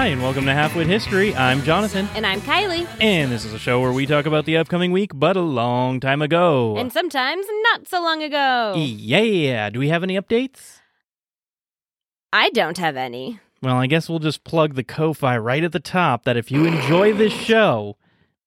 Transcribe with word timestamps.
Hi, 0.00 0.06
and 0.06 0.22
welcome 0.22 0.46
to 0.46 0.52
Halfwit 0.52 0.86
History. 0.86 1.34
I'm 1.34 1.62
Jonathan, 1.62 2.08
And 2.14 2.24
I'm 2.24 2.40
Kylie. 2.40 2.88
and 3.02 3.30
this 3.30 3.44
is 3.44 3.52
a 3.52 3.58
show 3.58 3.82
where 3.82 3.92
we 3.92 4.06
talk 4.06 4.24
about 4.24 4.46
the 4.46 4.56
upcoming 4.56 4.92
week, 4.92 5.10
but 5.14 5.36
a 5.36 5.42
long 5.42 6.00
time 6.00 6.22
ago. 6.22 6.74
And 6.78 6.90
sometimes 6.90 7.44
not 7.64 7.86
so 7.86 8.00
long 8.00 8.22
ago. 8.22 8.76
yeah, 8.78 9.68
do 9.68 9.78
we 9.78 9.90
have 9.90 10.02
any 10.02 10.18
updates? 10.18 10.78
I 12.32 12.48
don't 12.48 12.78
have 12.78 12.96
any. 12.96 13.40
Well, 13.60 13.76
I 13.76 13.88
guess 13.88 14.08
we'll 14.08 14.20
just 14.20 14.42
plug 14.42 14.74
the 14.74 14.82
Ko-Fi 14.84 15.36
right 15.36 15.62
at 15.62 15.72
the 15.72 15.80
top 15.80 16.24
that 16.24 16.38
if 16.38 16.50
you 16.50 16.64
enjoy 16.64 17.12
this 17.12 17.34
show, 17.34 17.98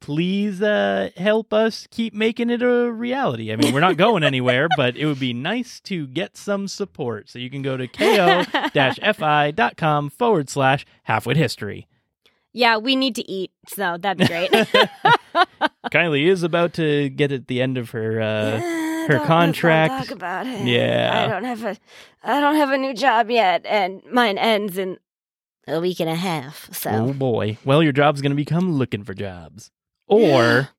please 0.03 0.61
uh, 0.61 1.09
help 1.15 1.53
us 1.53 1.87
keep 1.89 2.13
making 2.13 2.49
it 2.49 2.61
a 2.61 2.91
reality. 2.91 3.53
I 3.53 3.55
mean, 3.55 3.73
we're 3.73 3.79
not 3.79 3.95
going 3.95 4.21
anywhere, 4.21 4.67
but 4.77 4.97
it 4.97 5.05
would 5.05 5.21
be 5.21 5.31
nice 5.31 5.79
to 5.81 6.07
get 6.07 6.35
some 6.35 6.67
support. 6.67 7.29
So 7.29 7.39
you 7.39 7.49
can 7.49 7.61
go 7.61 7.77
to 7.77 7.87
ko-fi.com 7.87 9.29
forward 10.17 10.49
slash 10.49 10.85
halfwit 11.07 11.37
history. 11.37 11.87
Yeah, 12.51 12.75
we 12.77 12.97
need 12.97 13.15
to 13.15 13.31
eat, 13.31 13.51
so 13.65 13.95
that'd 13.97 14.17
be 14.17 14.27
great. 14.27 14.51
Kylie 15.89 16.27
is 16.27 16.43
about 16.43 16.73
to 16.73 17.07
get 17.07 17.31
at 17.31 17.47
the 17.47 17.61
end 17.61 17.77
of 17.77 17.91
her 17.91 18.19
uh, 18.19 18.59
her 18.59 19.19
her 19.19 19.25
contract. 19.25 20.09
Talk 20.09 20.11
about 20.11 20.47
it. 20.47 20.67
Yeah. 20.67 21.23
I 21.25 21.27
don't 21.31 21.45
have 21.45 21.63
a, 21.63 21.77
I 22.23 22.41
don't 22.41 22.57
have 22.57 22.71
a 22.71 22.77
new 22.77 22.93
job 22.93 23.31
yet, 23.31 23.65
and 23.65 24.03
mine 24.11 24.37
ends 24.37 24.77
in 24.77 24.97
a 25.65 25.79
week 25.79 26.01
and 26.01 26.09
a 26.09 26.15
half. 26.15 26.69
So 26.73 26.91
Oh 26.91 27.13
boy. 27.13 27.57
Well, 27.63 27.81
your 27.81 27.93
job's 27.93 28.21
going 28.21 28.33
to 28.33 28.35
become 28.35 28.73
looking 28.73 29.05
for 29.05 29.13
jobs 29.13 29.71
or 30.13 30.69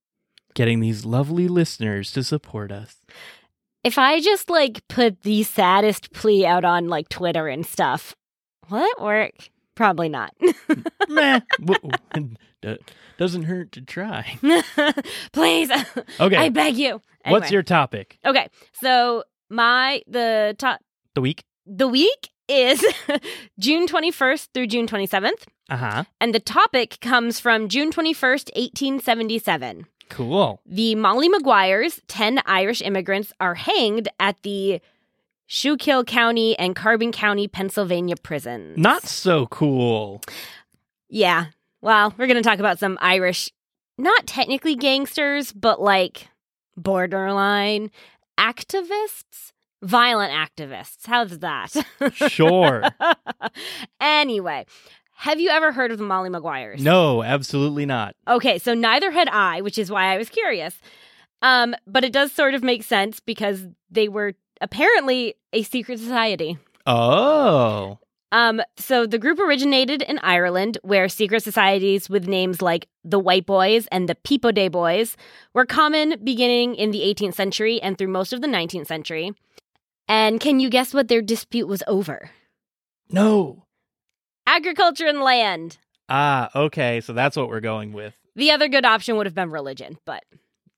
getting 0.54 0.80
these 0.80 1.04
lovely 1.04 1.48
listeners 1.48 2.10
to 2.12 2.22
support 2.22 2.70
us. 2.72 2.96
if 3.82 3.98
I 3.98 4.20
just 4.20 4.48
like 4.50 4.86
put 4.88 5.22
the 5.22 5.42
saddest 5.42 6.12
plea 6.12 6.46
out 6.46 6.64
on 6.64 6.88
like 6.88 7.08
Twitter 7.08 7.48
and 7.48 7.66
stuff, 7.66 8.14
will 8.70 8.84
it 8.84 9.00
work? 9.00 9.50
Probably 9.74 10.08
not. 10.08 10.32
Meh. 11.08 11.40
Doesn't 13.18 13.42
hurt 13.44 13.72
to 13.72 13.80
try. 13.80 14.38
Please, 15.32 15.70
Okay. 16.20 16.36
I 16.36 16.48
beg 16.48 16.76
you. 16.76 17.00
What's 17.26 17.50
your 17.50 17.62
topic? 17.62 18.18
okay? 18.24 18.48
So 18.80 19.24
my 19.50 20.02
the 20.06 20.54
top 20.58 20.80
The 21.14 21.20
week? 21.20 21.44
the 21.66 21.88
week 21.88 22.28
is 22.48 22.84
June 23.58 23.86
21st 23.86 24.48
through 24.54 24.66
June 24.68 24.86
27th, 24.86 25.44
Uh 25.70 25.76
huh. 25.76 26.04
and 26.20 26.34
the 26.34 26.40
topic 26.40 26.98
comes 27.00 27.40
from 27.40 27.68
June 27.68 27.90
21st, 27.90 28.50
1877. 28.56 29.86
Cool. 30.10 30.60
The 30.66 30.94
Molly 30.94 31.28
Maguires, 31.28 32.00
10 32.08 32.40
Irish 32.44 32.82
immigrants, 32.82 33.32
are 33.40 33.54
hanged 33.54 34.08
at 34.20 34.36
the 34.42 34.80
Schuylkill 35.46 36.04
County 36.04 36.58
and 36.58 36.76
Carbon 36.76 37.10
County, 37.10 37.48
Pennsylvania 37.48 38.16
prisons. 38.16 38.76
Not 38.78 39.04
so 39.04 39.46
cool. 39.46 40.20
Yeah. 41.08 41.46
Well, 41.80 42.14
we're 42.18 42.26
going 42.26 42.42
to 42.42 42.48
talk 42.48 42.58
about 42.58 42.78
some 42.78 42.98
Irish, 43.00 43.50
not 43.98 44.26
technically 44.26 44.74
gangsters, 44.76 45.52
but 45.52 45.80
like 45.80 46.28
borderline 46.76 47.90
activists, 48.38 49.52
violent 49.84 50.32
activists. 50.32 51.06
How's 51.06 51.38
that? 51.38 51.72
Sure. 52.14 52.82
anyway, 54.00 54.66
have 55.16 55.40
you 55.40 55.50
ever 55.50 55.72
heard 55.72 55.90
of 55.92 55.98
the 55.98 56.04
Molly 56.04 56.30
Maguires? 56.30 56.82
no, 56.82 57.22
absolutely 57.22 57.86
not. 57.86 58.16
Okay, 58.26 58.58
so 58.58 58.74
neither 58.74 59.10
had 59.10 59.28
I, 59.28 59.60
which 59.60 59.78
is 59.78 59.90
why 59.90 60.12
I 60.12 60.18
was 60.18 60.28
curious. 60.28 60.76
Um, 61.42 61.74
but 61.86 62.04
it 62.04 62.12
does 62.12 62.32
sort 62.32 62.54
of 62.54 62.62
make 62.62 62.82
sense 62.82 63.20
because 63.20 63.66
they 63.90 64.08
were 64.08 64.34
apparently 64.60 65.34
a 65.52 65.62
secret 65.62 65.98
society. 65.98 66.58
Oh. 66.86 67.98
Um, 68.32 68.60
so 68.76 69.06
the 69.06 69.18
group 69.18 69.38
originated 69.38 70.02
in 70.02 70.18
Ireland, 70.18 70.78
where 70.82 71.08
secret 71.08 71.42
societies 71.42 72.10
with 72.10 72.26
names 72.26 72.60
like 72.60 72.88
the 73.04 73.18
White 73.18 73.46
Boys 73.46 73.86
and 73.92 74.08
the 74.08 74.16
Peepo 74.16 74.52
Day 74.52 74.68
Boys 74.68 75.16
were 75.52 75.64
common 75.64 76.16
beginning 76.24 76.74
in 76.74 76.90
the 76.90 77.00
18th 77.00 77.34
century 77.34 77.80
and 77.80 77.96
through 77.96 78.08
most 78.08 78.32
of 78.32 78.40
the 78.40 78.48
19th 78.48 78.88
century. 78.88 79.32
And 80.08 80.40
can 80.40 80.60
you 80.60 80.68
guess 80.68 80.92
what 80.92 81.08
their 81.08 81.22
dispute 81.22 81.66
was 81.66 81.82
over? 81.86 82.30
No. 83.10 83.64
Agriculture 84.46 85.06
and 85.06 85.20
land. 85.20 85.78
Ah, 86.08 86.50
okay. 86.54 87.00
So 87.00 87.12
that's 87.12 87.36
what 87.36 87.48
we're 87.48 87.60
going 87.60 87.92
with. 87.92 88.14
The 88.36 88.50
other 88.50 88.68
good 88.68 88.84
option 88.84 89.16
would 89.16 89.26
have 89.26 89.34
been 89.34 89.50
religion, 89.50 89.98
but 90.04 90.22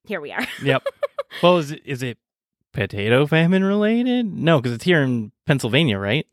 here 0.05 0.21
we 0.21 0.33
are. 0.33 0.47
Yep. 0.63 0.85
well, 1.43 1.59
is 1.59 1.73
it, 1.73 1.83
is 1.85 2.03
it 2.03 2.19
potato 2.73 3.27
famine 3.27 3.65
related? 3.65 4.27
No, 4.33 4.61
because 4.61 4.73
it's 4.73 4.85
here 4.85 5.03
in 5.03 5.33
Pennsylvania, 5.47 5.99
right? 5.99 6.27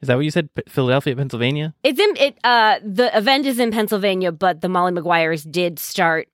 Is 0.00 0.08
that 0.08 0.16
what 0.16 0.24
you 0.24 0.30
said? 0.30 0.54
P- 0.54 0.62
Philadelphia, 0.68 1.16
Pennsylvania? 1.16 1.74
It's 1.82 1.98
in 1.98 2.16
it. 2.16 2.38
Uh, 2.44 2.78
the 2.84 3.16
event 3.16 3.46
is 3.46 3.58
in 3.58 3.70
Pennsylvania, 3.72 4.30
but 4.30 4.60
the 4.60 4.68
Molly 4.68 4.92
Maguires 4.92 5.42
did 5.50 5.78
start 5.78 6.28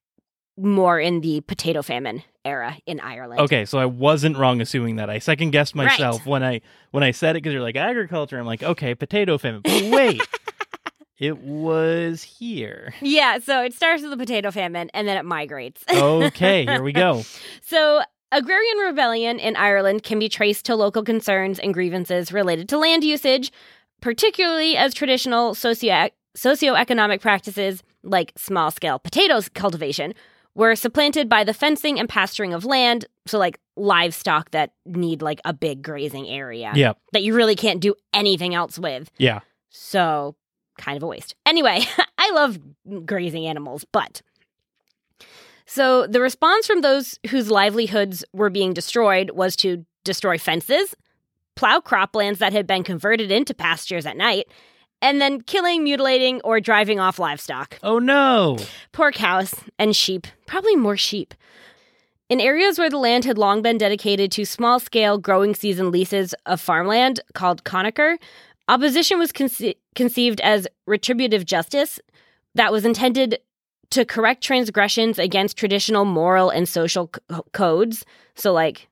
more 0.58 1.00
in 1.00 1.20
the 1.20 1.40
potato 1.42 1.80
famine 1.80 2.22
era 2.44 2.76
in 2.86 3.00
Ireland. 3.00 3.40
Okay, 3.42 3.64
so 3.64 3.78
I 3.78 3.86
wasn't 3.86 4.36
wrong 4.36 4.60
assuming 4.60 4.96
that. 4.96 5.08
I 5.10 5.18
second 5.18 5.50
guessed 5.50 5.74
Right. 5.76 5.86
myself 5.86 6.26
when 6.26 6.42
I 6.42 6.60
when 6.90 7.02
I 7.02 7.10
said 7.12 7.36
it 7.36 7.42
because 7.42 7.52
you're 7.52 7.62
like 7.62 7.76
agriculture. 7.76 8.38
I'm 8.38 8.46
like, 8.46 8.62
okay, 8.62 8.94
potato 8.94 9.38
famine. 9.38 9.60
But 9.62 9.82
wait, 9.92 10.20
it 11.18 11.38
was 11.38 12.22
here. 12.22 12.94
Yeah, 13.00 13.38
so 13.38 13.62
it 13.62 13.74
starts 13.74 14.02
with 14.02 14.10
the 14.10 14.16
potato 14.16 14.50
famine 14.50 14.90
and 14.94 15.06
then 15.06 15.16
it 15.16 15.24
migrates. 15.24 15.82
Okay, 15.92 16.64
here 16.66 16.82
we 16.82 16.92
go. 16.92 17.22
so 17.62 18.02
agrarian 18.32 18.78
rebellion 18.78 19.38
in 19.38 19.54
Ireland 19.56 20.02
can 20.02 20.18
be 20.18 20.28
traced 20.28 20.64
to 20.66 20.74
local 20.74 21.02
concerns 21.04 21.58
and 21.58 21.72
grievances 21.74 22.32
related 22.32 22.68
to 22.70 22.78
land 22.78 23.04
usage, 23.04 23.52
particularly 24.00 24.76
as 24.76 24.94
traditional 24.94 25.54
socio 25.54 26.08
socioeconomic 26.36 27.20
practices 27.20 27.82
like 28.02 28.32
small 28.36 28.70
scale 28.70 28.98
potatoes 28.98 29.48
cultivation 29.50 30.14
were 30.54 30.76
supplanted 30.76 31.28
by 31.28 31.44
the 31.44 31.54
fencing 31.54 31.98
and 31.98 32.08
pasturing 32.08 32.52
of 32.52 32.64
land, 32.64 33.06
so 33.26 33.38
like 33.38 33.58
livestock 33.76 34.50
that 34.50 34.72
need 34.84 35.22
like 35.22 35.40
a 35.44 35.52
big 35.52 35.82
grazing 35.82 36.28
area 36.28 36.72
Yep. 36.74 36.98
that 37.12 37.22
you 37.22 37.34
really 37.34 37.56
can't 37.56 37.80
do 37.80 37.94
anything 38.12 38.54
else 38.54 38.78
with. 38.78 39.10
Yeah. 39.18 39.40
So, 39.70 40.34
kind 40.76 40.96
of 40.96 41.02
a 41.02 41.06
waste. 41.06 41.34
Anyway, 41.46 41.80
I 42.18 42.30
love 42.32 42.58
grazing 43.06 43.46
animals, 43.46 43.84
but. 43.92 44.20
So, 45.64 46.06
the 46.06 46.20
response 46.20 46.66
from 46.66 46.82
those 46.82 47.18
whose 47.30 47.50
livelihoods 47.50 48.24
were 48.34 48.50
being 48.50 48.74
destroyed 48.74 49.30
was 49.30 49.56
to 49.56 49.86
destroy 50.04 50.36
fences, 50.36 50.94
plow 51.54 51.78
croplands 51.80 52.38
that 52.38 52.52
had 52.52 52.66
been 52.66 52.82
converted 52.84 53.30
into 53.30 53.54
pastures 53.54 54.04
at 54.04 54.16
night, 54.16 54.48
and 55.02 55.20
then 55.20 55.42
killing, 55.42 55.84
mutilating, 55.84 56.40
or 56.42 56.60
driving 56.60 56.98
off 56.98 57.18
livestock. 57.18 57.78
Oh 57.82 57.98
no. 57.98 58.56
Poor 58.92 59.12
cows 59.12 59.54
and 59.78 59.94
sheep, 59.94 60.26
probably 60.46 60.76
more 60.76 60.96
sheep. 60.96 61.34
In 62.30 62.40
areas 62.40 62.78
where 62.78 62.88
the 62.88 62.96
land 62.96 63.26
had 63.26 63.36
long 63.36 63.60
been 63.60 63.76
dedicated 63.76 64.32
to 64.32 64.46
small 64.46 64.80
scale 64.80 65.18
growing 65.18 65.54
season 65.54 65.90
leases 65.90 66.34
of 66.46 66.62
farmland 66.62 67.20
called 67.34 67.64
conacre, 67.64 68.16
opposition 68.68 69.18
was 69.18 69.32
conce- 69.32 69.76
conceived 69.94 70.40
as 70.40 70.66
retributive 70.86 71.44
justice 71.44 72.00
that 72.54 72.72
was 72.72 72.86
intended 72.86 73.38
to 73.90 74.06
correct 74.06 74.42
transgressions 74.42 75.18
against 75.18 75.58
traditional 75.58 76.06
moral 76.06 76.48
and 76.48 76.66
social 76.66 77.08
co- 77.08 77.44
codes. 77.52 78.06
So, 78.34 78.54
like, 78.54 78.88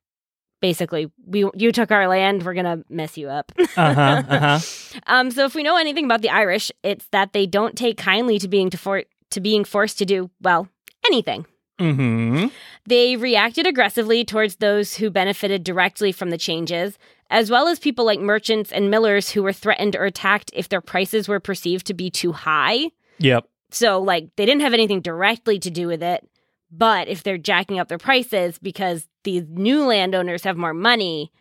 basically, 0.60 1.10
we 1.26 1.48
you 1.54 1.72
took 1.72 1.90
our 1.90 2.08
land, 2.08 2.44
we're 2.44 2.54
gonna 2.54 2.84
mess 2.88 3.16
you 3.16 3.28
up. 3.28 3.52
Uh 3.76 3.94
huh. 3.94 4.22
Uh 4.28 4.38
huh. 4.38 5.00
Um, 5.06 5.30
so 5.30 5.44
if 5.44 5.54
we 5.54 5.62
know 5.62 5.76
anything 5.76 6.04
about 6.04 6.22
the 6.22 6.30
Irish, 6.30 6.70
it's 6.82 7.06
that 7.12 7.32
they 7.32 7.46
don't 7.46 7.76
take 7.76 7.96
kindly 7.96 8.38
to 8.38 8.48
being 8.48 8.68
to, 8.70 8.78
for- 8.78 9.04
to 9.30 9.40
being 9.40 9.64
forced 9.64 9.98
to 9.98 10.04
do 10.04 10.30
well 10.40 10.68
anything. 11.06 11.46
Mm-hmm. 11.78 12.48
They 12.86 13.16
reacted 13.16 13.66
aggressively 13.66 14.24
towards 14.24 14.56
those 14.56 14.96
who 14.96 15.08
benefited 15.10 15.64
directly 15.64 16.12
from 16.12 16.30
the 16.30 16.36
changes, 16.36 16.98
as 17.30 17.50
well 17.50 17.68
as 17.68 17.78
people 17.78 18.04
like 18.04 18.20
merchants 18.20 18.70
and 18.70 18.90
millers 18.90 19.30
who 19.30 19.42
were 19.42 19.52
threatened 19.52 19.96
or 19.96 20.04
attacked 20.04 20.50
if 20.52 20.68
their 20.68 20.82
prices 20.82 21.26
were 21.26 21.40
perceived 21.40 21.86
to 21.86 21.94
be 21.94 22.10
too 22.10 22.32
high. 22.32 22.90
Yep. 23.18 23.48
So, 23.70 24.00
like, 24.00 24.28
they 24.36 24.44
didn't 24.44 24.62
have 24.62 24.74
anything 24.74 25.00
directly 25.00 25.58
to 25.60 25.70
do 25.70 25.86
with 25.86 26.02
it, 26.02 26.28
but 26.70 27.08
if 27.08 27.22
they're 27.22 27.38
jacking 27.38 27.78
up 27.78 27.88
their 27.88 27.99
prices 27.99 28.58
because 28.58 29.08
these 29.25 29.44
new 29.49 29.84
landowners 29.84 30.44
have 30.44 30.56
more 30.56 30.75
money, 30.75 31.32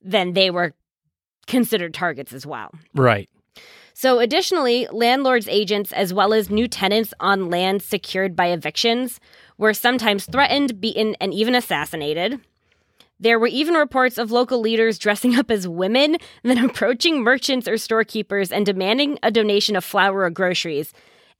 then 0.00 0.32
they 0.32 0.50
were 0.50 0.74
considered 1.46 1.94
targets 1.94 2.32
as 2.32 2.46
well. 2.46 2.72
Right. 2.94 3.28
So, 3.94 4.18
additionally, 4.18 4.88
landlords' 4.90 5.48
agents, 5.48 5.92
as 5.92 6.14
well 6.14 6.32
as 6.32 6.50
new 6.50 6.66
tenants 6.66 7.12
on 7.20 7.50
land 7.50 7.82
secured 7.82 8.34
by 8.34 8.48
evictions, 8.48 9.20
were 9.58 9.74
sometimes 9.74 10.24
threatened, 10.24 10.80
beaten, 10.80 11.14
and 11.20 11.34
even 11.34 11.54
assassinated. 11.54 12.40
There 13.20 13.38
were 13.38 13.46
even 13.48 13.74
reports 13.74 14.18
of 14.18 14.32
local 14.32 14.60
leaders 14.60 14.98
dressing 14.98 15.36
up 15.36 15.50
as 15.50 15.68
women, 15.68 16.16
then 16.42 16.64
approaching 16.64 17.22
merchants 17.22 17.68
or 17.68 17.76
storekeepers 17.76 18.50
and 18.50 18.66
demanding 18.66 19.18
a 19.22 19.30
donation 19.30 19.76
of 19.76 19.84
flour 19.84 20.22
or 20.22 20.30
groceries. 20.30 20.92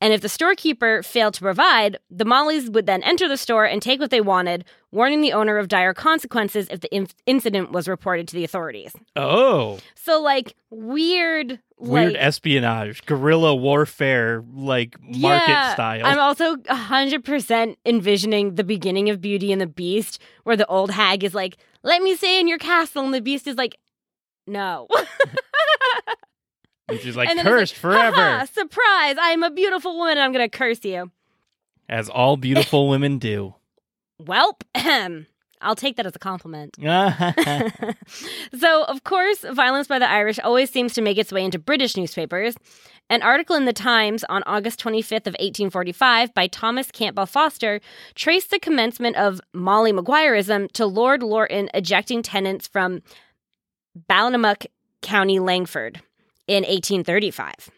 And 0.03 0.13
if 0.13 0.21
the 0.21 0.29
storekeeper 0.29 1.01
failed 1.05 1.35
to 1.35 1.41
provide, 1.41 1.97
the 2.11 2.25
Mollies 2.25 2.69
would 2.69 2.87
then 2.87 3.05
enter 3.05 3.29
the 3.29 3.37
store 3.37 3.65
and 3.65 3.81
take 3.81 4.01
what 4.01 4.11
they 4.11 4.21
wanted, 4.21 4.65
warning 4.91 5.21
the 5.21 5.33
owner 5.33 5.59
of 5.59 5.69
dire 5.69 5.95
consequences 5.95 6.67
if 6.73 6.81
the 6.81 6.93
in- 6.93 7.07
incident 7.25 7.71
was 7.71 7.87
reported 7.87 8.27
to 8.27 8.35
the 8.35 8.43
authorities. 8.43 8.93
Oh, 9.15 9.79
So, 9.95 10.21
like, 10.21 10.57
weird. 10.71 11.61
weird 11.79 12.15
like, 12.15 12.21
espionage, 12.21 13.07
guerrilla 13.07 13.55
warfare, 13.55 14.43
like 14.53 15.01
market 15.01 15.49
Yeah, 15.51 15.73
style. 15.75 16.05
I'm 16.05 16.19
also 16.19 16.57
100% 16.57 17.77
envisioning 17.87 18.57
the 18.57 18.65
beginning 18.65 19.09
of 19.09 19.21
Beauty 19.21 19.53
and 19.53 19.61
the 19.61 19.69
Beast, 19.69 20.21
where 20.43 20.57
the 20.57 20.67
old 20.67 20.91
hag 20.91 21.23
is 21.23 21.33
like, 21.33 21.57
let 21.85 22.03
me 22.03 22.17
stay 22.17 22.41
in 22.41 22.49
your 22.49 22.59
castle. 22.59 23.05
And 23.05 23.15
the 23.15 23.21
beast 23.21 23.47
is 23.47 23.55
like, 23.57 23.77
no. 24.49 24.89
and 26.93 27.01
she's 27.01 27.17
like 27.17 27.29
and 27.29 27.41
cursed 27.41 27.75
like, 27.75 27.81
forever, 27.81 28.47
surprise. 28.53 29.17
I'm 29.21 29.43
a 29.43 29.51
beautiful 29.51 29.97
woman. 29.97 30.13
and 30.13 30.21
I'm 30.21 30.33
going 30.33 30.49
to 30.49 30.57
curse 30.57 30.85
you. 30.85 31.11
as 31.89 32.09
all 32.09 32.37
beautiful 32.37 32.89
women 32.89 33.19
do. 33.19 33.55
Welp. 34.23 34.63
I'll 35.63 35.77
take 35.77 35.97
that 35.97 36.07
as 36.07 36.17
a 36.17 36.19
compliment. 36.19 36.77
so, 38.59 38.85
of 38.85 39.05
course, 39.05 39.45
violence 39.53 39.87
by 39.87 39.99
the 39.99 40.11
Irish 40.11 40.39
always 40.41 40.71
seems 40.71 40.93
to 40.95 41.03
make 41.03 41.19
its 41.19 41.33
way 41.33 41.45
into 41.45 41.59
British 41.59 41.97
newspapers. 41.97 42.57
An 43.09 43.23
article 43.23 43.57
in 43.57 43.65
the 43.65 43.73
Times 43.73 44.25
on 44.29 44.43
August 44.45 44.83
25th 44.83 45.27
of 45.27 45.35
1845 45.35 46.35
by 46.35 46.47
Thomas 46.47 46.91
Campbell 46.91 47.27
Foster 47.27 47.81
traced 48.15 48.51
the 48.51 48.59
commencement 48.59 49.17
of 49.17 49.41
Molly 49.53 49.93
Maguireism 49.93 50.71
to 50.73 50.87
Lord 50.87 51.23
Lorton 51.23 51.69
ejecting 51.75 52.23
tenants 52.23 52.67
from 52.67 53.03
Ballinamuck, 54.09 54.67
County 55.03 55.39
Longford 55.39 56.01
in 56.53 56.65
1835. 56.65 57.71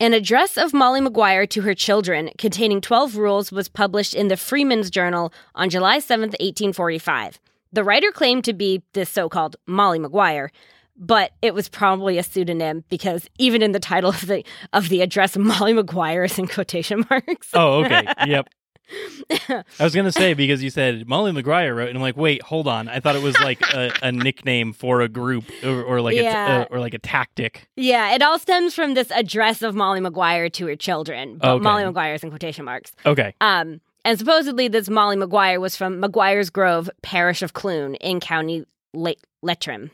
An 0.00 0.12
address 0.12 0.56
of 0.56 0.74
Molly 0.74 1.00
Maguire 1.00 1.46
to 1.46 1.62
her 1.62 1.74
children 1.74 2.30
containing 2.36 2.80
12 2.80 3.16
rules 3.16 3.52
was 3.52 3.68
published 3.68 4.14
in 4.14 4.28
the 4.28 4.36
Freeman's 4.36 4.90
Journal 4.90 5.32
on 5.54 5.70
July 5.70 5.98
7, 5.98 6.30
1845. 6.30 7.38
The 7.72 7.84
writer 7.84 8.10
claimed 8.10 8.44
to 8.44 8.52
be 8.52 8.82
this 8.92 9.10
so 9.10 9.28
called 9.28 9.56
Molly 9.66 9.98
Maguire, 9.98 10.50
but 10.96 11.32
it 11.42 11.54
was 11.54 11.68
probably 11.68 12.18
a 12.18 12.22
pseudonym 12.22 12.84
because 12.88 13.28
even 13.38 13.62
in 13.62 13.72
the 13.72 13.80
title 13.80 14.10
of 14.10 14.26
the 14.26 14.44
of 14.72 14.88
the 14.88 15.02
address, 15.02 15.36
Molly 15.38 15.72
Maguire 15.72 16.24
is 16.24 16.38
in 16.38 16.46
quotation 16.46 17.04
marks. 17.10 17.48
oh, 17.54 17.84
okay. 17.84 18.06
Yep. 18.26 18.48
I 19.48 19.64
was 19.80 19.94
gonna 19.94 20.12
say 20.12 20.34
because 20.34 20.62
you 20.62 20.70
said 20.70 21.08
Molly 21.08 21.32
Maguire 21.32 21.74
wrote, 21.74 21.88
and 21.88 21.96
I'm 21.96 22.02
like, 22.02 22.16
wait, 22.16 22.42
hold 22.42 22.68
on. 22.68 22.88
I 22.88 23.00
thought 23.00 23.16
it 23.16 23.22
was 23.22 23.38
like 23.40 23.60
a, 23.74 23.92
a 24.02 24.12
nickname 24.12 24.72
for 24.72 25.00
a 25.00 25.08
group 25.08 25.44
or, 25.64 25.82
or 25.82 26.00
like 26.00 26.16
a 26.16 26.22
Yeah. 26.22 26.46
t- 26.46 26.62
uh, 26.62 26.66
or 26.70 26.80
like 26.80 26.94
a 26.94 26.98
tactic. 26.98 27.68
yeah, 27.76 28.14
it 28.14 28.22
all 28.22 28.38
stems 28.38 28.74
from 28.74 28.94
this 28.94 29.10
address 29.10 29.62
of 29.62 29.74
Molly 29.74 30.00
Maguire 30.00 30.48
to 30.50 30.66
her 30.66 30.76
children, 30.76 31.38
but 31.38 31.48
Okay. 31.54 31.62
Molly 31.62 31.84
Maguire 31.84 32.14
is 32.14 32.22
in 32.22 32.30
quotation 32.30 32.64
marks. 32.64 32.92
Okay. 33.06 33.34
Um, 33.40 33.80
and 34.04 34.18
supposedly 34.18 34.68
this 34.68 34.88
Molly 34.90 35.16
Maguire 35.16 35.60
was 35.60 35.76
from 35.76 35.98
Maguire's 36.00 36.50
Grove, 36.50 36.90
parish 37.02 37.42
of 37.42 37.54
Cloone 37.54 37.96
in 38.00 38.20
County 38.20 38.64
Le- 38.92 39.14
Leitrim. 39.42 39.90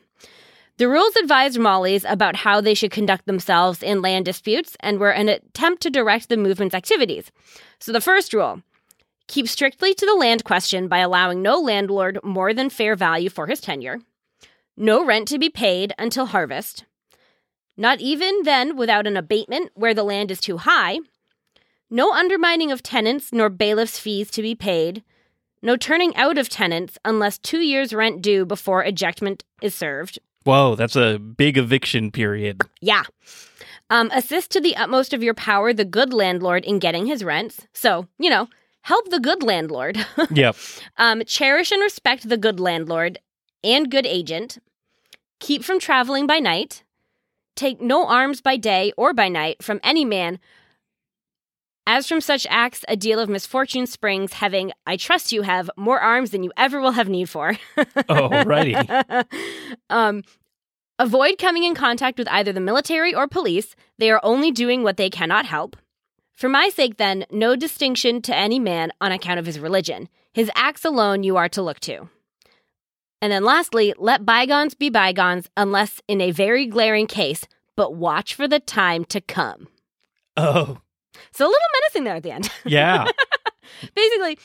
The 0.79 0.89
rules 0.89 1.15
advised 1.17 1.59
Mollies 1.59 2.07
about 2.09 2.37
how 2.37 2.63
they 2.63 2.73
should 2.73 2.91
conduct 2.91 3.27
themselves 3.27 3.83
in 3.83 4.01
land 4.01 4.25
disputes 4.25 4.77
and 4.81 4.99
were 4.99 5.11
an 5.13 5.29
attempt 5.29 5.83
to 5.83 5.91
direct 5.91 6.31
the 6.31 6.39
movement's 6.39 6.75
activities. 6.75 7.31
So 7.81 7.93
the 7.93 8.01
first 8.01 8.33
rule 8.33 8.63
keep 9.31 9.49
strictly 9.49 9.95
to 9.95 10.05
the 10.05 10.15
land 10.15 10.45
question 10.45 10.89
by 10.89 10.99
allowing 10.99 11.41
no 11.41 11.59
landlord 11.59 12.19
more 12.25 12.53
than 12.53 12.69
fair 12.69 12.97
value 12.97 13.31
for 13.31 13.47
his 13.47 13.61
tenure, 13.61 14.01
no 14.77 15.05
rent 15.05 15.29
to 15.29 15.39
be 15.39 15.49
paid 15.49 15.95
until 15.99 16.27
harvest, 16.27 16.85
not 17.77 18.01
even 18.01 18.43
then 18.43 18.77
without 18.77 19.07
an 19.07 19.17
abatement 19.17 19.71
where 19.75 19.95
the 19.95 20.03
land 20.03 20.31
is 20.31 20.41
too 20.41 20.59
high, 20.59 20.99
no 21.89 22.13
undermining 22.13 22.73
of 22.73 22.83
tenants 22.83 23.33
nor 23.33 23.49
bailiffs' 23.49 23.99
fees 23.99 24.31
to 24.33 24.43
be 24.43 24.55
paid. 24.55 25.03
No 25.63 25.77
turning 25.77 26.17
out 26.17 26.39
of 26.39 26.49
tenants 26.49 26.99
unless 27.05 27.37
two 27.37 27.61
years' 27.61 27.93
rent 27.93 28.23
due 28.23 28.47
before 28.47 28.83
ejectment 28.83 29.45
is 29.61 29.75
served. 29.75 30.19
Whoa, 30.45 30.75
that's 30.75 30.97
a 30.97 31.19
big 31.19 31.59
eviction 31.59 32.11
period. 32.11 32.63
Yeah. 32.81 33.03
Um, 33.91 34.11
assist 34.15 34.51
to 34.53 34.61
the 34.61 34.77
utmost 34.77 35.13
of 35.13 35.23
your 35.23 35.35
power 35.35 35.73
the 35.73 35.85
good 35.85 36.15
landlord 36.15 36.65
in 36.65 36.79
getting 36.79 37.07
his 37.07 37.23
rents. 37.23 37.67
So, 37.75 38.07
you 38.19 38.31
know, 38.31 38.49
help 38.83 39.11
the 39.11 39.21
good 39.21 39.43
landlord. 39.43 40.05
Yep. 40.31 40.57
um, 40.97 41.23
cherish 41.27 41.73
and 41.73 41.83
respect 41.83 42.29
the 42.29 42.37
good 42.37 42.61
landlord 42.61 43.19
and 43.65 43.91
good 43.91 44.07
agent. 44.07 44.59
Keep 45.41 45.65
from 45.65 45.79
traveling 45.79 46.27
by 46.27 46.39
night. 46.39 46.83
Take 47.57 47.81
no 47.81 48.07
arms 48.07 48.41
by 48.41 48.57
day 48.57 48.93
or 48.97 49.13
by 49.13 49.29
night 49.29 49.63
from 49.63 49.81
any 49.83 50.05
man. 50.05 50.39
As 51.87 52.07
from 52.07 52.21
such 52.21 52.47
acts, 52.49 52.85
a 52.89 52.97
deal 52.97 53.19
of 53.19 53.29
misfortune 53.29 53.87
springs, 53.87 54.35
having, 54.35 54.71
I 54.87 54.97
trust 54.97 55.33
you 55.33 55.43
have, 55.43 55.69
more 55.77 55.99
arms 55.99 56.31
than 56.31 56.43
you 56.45 56.53
ever 56.57 56.81
will 56.81 56.93
have 56.93 57.09
need 57.09 57.29
for. 57.29 57.55
Alrighty. 57.77 59.25
um, 59.91 60.23
avoid 60.99 61.39
coming 61.39 61.65
in 61.65 61.75
contact 61.75 62.19
with 62.19 62.29
either 62.29 62.53
the 62.53 62.61
military 62.61 63.15
or 63.15 63.27
police. 63.27 63.75
They 63.99 64.11
are 64.11 64.21
only 64.23 64.53
doing 64.53 64.83
what 64.85 64.99
they 64.99 65.11
cannot 65.11 65.47
help. 65.47 65.77
For 66.41 66.49
my 66.49 66.71
sake, 66.71 66.97
then, 66.97 67.27
no 67.31 67.55
distinction 67.55 68.23
to 68.23 68.35
any 68.35 68.59
man 68.59 68.93
on 68.99 69.13
account 69.13 69.39
of 69.39 69.45
his 69.45 69.61
religion. 69.61 70.09
His 70.33 70.51
acts 70.55 70.87
alone 70.87 71.23
you 71.23 71.37
are 71.37 71.51
to 71.51 71.61
look 71.61 71.81
to. 71.81 72.09
And 73.21 73.31
then 73.31 73.45
lastly, 73.45 73.93
let 73.99 74.25
bygones 74.25 74.75
be 74.75 74.89
bygones 74.89 75.51
unless 75.55 76.01
in 76.09 76.23
a 76.23 76.31
very 76.31 76.65
glaring 76.65 77.07
case, 77.07 77.45
but 77.77 77.95
watch 77.95 78.35
for 78.35 78.49
the 78.49 78.59
time 78.59 79.05
to 79.07 79.21
come. 79.21 79.69
Oh, 80.39 80.79
So 81.33 81.45
a 81.45 81.49
little 81.49 81.69
menacing 81.75 82.05
there 82.05 82.17
at 82.17 82.23
the 82.23 82.31
end. 82.31 82.51
yeah. 82.65 83.05
Basically, 83.95 84.39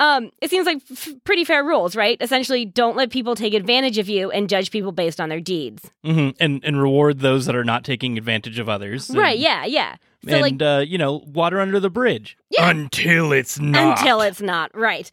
um, 0.00 0.30
it 0.42 0.50
seems 0.50 0.66
like 0.66 0.82
f- 0.90 1.10
pretty 1.24 1.44
fair 1.44 1.62
rules, 1.62 1.94
right? 1.94 2.16
Essentially, 2.20 2.64
don't 2.64 2.96
let 2.96 3.10
people 3.10 3.36
take 3.36 3.54
advantage 3.54 3.98
of 3.98 4.08
you 4.08 4.30
and 4.32 4.48
judge 4.48 4.72
people 4.72 4.90
based 4.90 5.20
on 5.20 5.28
their 5.28 5.38
deeds. 5.40 5.88
hmm 6.04 6.30
And 6.40 6.64
and 6.64 6.80
reward 6.82 7.20
those 7.20 7.46
that 7.46 7.54
are 7.54 7.62
not 7.64 7.84
taking 7.84 8.18
advantage 8.18 8.58
of 8.58 8.68
others. 8.68 9.10
Right, 9.14 9.38
yeah, 9.38 9.64
yeah. 9.64 9.94
So 10.28 10.38
like 10.40 10.52
and 10.52 10.62
uh, 10.62 10.84
you 10.86 10.98
know, 10.98 11.22
water 11.26 11.60
under 11.60 11.78
the 11.78 11.90
bridge 11.90 12.36
Yeah. 12.50 12.68
until 12.68 13.32
it's 13.32 13.60
not. 13.60 13.98
until 14.00 14.20
it's 14.22 14.40
not, 14.42 14.76
right. 14.76 15.08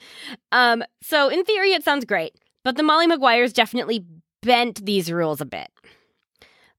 Um, 0.52 0.84
so 1.04 1.30
in 1.30 1.44
theory 1.46 1.74
it 1.74 1.84
sounds 1.84 2.04
great, 2.06 2.34
but 2.64 2.76
the 2.78 2.84
Molly 2.84 3.08
Maguires 3.08 3.54
definitely 3.54 4.04
bent 4.42 4.84
these 4.86 5.12
rules 5.12 5.40
a 5.42 5.46
bit. 5.46 5.68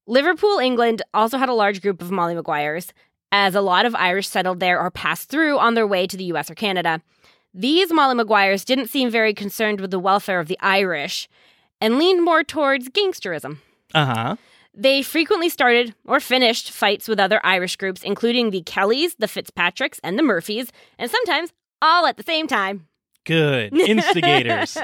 Liverpool, 0.06 0.58
England 0.58 1.02
also 1.12 1.36
had 1.38 1.48
a 1.48 1.54
large 1.54 1.82
group 1.82 2.00
of 2.00 2.10
Molly 2.10 2.34
Maguires, 2.34 2.92
as 3.30 3.54
a 3.54 3.60
lot 3.60 3.84
of 3.84 3.94
Irish 3.94 4.26
settled 4.26 4.58
there 4.60 4.80
or 4.80 4.90
passed 4.90 5.28
through 5.28 5.58
on 5.58 5.74
their 5.74 5.86
way 5.86 6.06
to 6.06 6.16
the 6.16 6.24
US 6.32 6.50
or 6.50 6.54
Canada. 6.54 7.02
These 7.58 7.92
Molly 7.92 8.14
Maguires 8.14 8.64
didn't 8.64 8.86
seem 8.86 9.10
very 9.10 9.34
concerned 9.34 9.80
with 9.80 9.90
the 9.90 9.98
welfare 9.98 10.38
of 10.38 10.46
the 10.46 10.56
Irish 10.60 11.28
and 11.80 11.98
leaned 11.98 12.24
more 12.24 12.44
towards 12.44 12.88
gangsterism. 12.88 13.58
Uh 13.92 14.06
huh. 14.06 14.36
They 14.72 15.02
frequently 15.02 15.48
started 15.48 15.92
or 16.06 16.20
finished 16.20 16.70
fights 16.70 17.08
with 17.08 17.18
other 17.18 17.40
Irish 17.42 17.74
groups, 17.74 18.04
including 18.04 18.50
the 18.50 18.62
Kellys, 18.62 19.16
the 19.18 19.26
Fitzpatricks, 19.26 19.98
and 20.04 20.16
the 20.16 20.22
Murphys, 20.22 20.70
and 21.00 21.10
sometimes 21.10 21.52
all 21.82 22.06
at 22.06 22.16
the 22.16 22.22
same 22.22 22.46
time. 22.46 22.86
Good 23.26 23.76
instigators. 23.76 24.78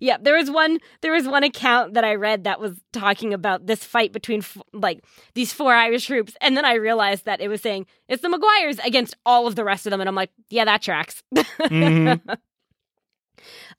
Yeah, 0.00 0.16
there 0.20 0.36
was 0.36 0.50
one. 0.50 0.78
There 1.00 1.12
was 1.12 1.26
one 1.26 1.44
account 1.44 1.94
that 1.94 2.04
I 2.04 2.14
read 2.14 2.44
that 2.44 2.60
was 2.60 2.78
talking 2.92 3.32
about 3.34 3.66
this 3.66 3.84
fight 3.84 4.12
between 4.12 4.40
f- 4.40 4.58
like 4.72 5.04
these 5.34 5.52
four 5.52 5.72
Irish 5.72 6.06
troops, 6.06 6.34
and 6.40 6.56
then 6.56 6.64
I 6.64 6.74
realized 6.74 7.24
that 7.24 7.40
it 7.40 7.48
was 7.48 7.60
saying 7.62 7.86
it's 8.08 8.22
the 8.22 8.28
Maguires 8.28 8.78
against 8.84 9.16
all 9.24 9.46
of 9.46 9.54
the 9.56 9.64
rest 9.64 9.86
of 9.86 9.90
them, 9.90 10.00
and 10.00 10.08
I'm 10.08 10.14
like, 10.14 10.30
yeah, 10.50 10.64
that 10.64 10.82
tracks. 10.82 11.22
Mhm. 11.34 12.20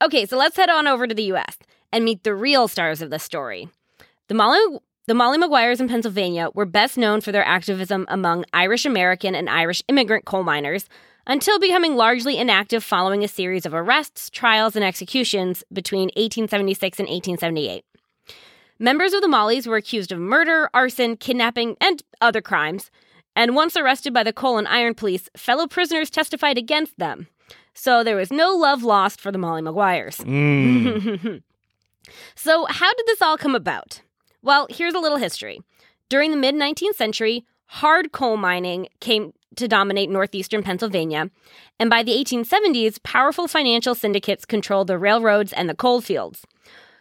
Okay, 0.01 0.25
so 0.25 0.37
let's 0.37 0.55
head 0.55 0.69
on 0.69 0.87
over 0.87 1.07
to 1.07 1.15
the 1.15 1.23
U.S. 1.23 1.57
and 1.91 2.05
meet 2.05 2.23
the 2.23 2.35
real 2.35 2.67
stars 2.67 3.01
of 3.01 3.09
the 3.09 3.19
story. 3.19 3.67
The 4.27 4.35
Molly, 4.35 4.59
the 5.07 5.13
Molly 5.15 5.37
Maguires 5.39 5.79
in 5.79 5.87
Pennsylvania 5.87 6.49
were 6.53 6.65
best 6.65 6.97
known 6.97 7.21
for 7.21 7.31
their 7.31 7.43
activism 7.45 8.05
among 8.07 8.45
Irish 8.53 8.85
American 8.85 9.33
and 9.33 9.49
Irish 9.49 9.81
immigrant 9.87 10.25
coal 10.25 10.43
miners 10.43 10.87
until 11.27 11.59
becoming 11.59 11.95
largely 11.95 12.37
inactive 12.37 12.83
following 12.83 13.23
a 13.23 13.27
series 13.27 13.65
of 13.65 13.73
arrests, 13.73 14.29
trials, 14.29 14.75
and 14.75 14.83
executions 14.83 15.63
between 15.71 16.07
1876 16.15 16.99
and 16.99 17.07
1878. 17.07 17.83
Members 18.79 19.13
of 19.13 19.21
the 19.21 19.27
Mollies 19.27 19.67
were 19.67 19.75
accused 19.75 20.11
of 20.11 20.19
murder, 20.19 20.69
arson, 20.73 21.17
kidnapping, 21.17 21.75
and 21.81 22.01
other 22.21 22.41
crimes. 22.41 22.89
And 23.35 23.55
once 23.55 23.75
arrested 23.75 24.13
by 24.13 24.23
the 24.23 24.33
coal 24.33 24.57
and 24.57 24.67
iron 24.67 24.95
police, 24.95 25.29
fellow 25.35 25.67
prisoners 25.67 26.09
testified 26.09 26.57
against 26.57 26.97
them. 26.97 27.27
So 27.73 28.03
there 28.03 28.15
was 28.15 28.31
no 28.31 28.55
love 28.55 28.83
lost 28.83 29.19
for 29.19 29.31
the 29.31 29.37
Molly 29.37 29.61
Maguires. 29.61 30.17
Mm. 30.17 31.43
so, 32.35 32.65
how 32.65 32.93
did 32.93 33.05
this 33.05 33.21
all 33.21 33.37
come 33.37 33.53
about? 33.53 34.01
Well, 34.41 34.65
here's 34.69 34.95
a 34.95 34.99
little 34.99 35.19
history. 35.19 35.61
During 36.09 36.31
the 36.31 36.37
mid 36.37 36.55
19th 36.55 36.95
century, 36.95 37.45
hard 37.67 38.11
coal 38.11 38.37
mining 38.37 38.87
came 38.99 39.33
to 39.55 39.67
dominate 39.67 40.09
northeastern 40.09 40.63
Pennsylvania, 40.63 41.29
and 41.79 41.89
by 41.89 42.03
the 42.03 42.11
1870s, 42.11 43.01
powerful 43.03 43.47
financial 43.47 43.95
syndicates 43.95 44.45
controlled 44.45 44.87
the 44.87 44.97
railroads 44.97 45.53
and 45.53 45.69
the 45.69 45.75
coal 45.75 46.01
fields. 46.01 46.45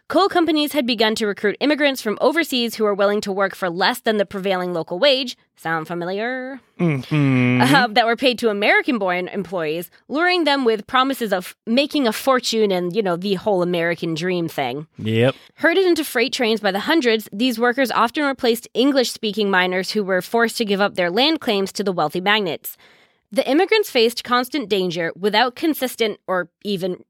Coal 0.07 0.29
companies 0.29 0.71
had 0.71 0.85
begun 0.85 1.15
to 1.15 1.27
recruit 1.27 1.57
immigrants 1.59 2.01
from 2.01 2.17
overseas 2.21 2.75
who 2.75 2.83
were 2.83 2.93
willing 2.93 3.21
to 3.21 3.31
work 3.31 3.55
for 3.55 3.69
less 3.69 3.99
than 3.99 4.17
the 4.17 4.25
prevailing 4.25 4.73
local 4.73 4.99
wage. 4.99 5.37
Sound 5.57 5.87
familiar? 5.87 6.61
Mhm. 6.79 7.61
Uh, 7.61 7.87
that 7.87 8.05
were 8.05 8.15
paid 8.15 8.37
to 8.39 8.49
American 8.49 8.99
born 8.99 9.27
employees, 9.27 9.89
luring 10.07 10.43
them 10.43 10.65
with 10.65 10.87
promises 10.87 11.33
of 11.33 11.55
making 11.65 12.07
a 12.07 12.13
fortune 12.13 12.71
and, 12.71 12.95
you 12.95 13.01
know, 13.01 13.15
the 13.17 13.33
whole 13.33 13.61
American 13.61 14.13
dream 14.13 14.47
thing. 14.47 14.87
Yep. 14.99 15.35
Herded 15.55 15.85
into 15.85 16.03
freight 16.03 16.31
trains 16.31 16.61
by 16.61 16.71
the 16.71 16.81
hundreds, 16.81 17.27
these 17.33 17.59
workers 17.59 17.91
often 17.91 18.23
replaced 18.23 18.67
English 18.73 19.11
speaking 19.11 19.49
miners 19.49 19.91
who 19.91 20.03
were 20.03 20.21
forced 20.21 20.57
to 20.57 20.65
give 20.65 20.79
up 20.79 20.95
their 20.95 21.09
land 21.09 21.41
claims 21.41 21.71
to 21.73 21.83
the 21.83 21.91
wealthy 21.91 22.21
magnates. 22.21 22.77
The 23.31 23.49
immigrants 23.49 23.89
faced 23.89 24.23
constant 24.23 24.69
danger 24.69 25.11
without 25.19 25.55
consistent 25.55 26.19
or 26.27 26.49
even 26.63 27.03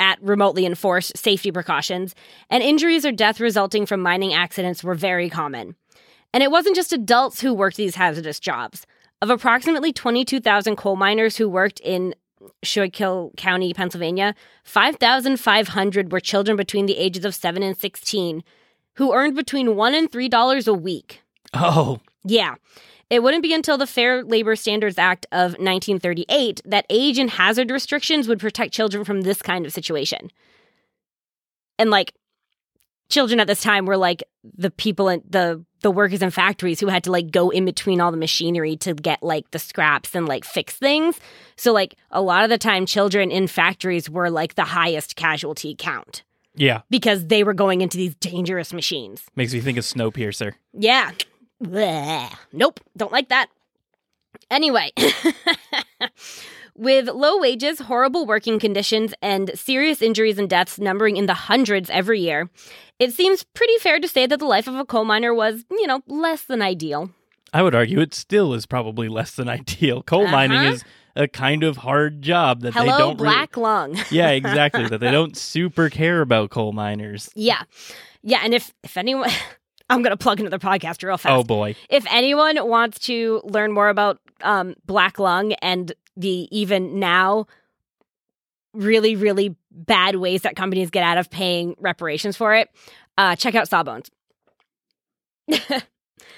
at 0.00 0.22
remotely 0.22 0.66
enforced 0.66 1.16
safety 1.16 1.52
precautions, 1.52 2.14
and 2.50 2.62
injuries 2.62 3.06
or 3.06 3.12
death 3.12 3.40
resulting 3.40 3.86
from 3.86 4.00
mining 4.00 4.34
accidents 4.34 4.82
were 4.82 4.94
very 4.94 5.30
common. 5.30 5.76
And 6.32 6.42
it 6.42 6.50
wasn't 6.50 6.76
just 6.76 6.92
adults 6.92 7.40
who 7.40 7.54
worked 7.54 7.76
these 7.76 7.94
hazardous 7.94 8.40
jobs. 8.40 8.86
Of 9.22 9.30
approximately 9.30 9.92
22,000 9.92 10.76
coal 10.76 10.96
miners 10.96 11.36
who 11.36 11.48
worked 11.48 11.80
in 11.80 12.14
Schuylkill 12.62 13.32
County, 13.36 13.72
Pennsylvania, 13.72 14.34
5,500 14.64 16.12
were 16.12 16.20
children 16.20 16.56
between 16.56 16.86
the 16.86 16.98
ages 16.98 17.24
of 17.24 17.34
7 17.34 17.62
and 17.62 17.76
16 17.76 18.42
who 18.96 19.12
earned 19.14 19.34
between 19.34 19.76
1 19.76 19.94
and 19.94 20.10
$3 20.10 20.68
a 20.68 20.74
week. 20.74 21.22
Oh, 21.52 22.00
Yeah. 22.24 22.56
It 23.10 23.22
wouldn't 23.22 23.42
be 23.42 23.54
until 23.54 23.78
the 23.78 23.86
Fair 23.86 24.24
Labor 24.24 24.56
Standards 24.56 24.98
Act 24.98 25.26
of 25.32 25.52
1938 25.52 26.62
that 26.64 26.86
age 26.88 27.18
and 27.18 27.30
hazard 27.30 27.70
restrictions 27.70 28.28
would 28.28 28.40
protect 28.40 28.72
children 28.72 29.04
from 29.04 29.22
this 29.22 29.42
kind 29.42 29.66
of 29.66 29.72
situation. 29.72 30.30
And 31.78 31.90
like 31.90 32.12
children 33.08 33.40
at 33.40 33.46
this 33.46 33.60
time 33.60 33.86
were 33.86 33.96
like 33.96 34.22
the 34.42 34.70
people 34.70 35.08
in 35.08 35.22
the 35.28 35.64
the 35.82 35.90
workers 35.90 36.22
in 36.22 36.30
factories 36.30 36.80
who 36.80 36.86
had 36.86 37.04
to 37.04 37.10
like 37.12 37.30
go 37.30 37.50
in 37.50 37.66
between 37.66 38.00
all 38.00 38.10
the 38.10 38.16
machinery 38.16 38.74
to 38.74 38.94
get 38.94 39.22
like 39.22 39.50
the 39.50 39.58
scraps 39.58 40.14
and 40.14 40.26
like 40.26 40.44
fix 40.44 40.74
things. 40.76 41.20
So 41.56 41.72
like 41.72 41.94
a 42.10 42.22
lot 42.22 42.42
of 42.42 42.48
the 42.48 42.56
time 42.56 42.86
children 42.86 43.30
in 43.30 43.46
factories 43.46 44.08
were 44.08 44.30
like 44.30 44.54
the 44.54 44.64
highest 44.64 45.14
casualty 45.14 45.74
count 45.78 46.22
yeah. 46.56 46.80
because 46.90 47.26
they 47.26 47.44
were 47.44 47.54
going 47.54 47.80
into 47.80 47.96
these 47.96 48.14
dangerous 48.14 48.72
machines. 48.72 49.22
Makes 49.36 49.52
me 49.52 49.60
think 49.60 49.78
of 49.78 49.84
Snowpiercer. 49.84 50.54
Yeah. 50.72 51.12
Bleh. 51.64 52.32
Nope, 52.52 52.80
don't 52.96 53.12
like 53.12 53.28
that. 53.30 53.48
Anyway, 54.50 54.90
with 56.76 57.08
low 57.08 57.38
wages, 57.38 57.78
horrible 57.80 58.26
working 58.26 58.58
conditions, 58.58 59.14
and 59.22 59.50
serious 59.54 60.02
injuries 60.02 60.38
and 60.38 60.50
deaths 60.50 60.78
numbering 60.78 61.16
in 61.16 61.26
the 61.26 61.34
hundreds 61.34 61.88
every 61.90 62.20
year, 62.20 62.50
it 62.98 63.12
seems 63.12 63.44
pretty 63.54 63.76
fair 63.78 63.98
to 64.00 64.08
say 64.08 64.26
that 64.26 64.38
the 64.38 64.44
life 64.46 64.66
of 64.66 64.74
a 64.74 64.84
coal 64.84 65.04
miner 65.04 65.32
was, 65.32 65.64
you 65.70 65.86
know, 65.86 66.02
less 66.06 66.42
than 66.44 66.62
ideal. 66.62 67.10
I 67.52 67.62
would 67.62 67.74
argue 67.74 68.00
it 68.00 68.14
still 68.14 68.52
is 68.54 68.66
probably 68.66 69.08
less 69.08 69.32
than 69.36 69.48
ideal. 69.48 70.02
Coal 70.02 70.26
mining 70.26 70.58
Uh-huh. 70.58 70.72
is 70.72 70.84
a 71.16 71.28
kind 71.28 71.62
of 71.62 71.76
hard 71.78 72.20
job 72.22 72.62
that 72.62 72.74
they 72.74 72.84
don't 72.86 73.20
really- 73.20 73.32
black 73.32 73.56
lung. 73.56 73.96
yeah, 74.10 74.30
exactly. 74.40 74.88
that 74.88 74.98
they 74.98 75.12
don't 75.12 75.36
super 75.36 75.88
care 75.88 76.20
about 76.20 76.50
coal 76.50 76.72
miners. 76.72 77.30
yeah. 77.36 77.62
Yeah, 78.26 78.40
and 78.42 78.54
if 78.54 78.72
if 78.82 78.96
anyone 78.96 79.28
I'm 79.94 80.02
going 80.02 80.10
to 80.10 80.16
plug 80.16 80.40
another 80.40 80.58
podcast 80.58 81.02
real 81.02 81.16
fast. 81.16 81.32
Oh 81.32 81.44
boy. 81.44 81.76
if 81.88 82.04
anyone 82.10 82.56
wants 82.68 82.98
to 83.06 83.40
learn 83.44 83.72
more 83.72 83.88
about 83.88 84.20
um, 84.42 84.74
black 84.84 85.18
lung 85.18 85.52
and 85.54 85.92
the 86.16 86.48
even 86.56 86.98
now 86.98 87.46
really 88.72 89.14
really 89.16 89.56
bad 89.70 90.16
ways 90.16 90.42
that 90.42 90.56
companies 90.56 90.90
get 90.90 91.02
out 91.04 91.16
of 91.18 91.30
paying 91.30 91.74
reparations 91.78 92.36
for 92.36 92.54
it 92.54 92.68
uh, 93.16 93.36
check 93.36 93.54
out 93.54 93.68
sawbones 93.68 94.10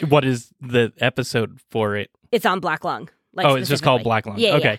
What 0.09 0.25
is 0.25 0.53
the 0.61 0.93
episode 0.99 1.61
for 1.71 1.97
it? 1.97 2.11
it's 2.31 2.45
on 2.45 2.61
black 2.61 2.85
lung 2.85 3.09
like 3.37 3.47
oh, 3.47 3.55
it's 3.55 3.69
just 3.69 3.83
called. 3.83 4.03
Black 4.03 4.25
Lung. 4.27 4.39
yeah, 4.39 4.55
okay. 4.55 4.65
Yeah, 4.73 4.77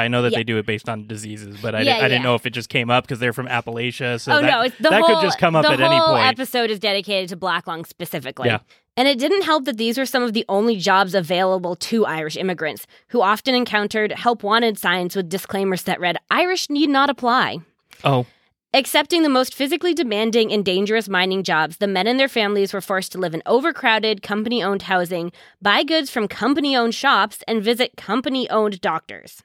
I 0.00 0.08
know 0.08 0.22
that 0.22 0.32
Yeah. 0.32 0.38
they 0.38 0.44
do 0.44 0.58
it 0.58 0.66
based 0.66 0.88
on 0.88 1.06
diseases, 1.06 1.56
but 1.62 1.74
I, 1.74 1.80
Yeah, 1.82 1.98
di- 1.98 2.04
I 2.04 2.08
didn't 2.08 2.22
know 2.24 2.34
if 2.34 2.44
it 2.44 2.50
just 2.50 2.68
came 2.68 2.90
up 2.90 3.04
because 3.04 3.18
they're 3.20 3.32
from 3.32 3.46
Appalachia. 3.48 4.20
So 4.20 4.32
oh 4.32 4.40
that, 4.40 4.50
no 4.50 4.60
it's 4.62 4.76
the 4.76 4.90
that 4.90 5.00
whole 5.02 5.14
could 5.16 5.22
just 5.22 5.38
come 5.38 5.56
up 5.56 5.64
at 5.64 5.80
any 5.80 5.96
whole 5.96 6.14
point. 6.16 6.26
episode 6.26 6.70
is 6.70 6.78
dedicated 6.78 7.28
to 7.30 7.36
black 7.36 7.66
lung 7.66 7.84
specifically 7.84 8.48
Yeah. 8.48 8.58
and 8.96 9.08
it 9.08 9.18
didn't 9.18 9.42
help 9.42 9.64
that 9.64 9.76
these 9.78 9.96
were 9.96 10.04
some 10.06 10.22
of 10.22 10.32
the 10.34 10.44
only 10.48 10.76
jobs 10.76 11.14
available 11.14 11.74
to 11.76 12.04
irish 12.04 12.36
immigrants 12.36 12.86
who 13.08 13.22
often 13.22 13.54
encountered 13.54 14.12
help 14.12 14.42
wanted 14.42 14.78
signs 14.78 15.16
with 15.16 15.28
disclaimers 15.28 15.84
that 15.84 16.00
read 16.00 16.18
irish 16.30 16.68
need 16.68 16.90
not 16.90 17.08
apply 17.08 17.58
oh, 18.04 18.26
Accepting 18.74 19.22
the 19.22 19.30
most 19.30 19.54
physically 19.54 19.94
demanding 19.94 20.52
and 20.52 20.62
dangerous 20.62 21.08
mining 21.08 21.42
jobs, 21.42 21.78
the 21.78 21.86
men 21.86 22.06
and 22.06 22.20
their 22.20 22.28
families 22.28 22.74
were 22.74 22.82
forced 22.82 23.12
to 23.12 23.18
live 23.18 23.32
in 23.32 23.42
overcrowded, 23.46 24.20
company 24.22 24.62
owned 24.62 24.82
housing, 24.82 25.32
buy 25.62 25.82
goods 25.82 26.10
from 26.10 26.28
company 26.28 26.76
owned 26.76 26.94
shops, 26.94 27.42
and 27.48 27.62
visit 27.62 27.96
company 27.96 28.48
owned 28.50 28.78
doctors. 28.82 29.42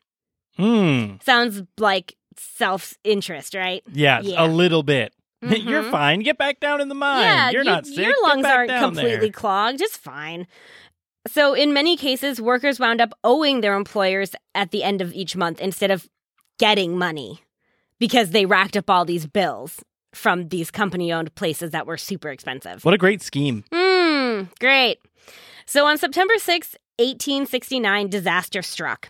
Hmm. 0.58 1.16
Sounds 1.24 1.62
like 1.78 2.16
self 2.38 2.94
interest, 3.04 3.54
right? 3.54 3.84
Yeah, 3.92 4.22
Yeah. 4.22 4.46
a 4.46 4.48
little 4.48 4.84
bit. 4.84 5.14
You're 5.42 5.84
Mhm. 5.84 5.92
fine. 5.92 6.20
Get 6.22 6.38
back 6.38 6.60
down 6.60 6.80
in 6.82 6.88
the 6.90 6.96
mine. 6.96 7.22
yeah, 7.22 7.50
You're 7.52 7.64
you- 7.64 7.70
not 7.70 7.86
sick. 7.86 7.98
your 7.98 8.16
lungs 8.24 8.46
aren't 8.46 8.72
completely 8.72 9.18
there. 9.18 9.30
clogged. 9.32 9.82
It's 9.82 9.98
fine. 9.98 10.48
So, 11.28 11.54
in 11.54 11.74
many 11.74 11.96
cases, 11.96 12.42
workers 12.42 12.80
wound 12.80 13.00
up 13.02 13.14
owing 13.24 13.62
their 13.62 13.76
employers 13.76 14.36
at 14.56 14.72
the 14.72 14.84
end 14.84 15.02
of 15.02 15.14
each 15.14 15.36
month 15.36 15.62
instead 15.62 15.90
of 15.92 16.08
getting 16.60 16.98
money 16.98 17.40
because 18.00 18.32
they 18.32 18.46
racked 18.46 18.76
up 18.76 18.90
all 18.90 19.06
these 19.06 19.26
bills 19.26 19.82
from 20.14 20.50
these 20.50 20.70
company 20.70 21.12
owned 21.14 21.34
places 21.36 21.72
that 21.72 21.88
were 21.88 21.98
super 21.98 22.30
expensive. 22.30 22.84
What 22.84 22.94
a 22.94 22.98
great 22.98 23.22
scheme. 23.22 23.64
Hmm, 23.74 24.44
great. 24.60 25.00
So 25.66 25.86
on 25.86 25.98
September 25.98 26.34
6, 26.38 26.76
1869, 27.00 28.10
disaster 28.10 28.62
struck. 28.62 29.10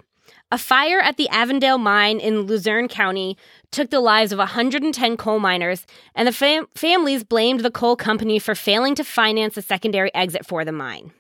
A 0.51 0.57
fire 0.57 0.99
at 0.99 1.17
the 1.17 1.27
Avondale 1.29 1.79
mine 1.79 2.19
in 2.19 2.41
Luzerne 2.41 2.87
County 2.87 3.37
took 3.71 3.89
the 3.89 3.99
lives 3.99 4.31
of 4.31 4.37
110 4.37 5.17
coal 5.17 5.39
miners, 5.39 5.85
and 6.13 6.27
the 6.27 6.31
fam- 6.31 6.67
families 6.75 7.23
blamed 7.23 7.61
the 7.61 7.71
coal 7.71 7.95
company 7.95 8.37
for 8.37 8.53
failing 8.53 8.93
to 8.95 9.03
finance 9.03 9.57
a 9.57 9.63
secondary 9.63 10.13
exit 10.13 10.45
for 10.45 10.63
the 10.63 10.71
mine. 10.71 11.11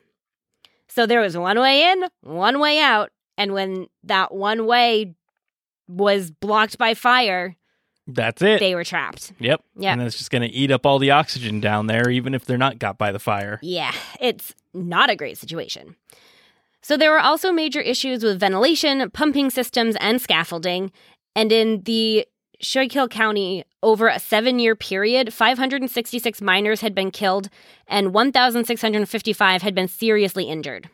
So 0.87 1.07
there 1.07 1.19
was 1.21 1.35
one 1.35 1.59
way 1.59 1.91
in, 1.91 2.03
one 2.21 2.59
way 2.59 2.79
out, 2.79 3.09
and 3.35 3.53
when 3.53 3.87
that 4.03 4.31
one 4.31 4.67
way 4.67 5.15
was 5.87 6.29
blocked 6.29 6.77
by 6.77 6.93
fire, 6.93 7.55
That's 8.05 8.43
it. 8.43 8.59
they 8.59 8.75
were 8.75 8.83
trapped. 8.83 9.33
yep. 9.39 9.63
Yep. 9.77 9.93
And 9.93 10.01
it's 10.03 10.19
just 10.19 10.29
going 10.29 10.43
to 10.43 10.47
eat 10.55 10.69
up 10.69 10.85
all 10.85 10.99
the 10.99 11.09
oxygen 11.09 11.59
down 11.59 11.87
there, 11.87 12.07
even 12.11 12.35
if 12.35 12.45
they're 12.45 12.59
not 12.59 12.77
got 12.77 12.99
by 12.99 13.11
the 13.11 13.17
fire. 13.17 13.57
Yeah, 13.63 13.93
it's 14.21 14.53
not 14.75 15.09
a 15.09 15.15
great 15.15 15.39
situation. 15.39 15.95
So 16.83 16.97
there 16.97 17.11
were 17.11 17.19
also 17.19 17.51
major 17.51 17.79
issues 17.79 18.23
with 18.23 18.39
ventilation, 18.39 19.09
pumping 19.11 19.49
systems, 19.49 19.95
and 20.01 20.21
scaffolding. 20.21 20.91
And 21.35 21.51
in 21.51 21.81
the 21.83 22.27
Schuylkill 22.59 23.07
County, 23.07 23.63
over 23.81 24.07
a 24.09 24.19
seven 24.19 24.59
year 24.59 24.75
period, 24.75 25.33
566 25.33 26.41
miners 26.41 26.81
had 26.81 26.93
been 26.93 27.09
killed 27.09 27.49
and 27.87 28.13
1,655 28.13 29.61
had 29.61 29.73
been 29.73 29.87
seriously 29.87 30.43
injured. 30.45 30.89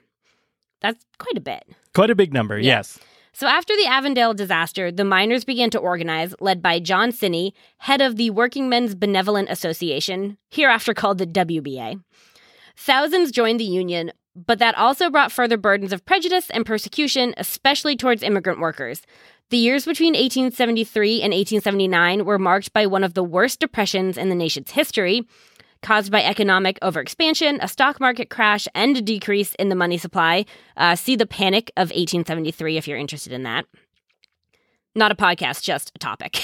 That's 0.81 1.05
quite 1.17 1.37
a 1.37 1.41
bit. 1.41 1.65
Quite 1.93 2.09
a 2.09 2.15
big 2.15 2.33
number, 2.33 2.57
Yeah. 2.57 2.77
yes. 2.77 2.99
So 3.33 3.47
after 3.47 3.75
the 3.75 3.85
Avondale 3.85 4.33
disaster, 4.33 4.91
the 4.91 5.05
miners 5.05 5.45
began 5.45 5.69
to 5.71 5.79
organize, 5.79 6.33
led 6.39 6.61
by 6.61 6.79
John 6.79 7.11
Siney, 7.11 7.53
head 7.77 8.01
of 8.01 8.15
the 8.15 8.31
Working 8.31 8.69
Men's 8.69 8.95
Benevolent 8.95 9.49
Association, 9.49 10.37
hereafter 10.49 10.93
called 10.93 11.19
the 11.19 11.27
WBA. 11.27 12.01
Thousands 12.75 13.31
joined 13.31 13.59
the 13.59 13.65
union, 13.65 14.11
but 14.35 14.59
that 14.59 14.77
also 14.77 15.09
brought 15.09 15.31
further 15.31 15.57
burdens 15.57 15.93
of 15.93 16.05
prejudice 16.05 16.49
and 16.49 16.65
persecution, 16.65 17.33
especially 17.37 17.95
towards 17.95 18.23
immigrant 18.23 18.59
workers. 18.59 19.01
The 19.49 19.57
years 19.57 19.85
between 19.85 20.13
1873 20.13 21.21
and 21.21 21.33
1879 21.33 22.25
were 22.25 22.37
marked 22.37 22.71
by 22.71 22.85
one 22.85 23.03
of 23.03 23.15
the 23.15 23.23
worst 23.23 23.59
depressions 23.59 24.17
in 24.17 24.29
the 24.29 24.35
nation's 24.35 24.71
history, 24.71 25.27
caused 25.81 26.11
by 26.11 26.23
economic 26.23 26.79
overexpansion, 26.81 27.57
a 27.61 27.67
stock 27.67 27.99
market 27.99 28.29
crash, 28.29 28.67
and 28.75 28.97
a 28.97 29.01
decrease 29.01 29.55
in 29.55 29.69
the 29.69 29.75
money 29.75 29.97
supply. 29.97 30.45
Uh, 30.77 30.95
see 30.95 31.15
the 31.15 31.25
Panic 31.25 31.71
of 31.77 31.87
1873 31.87 32.77
if 32.77 32.87
you're 32.87 32.97
interested 32.97 33.33
in 33.33 33.43
that. 33.43 33.65
Not 34.95 35.11
a 35.11 35.15
podcast, 35.15 35.63
just 35.63 35.91
a 35.95 35.99
topic. 35.99 36.43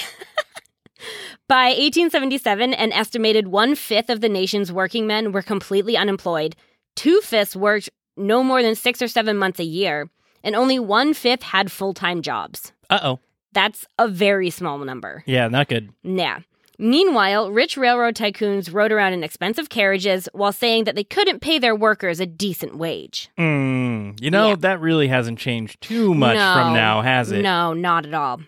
By 1.48 1.66
1877, 1.66 2.74
an 2.74 2.92
estimated 2.92 3.48
one 3.48 3.74
fifth 3.74 4.10
of 4.10 4.20
the 4.20 4.28
nation's 4.28 4.72
working 4.72 5.06
men 5.06 5.30
were 5.30 5.42
completely 5.42 5.96
unemployed. 5.96 6.56
Two 6.96 7.20
fifths 7.20 7.54
worked 7.54 7.88
no 8.16 8.42
more 8.42 8.62
than 8.62 8.74
six 8.74 9.00
or 9.00 9.06
seven 9.08 9.36
months 9.36 9.60
a 9.60 9.64
year, 9.64 10.08
and 10.42 10.56
only 10.56 10.78
one 10.80 11.14
fifth 11.14 11.42
had 11.42 11.70
full 11.70 11.94
time 11.94 12.22
jobs. 12.22 12.72
Uh 12.90 12.98
oh. 13.02 13.20
That's 13.52 13.86
a 13.98 14.08
very 14.08 14.50
small 14.50 14.78
number. 14.78 15.22
Yeah, 15.26 15.48
not 15.48 15.68
good. 15.68 15.90
Yeah. 16.02 16.40
Meanwhile, 16.78 17.50
rich 17.52 17.78
railroad 17.78 18.14
tycoons 18.16 18.70
rode 18.72 18.92
around 18.92 19.14
in 19.14 19.24
expensive 19.24 19.70
carriages 19.70 20.28
while 20.34 20.52
saying 20.52 20.84
that 20.84 20.94
they 20.94 21.04
couldn't 21.04 21.40
pay 21.40 21.58
their 21.58 21.74
workers 21.74 22.20
a 22.20 22.26
decent 22.26 22.76
wage. 22.76 23.30
Mm, 23.38 24.20
you 24.20 24.30
know, 24.30 24.50
Yeah. 24.50 24.56
that 24.56 24.80
really 24.80 25.08
hasn't 25.08 25.38
changed 25.38 25.80
too 25.80 26.12
much 26.14 26.36
No. 26.36 26.52
from 26.54 26.74
now, 26.74 27.00
has 27.00 27.32
it? 27.32 27.40
No, 27.40 27.72
not 27.72 28.04
at 28.04 28.12
all. 28.12 28.40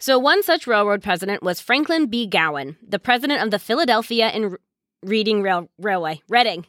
So, 0.00 0.18
one 0.18 0.42
such 0.42 0.66
railroad 0.66 1.00
president 1.02 1.44
was 1.44 1.60
Franklin 1.60 2.06
B. 2.06 2.26
Gowen, 2.26 2.76
the 2.82 2.98
president 2.98 3.40
of 3.42 3.52
the 3.52 3.58
Philadelphia 3.60 4.26
and 4.28 4.56
Reading 5.04 5.40
Rail- 5.42 5.68
Railway. 5.78 6.22
Reading. 6.28 6.66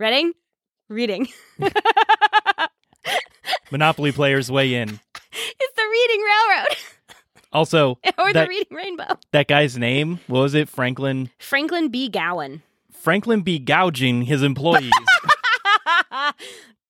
Reading? 0.00 0.32
Reading. 0.92 1.28
Monopoly 3.70 4.12
players 4.12 4.50
weigh 4.50 4.74
in. 4.74 4.88
It's 4.90 5.74
the 5.76 5.82
Reading 5.90 6.20
Railroad 6.22 6.76
Also, 7.52 7.98
or 8.18 8.32
That- 8.32 8.44
the 8.44 8.48
Reading 8.48 8.76
Rainbow. 8.76 9.18
that 9.32 9.48
guy's 9.48 9.78
name, 9.78 10.20
what 10.26 10.40
was 10.40 10.54
it? 10.54 10.68
Franklin 10.68 11.30
Franklin 11.38 11.88
B. 11.88 12.08
Gowen. 12.08 12.62
Franklin 12.92 13.40
B. 13.42 13.58
gouging 13.58 14.22
his 14.22 14.42
employees. 14.42 14.92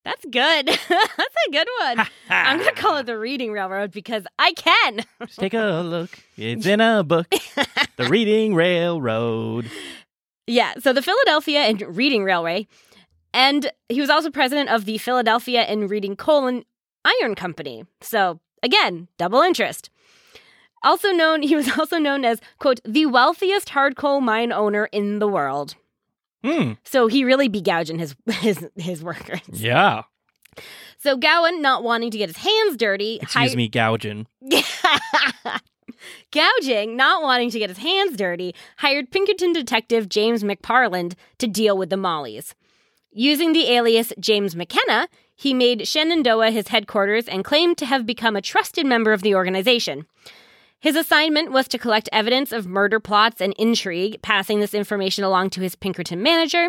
That's 0.04 0.24
good. 0.24 0.66
That's 0.66 1.36
a 1.48 1.50
good 1.52 1.68
one. 1.80 2.06
I'm 2.28 2.58
going 2.58 2.74
to 2.74 2.80
call 2.80 2.96
it 2.98 3.06
the 3.06 3.16
Reading 3.16 3.52
Railroad 3.52 3.92
because 3.92 4.24
I 4.38 4.52
can. 4.54 5.02
Take 5.38 5.54
a 5.54 5.80
look. 5.84 6.10
It's 6.36 6.66
in 6.66 6.80
a 6.80 7.04
book. 7.04 7.28
The 7.96 8.08
Reading 8.08 8.54
Railroad. 8.56 9.70
Yeah, 10.48 10.74
so 10.80 10.92
the 10.92 11.02
Philadelphia 11.02 11.60
and 11.60 11.80
Reading 11.96 12.24
Railway. 12.24 12.66
And 13.34 13.70
he 13.88 14.00
was 14.00 14.10
also 14.10 14.30
president 14.30 14.68
of 14.70 14.84
the 14.84 14.98
Philadelphia 14.98 15.62
and 15.62 15.88
Reading 15.90 16.16
Coal 16.16 16.46
and 16.46 16.64
Iron 17.04 17.34
Company. 17.34 17.84
So, 18.00 18.40
again, 18.62 19.08
double 19.18 19.40
interest. 19.40 19.90
Also 20.82 21.12
known, 21.12 21.42
he 21.42 21.56
was 21.56 21.70
also 21.78 21.98
known 21.98 22.24
as, 22.24 22.40
quote, 22.58 22.80
the 22.84 23.06
wealthiest 23.06 23.70
hard 23.70 23.96
coal 23.96 24.20
mine 24.20 24.52
owner 24.52 24.86
in 24.86 25.18
the 25.18 25.28
world. 25.28 25.74
Hmm. 26.44 26.72
So 26.84 27.06
he 27.06 27.24
really 27.24 27.48
be 27.48 27.60
gouging 27.60 27.98
his 28.00 28.16
his 28.26 28.66
his 28.76 29.02
workers. 29.02 29.40
Yeah. 29.48 30.02
So 30.98 31.16
Gowen, 31.16 31.62
not 31.62 31.82
wanting 31.82 32.10
to 32.10 32.18
get 32.18 32.28
his 32.28 32.38
hands 32.38 32.76
dirty, 32.76 33.18
Excuse 33.22 33.56
me, 33.56 33.68
gouging. 33.68 34.26
Gouging, 36.32 36.96
not 36.96 37.22
wanting 37.22 37.50
to 37.50 37.58
get 37.58 37.68
his 37.68 37.78
hands 37.78 38.16
dirty, 38.16 38.54
hired 38.78 39.10
Pinkerton 39.10 39.52
detective 39.52 40.08
James 40.08 40.42
McParland 40.42 41.14
to 41.38 41.46
deal 41.46 41.76
with 41.76 41.90
the 41.90 41.96
Mollies. 41.96 42.54
Using 43.14 43.52
the 43.52 43.68
alias 43.68 44.12
James 44.18 44.56
McKenna, 44.56 45.06
he 45.36 45.52
made 45.52 45.86
Shenandoah 45.86 46.50
his 46.50 46.68
headquarters 46.68 47.28
and 47.28 47.44
claimed 47.44 47.76
to 47.78 47.86
have 47.86 48.06
become 48.06 48.36
a 48.36 48.42
trusted 48.42 48.86
member 48.86 49.12
of 49.12 49.20
the 49.20 49.34
organization. 49.34 50.06
His 50.80 50.96
assignment 50.96 51.52
was 51.52 51.68
to 51.68 51.78
collect 51.78 52.08
evidence 52.10 52.52
of 52.52 52.66
murder 52.66 53.00
plots 53.00 53.40
and 53.42 53.54
intrigue, 53.58 54.22
passing 54.22 54.60
this 54.60 54.72
information 54.72 55.24
along 55.24 55.50
to 55.50 55.60
his 55.60 55.76
Pinkerton 55.76 56.22
manager. 56.22 56.68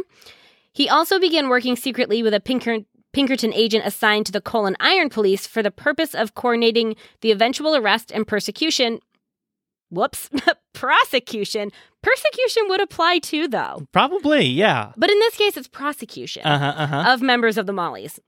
He 0.73 0.89
also 0.89 1.17
began 1.17 1.47
working 1.47 1.77
secretly 1.77 2.21
with 2.21 2.33
a 2.33 2.41
Pinker- 2.41 2.85
Pinkerton 3.13 3.53
agent 3.53 3.85
assigned 3.85 4.25
to 4.25 4.31
the 4.31 4.41
Coal 4.41 4.65
and 4.65 4.75
Iron 4.81 5.09
Police 5.09 5.47
for 5.47 5.63
the 5.63 5.71
purpose 5.71 6.13
of 6.13 6.35
coordinating 6.35 6.95
the 7.21 7.31
eventual 7.31 7.75
arrest 7.75 8.11
and 8.11 8.27
persecution. 8.27 8.99
Whoops, 9.93 10.29
prosecution. 10.73 11.71
Persecution 12.01 12.63
would 12.69 12.81
apply 12.81 13.19
too, 13.19 13.47
though. 13.47 13.87
Probably, 13.91 14.45
yeah. 14.45 14.91
But 14.97 15.11
in 15.11 15.19
this 15.19 15.37
case, 15.37 15.55
it's 15.55 15.67
prosecution 15.67 16.41
Uh 16.45 16.57
huh, 16.59 16.73
uh 16.75 16.87
huh. 16.87 17.13
of 17.13 17.21
members 17.21 17.57
of 17.57 17.65
the 17.67 17.73
Mollies. 17.73 18.19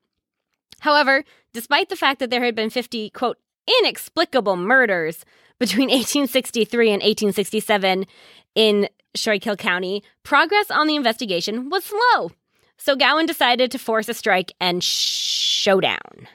However, 0.82 1.24
despite 1.54 1.90
the 1.90 1.96
fact 1.96 2.20
that 2.20 2.30
there 2.30 2.44
had 2.44 2.54
been 2.56 2.70
50, 2.70 3.10
quote, 3.10 3.38
inexplicable 3.80 4.56
murders 4.58 5.26
between 5.60 5.90
1863 5.90 6.88
and 6.90 7.02
1867 7.02 8.06
in 8.54 8.88
Schuylkill 9.16 9.56
County, 9.56 10.04
progress 10.24 10.70
on 10.70 10.86
the 10.88 10.96
investigation 10.96 11.70
was 11.70 11.86
slow. 11.86 12.32
So 12.78 12.96
Gowen 12.96 13.26
decided 13.26 13.72
to 13.72 13.80
force 13.80 14.08
a 14.10 14.14
strike 14.14 14.54
and 14.60 14.84
showdown. 14.84 16.28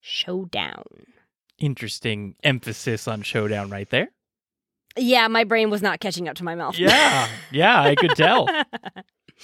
Showdown. 0.00 0.84
Interesting 1.58 2.36
emphasis 2.42 3.08
on 3.08 3.22
showdown 3.22 3.70
right 3.70 3.88
there. 3.90 4.08
Yeah, 4.98 5.28
my 5.28 5.44
brain 5.44 5.70
was 5.70 5.82
not 5.82 6.00
catching 6.00 6.28
up 6.28 6.36
to 6.36 6.44
my 6.44 6.54
mouth. 6.54 6.78
Yeah, 6.78 7.28
yeah, 7.50 7.82
I 7.82 7.94
could 7.94 8.16
tell. 8.16 8.48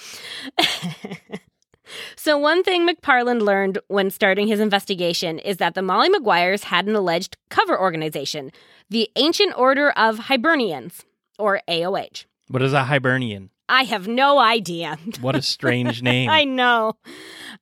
so, 2.15 2.37
one 2.37 2.63
thing 2.63 2.87
McParland 2.87 3.41
learned 3.41 3.79
when 3.87 4.09
starting 4.09 4.47
his 4.47 4.59
investigation 4.59 5.39
is 5.39 5.57
that 5.57 5.75
the 5.75 5.81
Molly 5.81 6.09
Maguires 6.09 6.63
had 6.63 6.87
an 6.87 6.95
alleged 6.95 7.37
cover 7.49 7.79
organization, 7.79 8.51
the 8.89 9.09
Ancient 9.15 9.57
Order 9.57 9.91
of 9.91 10.21
Hibernians, 10.21 11.03
or 11.37 11.61
AOH. 11.67 12.25
What 12.47 12.61
is 12.61 12.73
a 12.73 12.85
Hibernian? 12.85 13.49
I 13.69 13.83
have 13.83 14.07
no 14.07 14.39
idea. 14.39 14.97
What 15.21 15.35
a 15.35 15.41
strange 15.41 16.01
name. 16.01 16.29
I 16.29 16.43
know. 16.43 16.93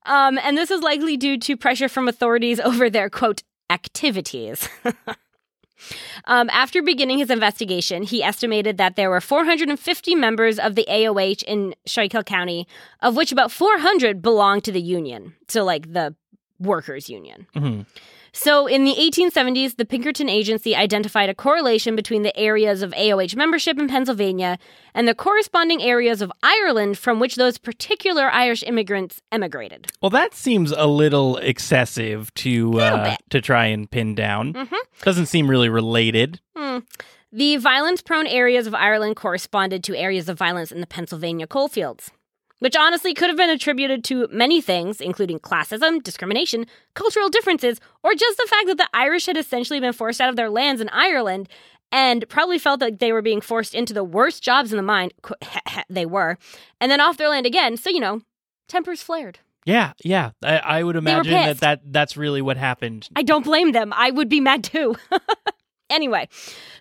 Um, 0.06 0.40
and 0.44 0.58
this 0.58 0.72
is 0.72 0.82
likely 0.82 1.16
due 1.16 1.38
to 1.40 1.56
pressure 1.56 1.88
from 1.88 2.08
authorities 2.08 2.60
over 2.60 2.90
their, 2.90 3.10
quote, 3.10 3.44
activities. 3.72 4.68
um, 6.26 6.50
after 6.52 6.82
beginning 6.82 7.20
his 7.20 7.30
investigation, 7.30 8.04
he 8.04 8.22
estimated 8.22 8.78
that 8.78 8.96
there 8.96 9.10
were 9.10 9.22
450 9.22 10.16
members 10.16 10.60
of 10.60 10.76
the 10.76 10.86
AOH 10.90 11.44
in 11.44 11.74
Schuylkill 11.86 12.24
County, 12.24 12.68
of 13.02 13.16
which 13.16 13.32
about 13.32 13.52
400 13.52 14.22
belonged 14.22 14.64
to 14.66 14.72
the 14.72 14.82
union. 14.82 15.34
So, 15.48 15.64
like 15.64 15.92
the 15.94 16.16
workers' 16.60 17.10
union. 17.10 17.48
Mhm. 17.56 17.86
So, 18.34 18.66
in 18.66 18.86
the 18.86 18.96
1870s, 18.96 19.76
the 19.76 19.84
Pinkerton 19.86 20.30
Agency 20.30 20.74
identified 20.76 21.30
a 21.30 21.36
correlation 21.36 21.96
between 21.98 22.24
the 22.24 22.36
areas 22.38 22.82
of 22.82 22.92
AOH 22.94 23.36
membership 23.36 23.78
in 23.78 23.90
Pennsylvania 23.90 24.58
and 24.94 25.06
the 25.08 25.14
corresponding 25.14 25.82
areas 25.82 26.22
of 26.22 26.32
Ireland 26.42 26.98
from 26.98 27.20
which 27.20 27.36
those 27.36 27.58
particular 27.58 28.30
Irish 28.32 28.64
immigrants 28.64 29.22
emigrated. 29.34 29.92
Well, 30.02 30.12
that 30.12 30.34
seems 30.34 30.72
a 30.72 30.88
little 30.88 31.38
excessive 31.38 32.34
to 32.36 32.80
uh, 32.80 33.16
to 33.32 33.42
try 33.42 33.66
and 33.66 33.90
pin 33.92 34.16
down. 34.16 34.54
Mhm. 34.54 34.78
Doesn't 35.04 35.26
seem 35.26 35.50
really 35.50 35.70
related. 35.70 36.40
Hmm. 36.56 36.80
The 37.34 37.58
violence 37.58 38.02
prone 38.02 38.28
areas 38.28 38.68
of 38.68 38.74
Ireland 38.76 39.16
corresponded 39.16 39.84
to 39.86 39.96
areas 39.98 40.28
of 40.30 40.38
violence 40.38 40.72
in 40.72 40.82
the 40.82 40.88
Pennsylvania 40.88 41.48
coalfields, 41.48 42.12
which 42.62 42.76
honestly 42.76 43.16
could 43.16 43.28
have 43.28 43.38
been 43.38 43.50
attributed 43.50 44.04
to 44.04 44.28
many 44.32 44.62
things, 44.62 45.02
including 45.02 45.40
classism, 45.40 46.02
discrimination, 46.04 46.68
cultural 46.94 47.28
differences, 47.28 47.80
or 48.04 48.14
just 48.14 48.38
the 48.38 48.48
fact 48.48 48.68
that 48.68 48.78
the 48.78 48.88
Irish 48.94 49.26
had 49.26 49.36
essentially 49.36 49.80
been 49.80 49.94
forced 49.94 50.22
out 50.22 50.30
of 50.30 50.36
their 50.36 50.50
lands 50.50 50.80
in 50.80 50.88
Ireland 50.90 51.50
and 51.92 52.24
probably 52.30 52.60
felt 52.60 52.80
like 52.80 53.00
they 53.00 53.12
were 53.12 53.24
being 53.24 53.42
forced 53.42 53.74
into 53.74 53.96
the 53.96 54.04
worst 54.04 54.44
jobs 54.44 54.72
in 54.72 54.78
the 54.78 54.84
mine. 54.84 55.10
They 55.90 56.06
were. 56.06 56.38
And 56.80 56.92
then 56.92 57.02
off 57.02 57.18
their 57.18 57.30
land 57.30 57.48
again. 57.48 57.78
So, 57.78 57.90
you 57.90 58.00
know, 58.00 58.22
tempers 58.70 59.02
flared. 59.02 59.40
Yeah, 59.66 59.94
yeah. 60.04 60.32
I, 60.44 60.58
I 60.58 60.84
would 60.84 60.96
imagine 60.96 61.34
that, 61.34 61.60
that 61.60 61.82
that's 61.86 62.16
really 62.16 62.42
what 62.42 62.58
happened. 62.58 63.10
I 63.16 63.24
don't 63.24 63.44
blame 63.44 63.72
them. 63.72 63.92
I 63.96 64.12
would 64.12 64.30
be 64.30 64.40
mad 64.40 64.64
too. 64.64 64.96
anyway, 65.92 66.28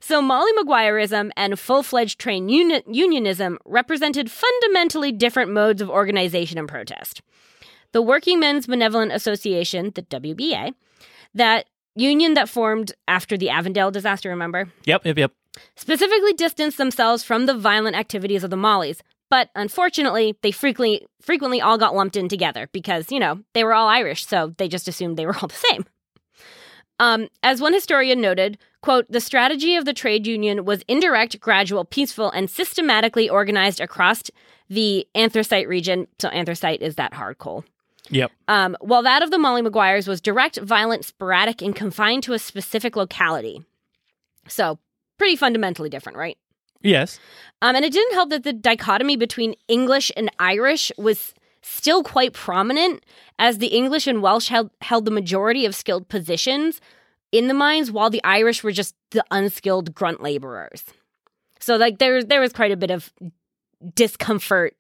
so 0.00 0.22
Molly 0.22 0.52
Maguireism 0.58 1.30
and 1.36 1.58
full 1.58 1.82
fledged 1.82 2.18
train 2.18 2.48
uni- 2.48 2.82
unionism 2.86 3.58
represented 3.64 4.30
fundamentally 4.30 5.12
different 5.12 5.50
modes 5.50 5.82
of 5.82 5.90
organization 5.90 6.58
and 6.58 6.68
protest. 6.68 7.22
The 7.92 8.02
Working 8.02 8.38
Men's 8.40 8.66
Benevolent 8.66 9.12
Association, 9.12 9.92
the 9.94 10.02
WBA, 10.02 10.74
that 11.34 11.66
union 11.96 12.34
that 12.34 12.48
formed 12.48 12.92
after 13.08 13.36
the 13.36 13.50
Avondale 13.50 13.90
disaster, 13.90 14.28
remember? 14.30 14.68
Yep, 14.84 15.06
yep, 15.06 15.18
yep. 15.18 15.32
specifically 15.76 16.32
distanced 16.32 16.78
themselves 16.78 17.24
from 17.24 17.46
the 17.46 17.54
violent 17.54 17.96
activities 17.96 18.44
of 18.44 18.50
the 18.50 18.56
Mollies. 18.56 19.02
But 19.28 19.50
unfortunately, 19.54 20.36
they 20.42 20.50
frequently 20.50 21.06
frequently 21.22 21.60
all 21.60 21.78
got 21.78 21.94
lumped 21.94 22.16
in 22.16 22.28
together 22.28 22.68
because, 22.72 23.12
you 23.12 23.20
know, 23.20 23.40
they 23.54 23.62
were 23.62 23.74
all 23.74 23.86
Irish, 23.86 24.26
so 24.26 24.54
they 24.58 24.68
just 24.68 24.88
assumed 24.88 25.16
they 25.16 25.26
were 25.26 25.36
all 25.36 25.48
the 25.48 25.66
same. 25.70 25.84
Um, 27.00 27.28
as 27.42 27.62
one 27.62 27.72
historian 27.72 28.20
noted, 28.20 28.58
quote, 28.82 29.10
the 29.10 29.20
strategy 29.20 29.74
of 29.74 29.86
the 29.86 29.94
trade 29.94 30.26
union 30.26 30.66
was 30.66 30.84
indirect, 30.86 31.40
gradual, 31.40 31.86
peaceful, 31.86 32.30
and 32.30 32.48
systematically 32.48 33.28
organized 33.28 33.80
across 33.80 34.22
the 34.68 35.08
anthracite 35.14 35.66
region. 35.66 36.06
So 36.20 36.28
anthracite 36.28 36.82
is 36.82 36.96
that 36.96 37.14
hard 37.14 37.38
coal. 37.38 37.64
Yep. 38.10 38.30
Um, 38.48 38.76
while 38.80 39.02
that 39.02 39.22
of 39.22 39.30
the 39.30 39.38
Molly 39.38 39.62
Maguires 39.62 40.06
was 40.06 40.20
direct, 40.20 40.58
violent, 40.58 41.06
sporadic, 41.06 41.62
and 41.62 41.74
confined 41.74 42.22
to 42.24 42.34
a 42.34 42.38
specific 42.38 42.96
locality. 42.96 43.64
So, 44.46 44.78
pretty 45.16 45.36
fundamentally 45.36 45.88
different, 45.88 46.18
right? 46.18 46.36
Yes. 46.82 47.18
Um, 47.62 47.76
and 47.76 47.84
it 47.84 47.92
didn't 47.92 48.14
help 48.14 48.30
that 48.30 48.42
the 48.42 48.52
dichotomy 48.52 49.16
between 49.16 49.54
English 49.68 50.10
and 50.16 50.30
Irish 50.38 50.90
was 50.98 51.34
still 51.62 52.02
quite 52.02 52.32
prominent, 52.32 53.04
as 53.38 53.58
the 53.58 53.68
English 53.68 54.06
and 54.06 54.22
Welsh 54.22 54.48
held, 54.48 54.70
held 54.80 55.04
the 55.04 55.10
majority 55.10 55.64
of 55.66 55.74
skilled 55.74 56.08
positions 56.08 56.80
in 57.32 57.48
the 57.48 57.54
mines, 57.54 57.90
while 57.90 58.10
the 58.10 58.22
Irish 58.24 58.64
were 58.64 58.72
just 58.72 58.94
the 59.10 59.24
unskilled 59.30 59.94
grunt 59.94 60.22
laborers. 60.22 60.84
So, 61.60 61.76
like, 61.76 61.98
there, 61.98 62.22
there 62.24 62.40
was 62.40 62.52
quite 62.52 62.72
a 62.72 62.76
bit 62.76 62.90
of 62.90 63.12
discomfort 63.94 64.74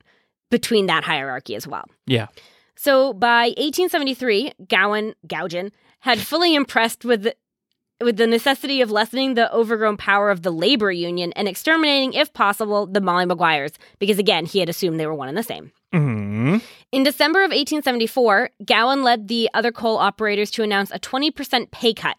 between 0.50 0.86
that 0.86 1.04
hierarchy 1.04 1.54
as 1.54 1.66
well. 1.66 1.84
Yeah. 2.06 2.26
So 2.76 3.12
by 3.12 3.48
1873, 3.58 4.52
Gowen 4.68 5.14
Gougen 5.26 5.70
had 6.00 6.18
fully 6.18 6.54
impressed 6.54 7.04
with 7.04 7.24
the, 7.24 7.36
with 8.02 8.16
the 8.16 8.26
necessity 8.26 8.80
of 8.80 8.90
lessening 8.90 9.34
the 9.34 9.52
overgrown 9.54 9.96
power 9.96 10.30
of 10.30 10.42
the 10.42 10.50
labor 10.50 10.90
union 10.90 11.32
and 11.34 11.46
exterminating, 11.48 12.12
if 12.14 12.32
possible, 12.32 12.86
the 12.86 13.00
Molly 13.00 13.26
Maguires, 13.26 13.72
because 13.98 14.18
again, 14.18 14.46
he 14.46 14.58
had 14.58 14.68
assumed 14.68 14.98
they 14.98 15.06
were 15.06 15.14
one 15.14 15.28
and 15.28 15.36
the 15.36 15.42
same. 15.42 15.70
hmm 15.92 16.58
In 16.92 17.02
December 17.04 17.40
of 17.40 17.50
1874, 17.50 18.50
Gowen 18.64 19.02
led 19.02 19.28
the 19.28 19.50
other 19.54 19.70
coal 19.72 19.98
operators 19.98 20.50
to 20.52 20.62
announce 20.62 20.90
a 20.90 20.98
20% 20.98 21.70
pay 21.70 21.92
cut. 21.94 22.16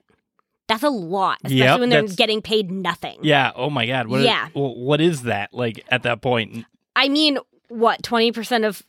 That's 0.68 0.84
a 0.84 0.90
lot, 0.90 1.38
especially 1.44 1.58
Yep, 1.58 1.80
when 1.80 1.90
they're 1.90 2.04
getting 2.04 2.42
paid 2.42 2.72
nothing. 2.72 3.18
Yeah. 3.24 3.52
Oh 3.56 3.70
my 3.70 3.86
God. 3.86 4.08
What 4.08 4.22
is- 4.22 4.26
Yeah. 4.28 4.48
well, 4.54 4.74
what 4.76 5.02
is 5.02 5.24
that 5.24 5.54
like 5.54 5.84
at 5.90 6.04
that 6.04 6.22
point? 6.22 6.66
I 6.96 7.10
mean, 7.10 7.40
what, 7.68 8.02
20% 8.04 8.66
of, 8.66 8.82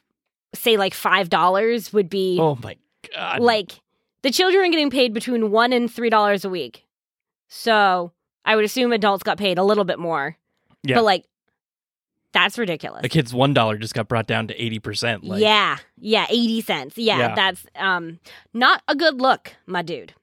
say, 0.54 0.76
like 0.76 0.92
$5 0.94 1.92
would 1.92 2.08
be 2.10 2.38
Oh 2.40 2.56
my 2.62 2.76
God. 3.14 3.40
like 3.40 3.72
the 4.22 4.30
children 4.30 4.64
are 4.64 4.70
getting 4.70 4.90
paid 4.90 5.12
between 5.12 5.50
one 5.50 5.72
and 5.72 5.88
$3 5.88 6.44
a 6.44 6.48
week. 6.48 6.86
So 7.48 8.12
I 8.44 8.56
would 8.56 8.64
assume 8.64 8.92
adults 8.92 9.22
got 9.22 9.38
paid 9.38 9.58
a 9.58 9.64
little 9.64 9.84
bit 9.84 9.98
more. 9.98 10.36
Yeah. 10.82 10.96
But 10.96 11.04
like, 11.04 11.24
that's 12.32 12.56
ridiculous. 12.56 13.02
The 13.02 13.08
kid's 13.10 13.34
one 13.34 13.52
dollar 13.52 13.76
just 13.76 13.92
got 13.92 14.08
brought 14.08 14.26
down 14.26 14.48
to 14.48 14.54
eighty 14.54 14.78
percent. 14.78 15.22
Like, 15.22 15.42
yeah, 15.42 15.76
yeah, 15.98 16.24
80 16.30 16.60
cents. 16.62 16.96
Yeah, 16.96 17.18
Yeah. 17.18 17.34
that's 17.34 17.66
um 17.76 18.20
not 18.54 18.82
a 18.88 18.94
good 18.94 19.20
look, 19.20 19.54
my 19.66 19.82
dude. 19.82 20.14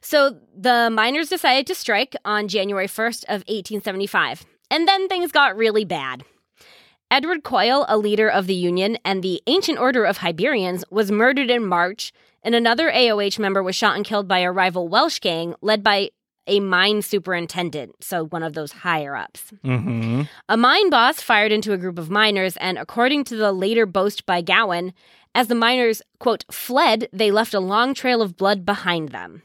So 0.00 0.36
the 0.56 0.88
miners 0.90 1.28
decided 1.28 1.66
to 1.66 1.74
strike 1.74 2.14
on 2.24 2.46
January 2.46 2.86
1st 2.86 3.24
of 3.24 3.40
1875. 3.48 4.46
And 4.70 4.86
then 4.86 5.08
things 5.08 5.32
got 5.32 5.56
really 5.56 5.84
bad. 5.84 6.24
Edward 7.10 7.42
Coyle, 7.42 7.84
a 7.88 7.98
leader 7.98 8.28
of 8.28 8.46
the 8.46 8.54
Union 8.54 8.98
and 9.04 9.22
the 9.22 9.42
Ancient 9.48 9.78
Order 9.78 10.04
of 10.04 10.18
Hibernians, 10.18 10.84
was 10.90 11.10
murdered 11.10 11.50
in 11.50 11.66
March, 11.66 12.12
and 12.46 12.54
another 12.54 12.90
AOH 12.90 13.38
member 13.38 13.62
was 13.62 13.76
shot 13.76 13.96
and 13.96 14.04
killed 14.06 14.26
by 14.26 14.38
a 14.38 14.50
rival 14.50 14.88
Welsh 14.88 15.18
gang 15.20 15.54
led 15.60 15.82
by 15.82 16.10
a 16.46 16.60
mine 16.60 17.02
superintendent, 17.02 17.96
so 18.02 18.26
one 18.26 18.42
of 18.44 18.54
those 18.54 18.70
higher 18.70 19.16
ups. 19.16 19.52
Mm-hmm. 19.64 20.22
A 20.48 20.56
mine 20.56 20.88
boss 20.88 21.20
fired 21.20 21.50
into 21.50 21.72
a 21.72 21.76
group 21.76 21.98
of 21.98 22.08
miners, 22.08 22.56
and 22.58 22.78
according 22.78 23.24
to 23.24 23.36
the 23.36 23.52
later 23.52 23.84
boast 23.84 24.24
by 24.24 24.40
Gowen, 24.42 24.94
as 25.34 25.48
the 25.48 25.54
miners, 25.56 26.00
quote, 26.20 26.44
fled, 26.50 27.08
they 27.12 27.30
left 27.30 27.52
a 27.52 27.60
long 27.60 27.92
trail 27.94 28.22
of 28.22 28.36
blood 28.36 28.64
behind 28.64 29.10
them. 29.10 29.42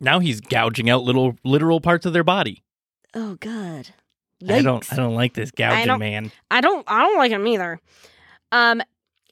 Now 0.00 0.18
he's 0.18 0.40
gouging 0.40 0.90
out 0.90 1.04
little 1.04 1.36
literal 1.44 1.80
parts 1.80 2.04
of 2.06 2.12
their 2.12 2.24
body. 2.24 2.64
Oh, 3.14 3.36
God. 3.36 3.90
I 4.48 4.62
don't. 4.62 4.92
I 4.92 4.96
don't 4.96 5.14
like 5.14 5.34
this 5.34 5.52
gouging 5.52 5.86
don't- 5.86 6.00
man. 6.00 6.32
I 6.50 6.60
don't 6.60 6.84
I 6.88 7.02
don't 7.02 7.18
like 7.18 7.30
him 7.30 7.46
either. 7.46 7.80
Um 8.50 8.82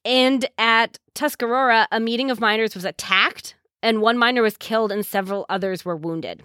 and 0.04 0.46
at 0.58 0.98
Tuscarora, 1.14 1.86
a 1.92 2.00
meeting 2.00 2.30
of 2.30 2.40
miners 2.40 2.74
was 2.74 2.84
attacked 2.84 3.54
and 3.82 4.00
one 4.00 4.18
miner 4.18 4.42
was 4.42 4.56
killed 4.56 4.92
and 4.92 5.04
several 5.04 5.46
others 5.48 5.84
were 5.84 5.96
wounded. 5.96 6.42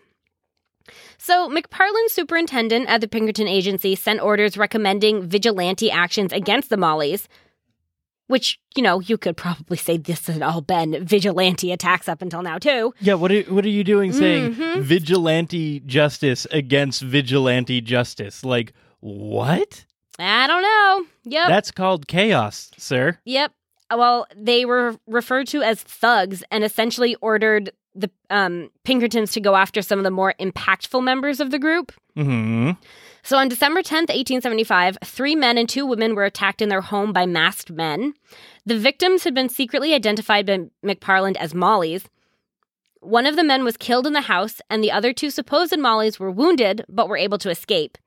So, 1.18 1.50
McParland 1.50 2.10
superintendent 2.10 2.88
at 2.90 3.02
the 3.02 3.08
Pinkerton 3.08 3.48
agency 3.48 3.96
sent 3.96 4.22
orders 4.22 4.56
recommending 4.58 5.24
vigilante 5.28 5.90
actions 5.90 6.32
against 6.32 6.70
the 6.70 6.78
Mollies, 6.78 7.28
which, 8.28 8.60
you 8.76 8.84
know, 8.84 9.00
you 9.00 9.18
could 9.18 9.36
probably 9.36 9.78
say 9.78 9.98
this 9.98 10.28
had 10.28 10.42
all 10.44 10.62
been 10.62 11.04
vigilante 11.06 11.72
attacks 11.72 12.08
up 12.08 12.22
until 12.22 12.44
now 12.44 12.58
too. 12.60 12.94
Yeah. 13.00 13.16
What 13.16 13.32
are 13.32 13.42
What 13.44 13.66
are 13.66 13.70
you 13.70 13.84
doing? 13.84 14.12
Saying 14.14 14.54
Mhm. 14.56 14.82
vigilante 14.82 15.80
justice 15.82 16.46
against 16.52 17.02
vigilante 17.02 17.82
justice? 17.82 18.44
Like 18.46 18.74
what? 19.00 19.86
I 20.20 20.48
don't 20.48 20.62
know. 20.62 21.06
Yep. 21.26 21.48
That's 21.48 21.72
called 21.72 22.08
chaos, 22.08 22.72
sir. 22.78 23.20
Yep. 23.26 23.52
Well, 23.92 24.28
they 24.36 24.66
were 24.66 24.96
referred 25.08 25.48
to 25.48 25.62
as 25.62 25.82
thugs 25.82 26.44
and 26.52 26.64
essentially 26.64 27.16
ordered 27.16 27.72
the 27.94 28.10
um, 28.30 28.70
Pinkertons 28.84 29.32
to 29.34 29.42
go 29.42 29.56
after 29.56 29.82
some 29.82 30.00
of 30.00 30.04
the 30.04 30.12
more 30.12 30.34
impactful 30.40 31.04
members 31.04 31.40
of 31.40 31.52
the 31.52 31.60
group. 31.60 31.94
Hmm. 32.16 32.72
So 33.24 33.38
on 33.38 33.48
December 33.48 33.82
10th, 33.82 34.10
1875, 34.14 34.98
three 35.04 35.36
men 35.36 35.58
and 35.58 35.68
two 35.68 35.86
women 35.86 36.14
were 36.14 36.26
attacked 36.26 36.62
in 36.62 36.70
their 36.70 36.82
home 36.82 37.12
by 37.12 37.26
masked 37.26 37.72
men. 37.72 38.14
The 38.66 38.78
victims 38.78 39.24
had 39.24 39.34
been 39.34 39.50
secretly 39.50 39.94
identified 39.94 40.46
by 40.46 40.66
McParland 40.86 41.36
as 41.38 41.54
Mollies. 41.54 42.06
One 43.02 43.26
of 43.26 43.36
the 43.36 43.44
men 43.44 43.64
was 43.64 43.78
killed 43.78 44.08
in 44.08 44.14
the 44.14 44.22
house, 44.22 44.62
and 44.70 44.84
the 44.84 44.92
other 44.92 45.14
two 45.14 45.30
supposed 45.30 45.78
Mollies 45.78 46.20
were 46.20 46.32
wounded 46.32 46.86
but 46.90 47.08
were 47.08 47.18
able 47.18 47.38
to 47.40 47.50
escape. 47.50 47.98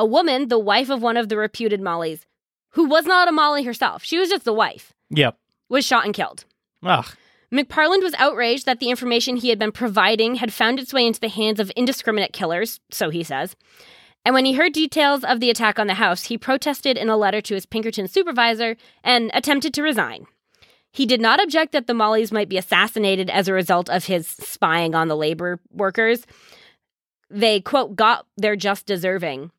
A 0.00 0.04
woman, 0.06 0.48
the 0.48 0.58
wife 0.58 0.88
of 0.88 1.02
one 1.02 1.18
of 1.18 1.28
the 1.28 1.36
reputed 1.36 1.78
Mollies, 1.82 2.24
who 2.70 2.86
was 2.88 3.04
not 3.04 3.28
a 3.28 3.32
Molly 3.32 3.64
herself, 3.64 4.02
she 4.02 4.18
was 4.18 4.30
just 4.30 4.46
the 4.46 4.52
wife, 4.54 4.94
Yep. 5.10 5.36
was 5.68 5.84
shot 5.84 6.06
and 6.06 6.14
killed. 6.14 6.46
Ugh. 6.82 7.04
McParland 7.52 8.02
was 8.02 8.14
outraged 8.14 8.64
that 8.64 8.80
the 8.80 8.88
information 8.88 9.36
he 9.36 9.50
had 9.50 9.58
been 9.58 9.72
providing 9.72 10.36
had 10.36 10.54
found 10.54 10.80
its 10.80 10.94
way 10.94 11.06
into 11.06 11.20
the 11.20 11.28
hands 11.28 11.60
of 11.60 11.68
indiscriminate 11.76 12.32
killers, 12.32 12.80
so 12.90 13.10
he 13.10 13.22
says. 13.22 13.54
And 14.24 14.34
when 14.34 14.46
he 14.46 14.54
heard 14.54 14.72
details 14.72 15.22
of 15.22 15.38
the 15.38 15.50
attack 15.50 15.78
on 15.78 15.86
the 15.86 15.92
house, 15.94 16.24
he 16.24 16.38
protested 16.38 16.96
in 16.96 17.10
a 17.10 17.16
letter 17.18 17.42
to 17.42 17.54
his 17.54 17.66
Pinkerton 17.66 18.08
supervisor 18.08 18.78
and 19.04 19.30
attempted 19.34 19.74
to 19.74 19.82
resign. 19.82 20.24
He 20.92 21.04
did 21.04 21.20
not 21.20 21.42
object 21.42 21.72
that 21.72 21.86
the 21.86 21.92
Mollies 21.92 22.32
might 22.32 22.48
be 22.48 22.56
assassinated 22.56 23.28
as 23.28 23.48
a 23.48 23.52
result 23.52 23.90
of 23.90 24.06
his 24.06 24.26
spying 24.26 24.94
on 24.94 25.08
the 25.08 25.16
labor 25.16 25.60
workers. 25.70 26.26
They, 27.28 27.60
quote, 27.60 27.96
got 27.96 28.24
their 28.38 28.56
just 28.56 28.86
deserving. 28.86 29.50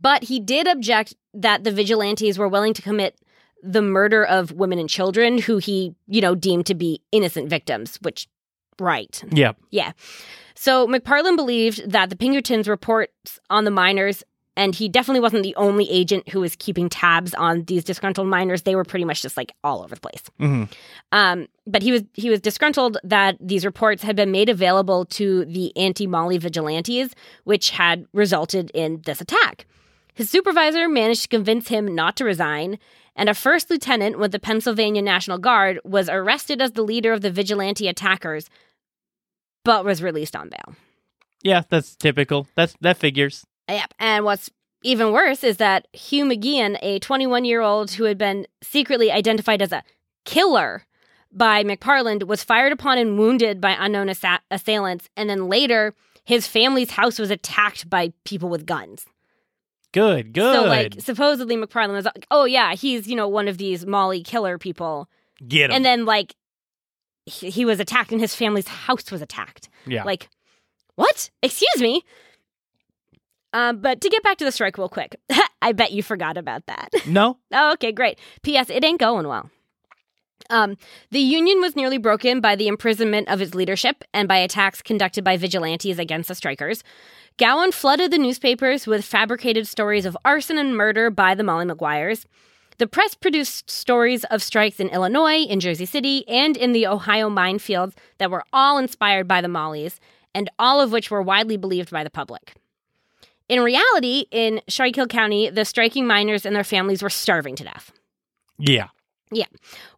But 0.00 0.24
he 0.24 0.40
did 0.40 0.66
object 0.66 1.14
that 1.34 1.64
the 1.64 1.72
vigilantes 1.72 2.38
were 2.38 2.48
willing 2.48 2.74
to 2.74 2.82
commit 2.82 3.18
the 3.62 3.82
murder 3.82 4.24
of 4.24 4.52
women 4.52 4.78
and 4.78 4.88
children 4.88 5.38
who 5.38 5.58
he, 5.58 5.94
you 6.08 6.20
know, 6.20 6.34
deemed 6.34 6.66
to 6.66 6.74
be 6.74 7.00
innocent 7.12 7.48
victims, 7.48 7.96
which, 8.02 8.28
right. 8.78 9.22
Yeah. 9.30 9.52
Yeah. 9.70 9.92
So 10.54 10.86
McParland 10.86 11.36
believed 11.36 11.90
that 11.90 12.10
the 12.10 12.16
Pinkertons' 12.16 12.68
reports 12.68 13.38
on 13.50 13.64
the 13.64 13.70
miners, 13.70 14.22
and 14.56 14.74
he 14.74 14.88
definitely 14.88 15.20
wasn't 15.20 15.42
the 15.42 15.54
only 15.56 15.90
agent 15.90 16.28
who 16.28 16.40
was 16.40 16.56
keeping 16.56 16.88
tabs 16.88 17.34
on 17.34 17.64
these 17.64 17.84
disgruntled 17.84 18.28
miners. 18.28 18.62
They 18.62 18.76
were 18.76 18.84
pretty 18.84 19.04
much 19.04 19.22
just 19.22 19.36
like 19.36 19.52
all 19.64 19.82
over 19.82 19.94
the 19.94 20.00
place. 20.00 20.22
hmm 20.38 20.64
Um, 21.10 21.48
but 21.66 21.82
he 21.82 21.92
was 21.92 22.02
he 22.14 22.28
was 22.30 22.40
disgruntled 22.40 22.98
that 23.04 23.36
these 23.40 23.64
reports 23.64 24.02
had 24.02 24.16
been 24.16 24.30
made 24.30 24.48
available 24.48 25.04
to 25.06 25.44
the 25.46 25.76
anti-Molly 25.76 26.38
vigilantes, 26.38 27.14
which 27.44 27.70
had 27.70 28.06
resulted 28.12 28.70
in 28.74 29.00
this 29.04 29.20
attack. 29.20 29.66
His 30.14 30.28
supervisor 30.28 30.88
managed 30.88 31.22
to 31.22 31.28
convince 31.28 31.68
him 31.68 31.94
not 31.94 32.16
to 32.16 32.24
resign, 32.24 32.78
and 33.16 33.28
a 33.30 33.34
first 33.34 33.70
lieutenant 33.70 34.18
with 34.18 34.32
the 34.32 34.38
Pennsylvania 34.38 35.00
National 35.00 35.38
Guard 35.38 35.80
was 35.84 36.08
arrested 36.10 36.60
as 36.60 36.72
the 36.72 36.82
leader 36.82 37.12
of 37.12 37.22
the 37.22 37.30
vigilante 37.30 37.88
attackers, 37.88 38.50
but 39.64 39.84
was 39.86 40.02
released 40.02 40.36
on 40.36 40.50
bail. 40.50 40.76
Yeah, 41.42 41.62
that's 41.68 41.96
typical. 41.96 42.46
That's 42.54 42.74
that 42.82 42.98
figures. 42.98 43.46
Yep. 43.68 43.94
And 43.98 44.24
what's 44.24 44.50
even 44.82 45.12
worse 45.12 45.44
is 45.44 45.58
that 45.58 45.86
Hugh 45.92 46.24
McGeehan, 46.24 46.78
a 46.82 46.98
21 46.98 47.44
year 47.44 47.60
old 47.60 47.92
who 47.92 48.04
had 48.04 48.18
been 48.18 48.46
secretly 48.62 49.10
identified 49.10 49.62
as 49.62 49.72
a 49.72 49.82
killer 50.24 50.84
by 51.30 51.62
McParland, 51.64 52.26
was 52.26 52.44
fired 52.44 52.72
upon 52.72 52.98
and 52.98 53.18
wounded 53.18 53.60
by 53.60 53.76
unknown 53.78 54.08
assa- 54.08 54.40
assailants. 54.50 55.08
And 55.16 55.30
then 55.30 55.48
later, 55.48 55.94
his 56.24 56.46
family's 56.46 56.92
house 56.92 57.18
was 57.18 57.30
attacked 57.30 57.88
by 57.88 58.12
people 58.24 58.48
with 58.48 58.66
guns. 58.66 59.06
Good. 59.92 60.32
Good. 60.32 60.54
So, 60.54 60.64
like, 60.64 61.00
supposedly 61.00 61.56
McParland 61.56 61.92
was 61.92 62.06
like, 62.06 62.26
oh, 62.30 62.44
yeah, 62.44 62.74
he's, 62.74 63.06
you 63.06 63.14
know, 63.14 63.28
one 63.28 63.46
of 63.46 63.58
these 63.58 63.84
Molly 63.86 64.22
killer 64.22 64.58
people. 64.58 65.08
Get 65.46 65.70
him. 65.70 65.76
And 65.76 65.84
then, 65.84 66.04
like, 66.06 66.34
he, 67.26 67.50
he 67.50 67.64
was 67.64 67.78
attacked 67.78 68.10
and 68.10 68.20
his 68.20 68.34
family's 68.34 68.68
house 68.68 69.10
was 69.10 69.20
attacked. 69.22 69.68
yeah. 69.86 70.02
Like, 70.04 70.28
what? 70.94 71.30
Excuse 71.42 71.80
me? 71.80 72.02
Um, 73.52 73.78
but 73.78 74.00
to 74.00 74.08
get 74.08 74.22
back 74.22 74.38
to 74.38 74.44
the 74.44 74.52
strike 74.52 74.78
real 74.78 74.88
quick, 74.88 75.16
I 75.62 75.72
bet 75.72 75.92
you 75.92 76.02
forgot 76.02 76.36
about 76.36 76.66
that. 76.66 76.88
no. 77.06 77.38
oh, 77.52 77.72
okay, 77.74 77.92
great. 77.92 78.18
P.S. 78.42 78.70
It 78.70 78.84
ain't 78.84 79.00
going 79.00 79.28
well. 79.28 79.50
Um, 80.50 80.76
the 81.10 81.20
Union 81.20 81.60
was 81.60 81.76
nearly 81.76 81.98
broken 81.98 82.40
by 82.40 82.56
the 82.56 82.68
imprisonment 82.68 83.28
of 83.28 83.40
its 83.40 83.54
leadership 83.54 84.04
and 84.12 84.26
by 84.26 84.38
attacks 84.38 84.82
conducted 84.82 85.24
by 85.24 85.36
vigilantes 85.36 85.98
against 85.98 86.28
the 86.28 86.34
strikers. 86.34 86.82
Gowen 87.38 87.72
flooded 87.72 88.10
the 88.10 88.18
newspapers 88.18 88.86
with 88.86 89.04
fabricated 89.04 89.66
stories 89.66 90.04
of 90.04 90.16
arson 90.24 90.58
and 90.58 90.76
murder 90.76 91.10
by 91.10 91.34
the 91.34 91.44
Molly 91.44 91.64
Maguires. 91.64 92.26
The 92.78 92.86
press 92.86 93.14
produced 93.14 93.70
stories 93.70 94.24
of 94.24 94.42
strikes 94.42 94.80
in 94.80 94.88
Illinois, 94.88 95.42
in 95.42 95.60
Jersey 95.60 95.86
City, 95.86 96.26
and 96.28 96.56
in 96.56 96.72
the 96.72 96.86
Ohio 96.86 97.30
minefields 97.30 97.94
that 98.18 98.30
were 98.30 98.44
all 98.52 98.78
inspired 98.78 99.28
by 99.28 99.40
the 99.40 99.48
Mollies, 99.48 100.00
and 100.34 100.50
all 100.58 100.80
of 100.80 100.92
which 100.92 101.10
were 101.10 101.22
widely 101.22 101.56
believed 101.56 101.90
by 101.90 102.02
the 102.02 102.10
public. 102.10 102.54
In 103.48 103.60
reality, 103.60 104.26
in 104.30 104.60
Schuylkill 104.68 105.06
County, 105.06 105.50
the 105.50 105.64
striking 105.64 106.06
miners 106.06 106.46
and 106.46 106.54
their 106.54 106.64
families 106.64 107.02
were 107.02 107.10
starving 107.10 107.56
to 107.56 107.64
death. 107.64 107.92
Yeah. 108.58 108.88
Yeah. 109.30 109.46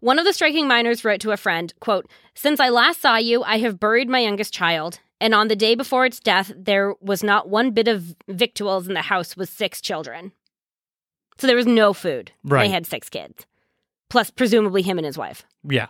One 0.01 0.19
of 0.19 0.25
the 0.25 0.33
striking 0.33 0.69
miners 0.69 1.05
wrote 1.05 1.21
to 1.21 1.33
a 1.33 1.37
friend, 1.37 1.73
quote, 1.81 2.07
Since 2.35 2.61
I 2.61 2.69
last 2.69 3.01
saw 3.01 3.17
you, 3.17 3.43
I 3.43 3.59
have 3.59 3.81
buried 3.81 4.09
my 4.09 4.21
youngest 4.21 4.55
child, 4.55 5.01
and 5.21 5.35
on 5.35 5.49
the 5.49 5.57
day 5.57 5.75
before 5.75 6.07
its 6.07 6.21
death, 6.21 6.53
there 6.57 6.95
was 7.01 7.23
not 7.23 7.49
one 7.49 7.73
bit 7.73 7.89
of 7.89 8.15
victuals 8.29 8.87
in 8.87 8.95
the 8.95 9.03
house 9.03 9.37
with 9.37 9.49
six 9.49 9.81
children. 9.81 10.33
So 11.39 11.47
there 11.47 11.57
was 11.57 11.67
no 11.67 11.93
food. 11.93 12.31
Right. 12.45 12.67
They 12.67 12.73
had 12.73 12.87
six 12.87 13.09
kids, 13.09 13.45
plus 14.09 14.31
presumably 14.31 14.83
him 14.83 14.99
and 14.99 15.07
his 15.07 15.19
wife. 15.19 15.45
Yeah. 15.69 15.89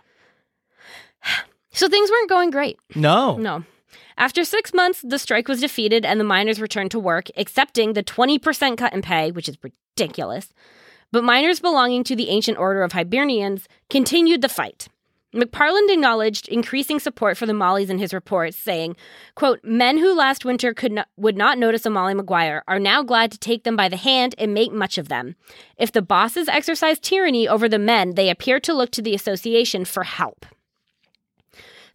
So 1.71 1.89
things 1.89 2.09
weren't 2.09 2.29
going 2.29 2.51
great. 2.51 2.79
No. 2.95 3.35
No. 3.35 3.65
After 4.17 4.45
six 4.45 4.73
months, 4.73 5.01
the 5.01 5.19
strike 5.19 5.47
was 5.47 5.61
defeated 5.61 6.05
and 6.05 6.19
the 6.19 6.25
miners 6.25 6.61
returned 6.61 6.91
to 6.91 6.99
work, 6.99 7.27
accepting 7.35 7.93
the 7.93 8.03
20% 8.03 8.77
cut 8.77 8.93
in 8.93 9.01
pay, 9.01 9.31
which 9.31 9.49
is 9.49 9.57
ridiculous. 9.61 10.53
But 11.11 11.23
miners 11.23 11.59
belonging 11.59 12.03
to 12.05 12.15
the 12.15 12.29
ancient 12.29 12.57
order 12.57 12.83
of 12.83 12.93
Hibernians 12.93 13.67
continued 13.89 14.41
the 14.41 14.49
fight. 14.49 14.87
McParland 15.35 15.91
acknowledged 15.91 16.47
increasing 16.47 16.97
support 16.97 17.35
for 17.35 17.45
the 17.45 17.53
Mollies 17.53 17.89
in 17.89 17.99
his 17.99 18.13
reports, 18.13 18.55
saying, 18.55 18.95
quote, 19.35 19.59
Men 19.65 19.97
who 19.97 20.15
last 20.15 20.45
winter 20.45 20.73
could 20.73 20.93
not, 20.93 21.09
would 21.17 21.35
not 21.35 21.57
notice 21.57 21.85
a 21.85 21.89
Molly 21.89 22.13
Maguire 22.13 22.63
are 22.69 22.79
now 22.79 23.03
glad 23.03 23.33
to 23.33 23.37
take 23.37 23.65
them 23.65 23.75
by 23.75 23.89
the 23.89 23.97
hand 23.97 24.33
and 24.37 24.53
make 24.53 24.71
much 24.71 24.97
of 24.97 25.09
them. 25.09 25.35
If 25.77 25.91
the 25.91 26.01
bosses 26.01 26.47
exercise 26.47 26.99
tyranny 26.99 27.49
over 27.49 27.67
the 27.67 27.77
men, 27.77 28.15
they 28.15 28.29
appear 28.29 28.61
to 28.61 28.73
look 28.73 28.91
to 28.91 29.01
the 29.01 29.13
association 29.13 29.83
for 29.83 30.03
help. 30.03 30.45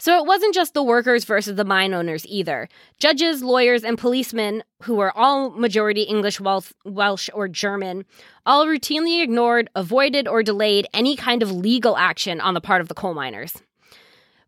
So 0.00 0.16
it 0.16 0.24
wasn't 0.24 0.54
just 0.54 0.72
the 0.72 0.82
workers 0.82 1.24
versus 1.24 1.56
the 1.56 1.64
mine 1.64 1.92
owners 1.92 2.24
either. 2.26 2.70
Judges, 2.98 3.42
lawyers, 3.42 3.84
and 3.84 3.98
policemen, 3.98 4.64
who 4.84 4.94
were 4.94 5.14
all 5.14 5.50
majority 5.50 6.04
English, 6.04 6.40
Welsh, 6.40 7.28
or 7.34 7.48
German, 7.48 8.06
all 8.46 8.64
routinely 8.64 9.22
ignored, 9.22 9.68
avoided, 9.76 10.26
or 10.26 10.42
delayed 10.42 10.86
any 10.94 11.16
kind 11.16 11.42
of 11.42 11.52
legal 11.52 11.98
action 11.98 12.40
on 12.40 12.54
the 12.54 12.62
part 12.62 12.80
of 12.80 12.88
the 12.88 12.94
coal 12.94 13.12
miners. 13.12 13.52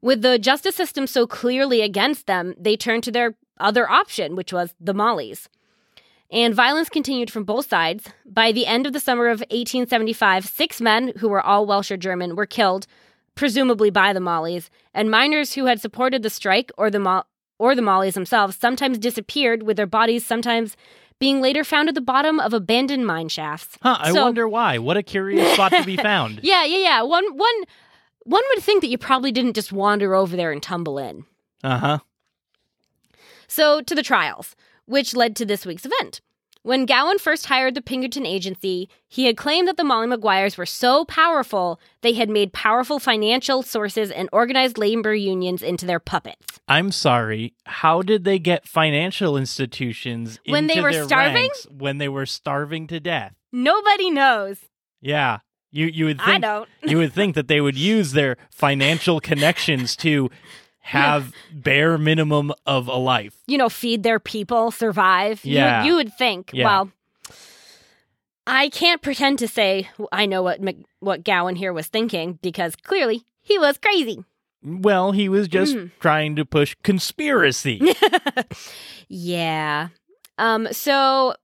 With 0.00 0.22
the 0.22 0.38
justice 0.38 0.74
system 0.74 1.06
so 1.06 1.26
clearly 1.26 1.82
against 1.82 2.26
them, 2.26 2.54
they 2.58 2.74
turned 2.74 3.04
to 3.04 3.12
their 3.12 3.34
other 3.60 3.88
option, 3.90 4.34
which 4.34 4.54
was 4.54 4.74
the 4.80 4.94
Mollies. 4.94 5.50
And 6.30 6.54
violence 6.54 6.88
continued 6.88 7.30
from 7.30 7.44
both 7.44 7.68
sides. 7.68 8.08
By 8.24 8.52
the 8.52 8.64
end 8.64 8.86
of 8.86 8.94
the 8.94 9.00
summer 9.00 9.26
of 9.26 9.40
1875, 9.40 10.46
six 10.46 10.80
men, 10.80 11.12
who 11.18 11.28
were 11.28 11.42
all 11.42 11.66
Welsh 11.66 11.90
or 11.90 11.98
German, 11.98 12.36
were 12.36 12.46
killed, 12.46 12.86
presumably 13.34 13.90
by 13.90 14.12
the 14.12 14.20
Mollies, 14.20 14.70
and 14.94 15.10
miners 15.10 15.54
who 15.54 15.66
had 15.66 15.80
supported 15.80 16.22
the 16.22 16.30
strike 16.30 16.70
or 16.76 16.90
the 16.90 16.98
Mo- 16.98 17.24
or 17.58 17.74
the 17.74 17.82
Mollies 17.82 18.14
themselves 18.14 18.56
sometimes 18.56 18.98
disappeared 18.98 19.62
with 19.62 19.76
their 19.76 19.86
bodies 19.86 20.24
sometimes 20.26 20.76
being 21.18 21.40
later 21.40 21.62
found 21.62 21.88
at 21.88 21.94
the 21.94 22.00
bottom 22.00 22.40
of 22.40 22.52
abandoned 22.52 23.06
mine 23.06 23.28
shafts. 23.28 23.78
Huh, 23.82 23.96
I 24.00 24.12
So- 24.12 24.24
wonder 24.24 24.48
why. 24.48 24.78
What 24.78 24.96
a 24.96 25.02
curious 25.02 25.52
spot 25.54 25.72
to 25.72 25.84
be 25.84 25.96
found. 26.10 26.40
Yeah, 26.42 26.64
yeah, 26.64 26.78
yeah. 26.78 27.02
One 27.02 27.24
one 27.36 27.54
one 28.24 28.42
would 28.54 28.62
think 28.62 28.80
that 28.82 28.88
you 28.88 28.98
probably 28.98 29.32
didn't 29.32 29.54
just 29.54 29.72
wander 29.72 30.14
over 30.14 30.36
there 30.36 30.52
and 30.52 30.62
tumble 30.62 30.98
in. 30.98 31.24
Uh-huh. 31.64 31.98
So, 33.48 33.80
to 33.82 33.94
the 33.94 34.02
trials, 34.02 34.56
which 34.86 35.14
led 35.14 35.36
to 35.36 35.44
this 35.46 35.66
week's 35.66 35.84
event. 35.86 36.20
When 36.64 36.86
Gowen 36.86 37.18
first 37.18 37.46
hired 37.46 37.74
the 37.74 37.82
Pinkerton 37.82 38.24
agency, 38.24 38.88
he 39.08 39.24
had 39.24 39.36
claimed 39.36 39.66
that 39.66 39.76
the 39.76 39.82
Molly 39.82 40.06
Maguires 40.06 40.56
were 40.56 40.64
so 40.66 41.04
powerful 41.04 41.80
they 42.02 42.12
had 42.12 42.30
made 42.30 42.52
powerful 42.52 43.00
financial 43.00 43.64
sources 43.64 44.12
and 44.12 44.28
organized 44.32 44.78
labor 44.78 45.12
unions 45.12 45.60
into 45.62 45.86
their 45.86 45.98
puppets. 45.98 46.60
I'm 46.68 46.92
sorry. 46.92 47.54
How 47.66 48.00
did 48.02 48.22
they 48.22 48.38
get 48.38 48.68
financial 48.68 49.36
institutions 49.36 50.38
When 50.46 50.68
they 50.68 50.80
were 50.80 50.92
starving? 51.04 51.50
when 51.68 51.98
they 51.98 52.08
were 52.08 52.26
starving 52.26 52.86
to 52.88 53.00
death? 53.00 53.34
Nobody 53.52 54.10
knows. 54.10 54.58
Yeah. 55.00 55.38
You 55.72 55.86
you 55.86 56.04
would 56.04 56.20
I 56.20 56.38
don't. 56.38 56.68
you 56.82 56.98
would 56.98 57.12
think 57.14 57.34
that 57.34 57.48
they 57.48 57.60
would 57.60 57.76
use 57.78 58.12
their 58.12 58.36
financial 58.50 59.20
connections 59.20 59.96
to 59.96 60.30
have 60.82 61.32
bare 61.52 61.96
minimum 61.96 62.52
of 62.66 62.86
a 62.88 62.96
life. 62.96 63.34
You 63.46 63.56
know, 63.58 63.68
feed 63.68 64.02
their 64.02 64.18
people, 64.20 64.70
survive. 64.70 65.44
You 65.44 65.52
would- 65.52 65.56
Yeah. 65.58 65.84
You, 65.84 65.94
would 65.96 66.12
think. 66.14 66.50
Yeah. 66.52 66.64
Well, 66.66 66.92
I 68.46 68.68
can't 68.68 69.00
pretend 69.00 69.38
to 69.38 69.48
say 69.48 69.88
I 70.10 70.26
know 70.26 70.42
what 70.42 70.60
Mc- 70.60 70.84
what 71.00 71.24
Gowen 71.24 71.54
here 71.56 71.72
was 71.72 71.86
thinking 71.86 72.38
because 72.42 72.74
clearly 72.76 73.22
he 73.40 73.58
was 73.58 73.78
crazy. 73.78 74.24
Well, 74.64 75.12
he 75.12 75.28
was 75.28 75.48
just 75.48 75.74
Mm. 75.76 75.90
trying 76.00 76.36
to 76.36 76.44
push 76.44 76.74
conspiracy. 76.84 77.80
yeah. 79.08 79.88
Um, 80.38 80.68
so 80.72 81.34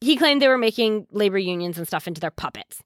he 0.00 0.16
claimed 0.16 0.42
they 0.42 0.48
were 0.48 0.58
making 0.58 1.06
labor 1.10 1.38
unions 1.38 1.78
and 1.78 1.86
stuff 1.86 2.06
into 2.06 2.20
their 2.20 2.30
puppets. 2.30 2.82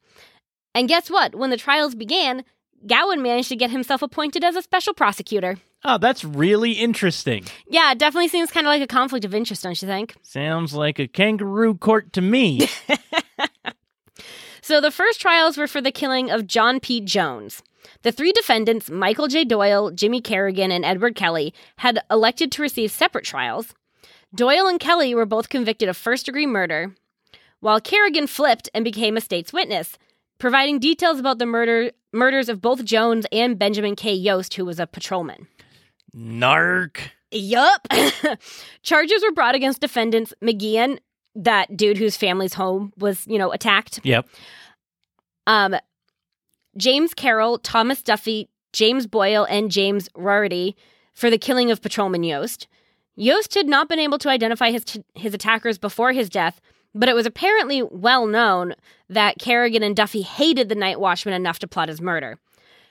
And 0.74 0.88
guess 0.88 1.10
what? 1.10 1.34
When 1.34 1.50
the 1.50 1.56
trials 1.56 1.94
began, 1.94 2.44
Gowen 2.86 3.22
managed 3.22 3.48
to 3.48 3.56
get 3.56 3.70
himself 3.70 4.02
appointed 4.02 4.44
as 4.44 4.54
a 4.56 4.62
special 4.62 4.94
prosecutor. 4.94 5.56
Oh, 5.84 5.98
that's 5.98 6.24
really 6.24 6.72
interesting. 6.72 7.44
Yeah, 7.66 7.92
it 7.92 7.98
definitely 7.98 8.28
seems 8.28 8.50
kind 8.50 8.66
of 8.66 8.70
like 8.70 8.82
a 8.82 8.86
conflict 8.86 9.24
of 9.24 9.34
interest, 9.34 9.62
don't 9.62 9.80
you 9.80 9.88
think? 9.88 10.14
Sounds 10.22 10.74
like 10.74 10.98
a 10.98 11.08
kangaroo 11.08 11.74
court 11.74 12.12
to 12.14 12.20
me. 12.20 12.68
So 14.68 14.82
the 14.82 14.90
first 14.90 15.18
trials 15.18 15.56
were 15.56 15.66
for 15.66 15.80
the 15.80 15.90
killing 15.90 16.30
of 16.30 16.46
John 16.46 16.78
P. 16.78 17.00
Jones. 17.00 17.62
The 18.02 18.12
three 18.12 18.32
defendants, 18.32 18.90
Michael 18.90 19.26
J. 19.26 19.42
Doyle, 19.42 19.90
Jimmy 19.90 20.20
Kerrigan, 20.20 20.70
and 20.70 20.84
Edward 20.84 21.14
Kelly, 21.14 21.54
had 21.78 22.00
elected 22.10 22.52
to 22.52 22.60
receive 22.60 22.90
separate 22.90 23.24
trials. 23.24 23.72
Doyle 24.34 24.66
and 24.66 24.78
Kelly 24.78 25.14
were 25.14 25.24
both 25.24 25.48
convicted 25.48 25.88
of 25.88 25.96
first 25.96 26.26
degree 26.26 26.46
murder, 26.46 26.94
while 27.60 27.80
Kerrigan 27.80 28.26
flipped 28.26 28.68
and 28.74 28.84
became 28.84 29.16
a 29.16 29.22
state's 29.22 29.54
witness, 29.54 29.96
providing 30.38 30.78
details 30.78 31.18
about 31.18 31.38
the 31.38 31.46
murder 31.46 31.92
murders 32.12 32.50
of 32.50 32.60
both 32.60 32.84
Jones 32.84 33.24
and 33.32 33.58
Benjamin 33.58 33.96
K. 33.96 34.12
Yost, 34.12 34.52
who 34.52 34.66
was 34.66 34.78
a 34.78 34.86
patrolman. 34.86 35.46
Narc. 36.16 36.98
Yup. 37.30 37.86
Charges 38.82 39.22
were 39.22 39.32
brought 39.32 39.54
against 39.54 39.80
defendants 39.80 40.32
McGeehan, 40.42 40.98
that 41.34 41.76
dude 41.76 41.98
whose 41.98 42.16
family's 42.16 42.54
home 42.54 42.92
was, 42.98 43.26
you 43.26 43.38
know, 43.38 43.52
attacked, 43.52 44.00
Yep. 44.02 44.26
um, 45.46 45.76
James 46.76 47.14
Carroll, 47.14 47.58
Thomas 47.58 48.02
Duffy, 48.02 48.48
James 48.72 49.06
Boyle, 49.06 49.44
and 49.50 49.70
James 49.70 50.08
Rarity 50.14 50.76
for 51.14 51.30
the 51.30 51.38
killing 51.38 51.70
of 51.70 51.82
Patrolman 51.82 52.22
Yost. 52.22 52.68
Yost 53.16 53.54
had 53.54 53.66
not 53.66 53.88
been 53.88 53.98
able 53.98 54.18
to 54.18 54.28
identify 54.28 54.70
his 54.70 54.84
his 55.14 55.34
attackers 55.34 55.76
before 55.78 56.12
his 56.12 56.28
death, 56.28 56.60
but 56.94 57.08
it 57.08 57.14
was 57.14 57.26
apparently 57.26 57.82
well 57.82 58.26
known 58.26 58.74
that 59.08 59.38
Kerrigan 59.40 59.82
and 59.82 59.96
Duffy 59.96 60.22
hated 60.22 60.68
the 60.68 60.74
night 60.76 61.00
watchman 61.00 61.34
enough 61.34 61.58
to 61.60 61.66
plot 61.68 61.88
his 61.88 62.00
murder. 62.00 62.38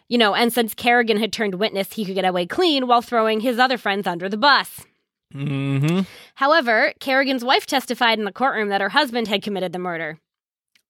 You 0.10 0.17
know, 0.17 0.34
and 0.36 0.54
since 0.54 0.74
Kerrigan 0.74 1.17
had 1.17 1.34
turned 1.34 1.56
witness, 1.56 1.93
he 1.93 2.06
could 2.06 2.15
get 2.15 2.24
away 2.26 2.46
clean 2.46 2.88
while 2.88 3.02
throwing 3.02 3.41
his 3.41 3.60
other 3.60 3.78
friends 3.78 4.08
under 4.08 4.30
the 4.30 4.38
bus. 4.38 4.86
Mm-hmm. 5.34 6.02
However, 6.36 6.93
Kerrigan's 7.02 7.43
wife 7.43 7.65
testified 7.65 8.17
in 8.17 8.24
the 8.26 8.32
courtroom 8.32 8.70
that 8.70 8.80
her 8.80 8.89
husband 8.89 9.28
had 9.28 9.43
committed 9.43 9.74
the 9.74 9.80
murder. 9.80 10.20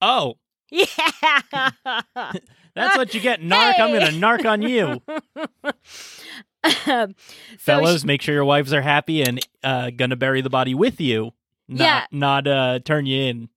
Oh, 0.01 0.35
Yeah. 0.69 0.85
that's 2.75 2.97
what 2.97 3.13
you 3.15 3.19
get, 3.21 3.41
narc. 3.41 3.79
I'm 3.79 3.91
gonna 3.93 4.11
narc 4.11 4.45
on 4.45 4.61
you. 4.61 5.01
So 6.65 7.07
Fellas, 7.59 8.01
she- 8.01 8.07
make 8.07 8.21
sure 8.21 8.33
your 8.35 8.43
wives 8.45 8.73
are 8.73 8.81
happy 8.81 9.21
and 9.23 9.39
uh 9.63 9.89
gonna 9.95 10.15
bury 10.17 10.41
the 10.41 10.49
body 10.49 10.73
with 10.75 10.99
you. 10.99 11.31
Not, 11.69 11.79
Yeah. 11.83 12.05
Not 12.11 12.47
uh 12.47 12.79
turn 12.79 13.05
you 13.05 13.21
in. 13.23 13.49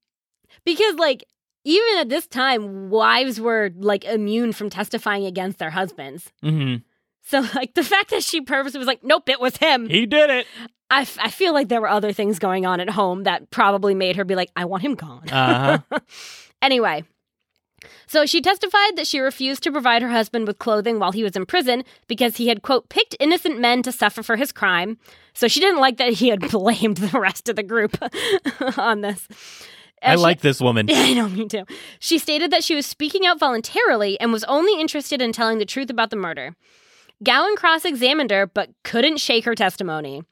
because 0.65 0.95
like 0.97 1.25
even 1.65 1.99
at 1.99 2.09
this 2.09 2.27
time, 2.27 2.91
wives 2.91 3.41
were 3.41 3.71
like 3.77 4.05
immune 4.05 4.53
from 4.53 4.71
testifying 4.71 5.27
against 5.27 5.59
their 5.59 5.71
husbands. 5.71 6.33
hmm 6.43 6.77
So 7.23 7.41
like 7.55 7.75
the 7.75 7.83
fact 7.85 8.11
that 8.11 8.23
she 8.23 8.41
purposely 8.41 8.79
was 8.79 8.87
like, 8.89 9.03
nope, 9.05 9.29
it 9.29 9.41
was 9.41 9.57
him. 9.57 9.89
He 9.89 10.07
did 10.07 10.31
it. 10.31 10.47
I, 10.91 11.03
f- 11.03 11.19
I 11.21 11.31
feel 11.31 11.53
like 11.55 11.69
there 11.69 11.81
were 11.81 11.89
other 11.89 12.13
things 12.13 12.39
going 12.41 12.67
on 12.67 12.81
at 12.81 12.91
home 12.91 13.23
that 13.23 13.51
probably 13.51 13.95
made 13.95 14.17
her 14.17 14.25
be 14.25 14.35
like, 14.35 14.51
I 14.57 14.65
want 14.65 14.83
him 14.83 14.95
gone. 14.95 15.29
Uh-huh. 15.31 15.99
Anyway, 16.63 17.05
so 18.07 18.27
she 18.27 18.43
testified 18.43 18.97
that 18.97 19.07
she 19.07 19.19
refused 19.19 19.63
to 19.63 19.73
provide 19.73 20.03
her 20.03 20.11
husband 20.11 20.47
with 20.47 20.59
clothing 20.59 20.99
while 20.99 21.13
he 21.13 21.23
was 21.23 21.37
in 21.37 21.47
prison 21.47 21.85
because 22.07 22.37
he 22.37 22.49
had, 22.49 22.61
quote, 22.61 22.91
picked 22.91 23.17
innocent 23.19 23.59
men 23.59 23.83
to 23.83 23.93
suffer 23.93 24.23
for 24.23 24.37
his 24.37 24.53
crime. 24.53 24.99
So 25.33 25.49
she 25.49 25.59
didn't 25.61 25.81
like 25.81 25.97
that 25.97 26.13
he 26.15 26.29
had 26.29 26.41
blamed 26.51 26.99
the 26.99 27.19
rest 27.19 27.49
of 27.49 27.57
the 27.57 27.63
group 27.63 27.97
on 28.77 29.01
this. 29.01 29.27
I 30.03 30.17
she- 30.17 30.23
like 30.23 30.41
this 30.41 30.61
woman. 30.61 30.89
I 30.93 31.15
know, 31.15 31.29
me 31.29 31.47
too. 31.47 31.65
She 31.99 32.19
stated 32.19 32.51
that 32.51 32.65
she 32.65 32.75
was 32.75 32.87
speaking 32.87 33.27
out 33.27 33.39
voluntarily 33.39 34.19
and 34.21 34.33
was 34.33 34.45
only 34.45 34.81
interested 34.81 35.21
in 35.21 35.33
telling 35.33 35.59
the 35.59 35.67
truth 35.67 35.91
about 35.91 36.11
the 36.11 36.17
murder. 36.17 36.57
Gowen 37.23 37.55
cross 37.57 37.85
examined 37.85 38.31
her, 38.31 38.47
but 38.47 38.71
couldn't 38.83 39.19
shake 39.19 39.45
her 39.45 39.55
testimony. 39.55 40.23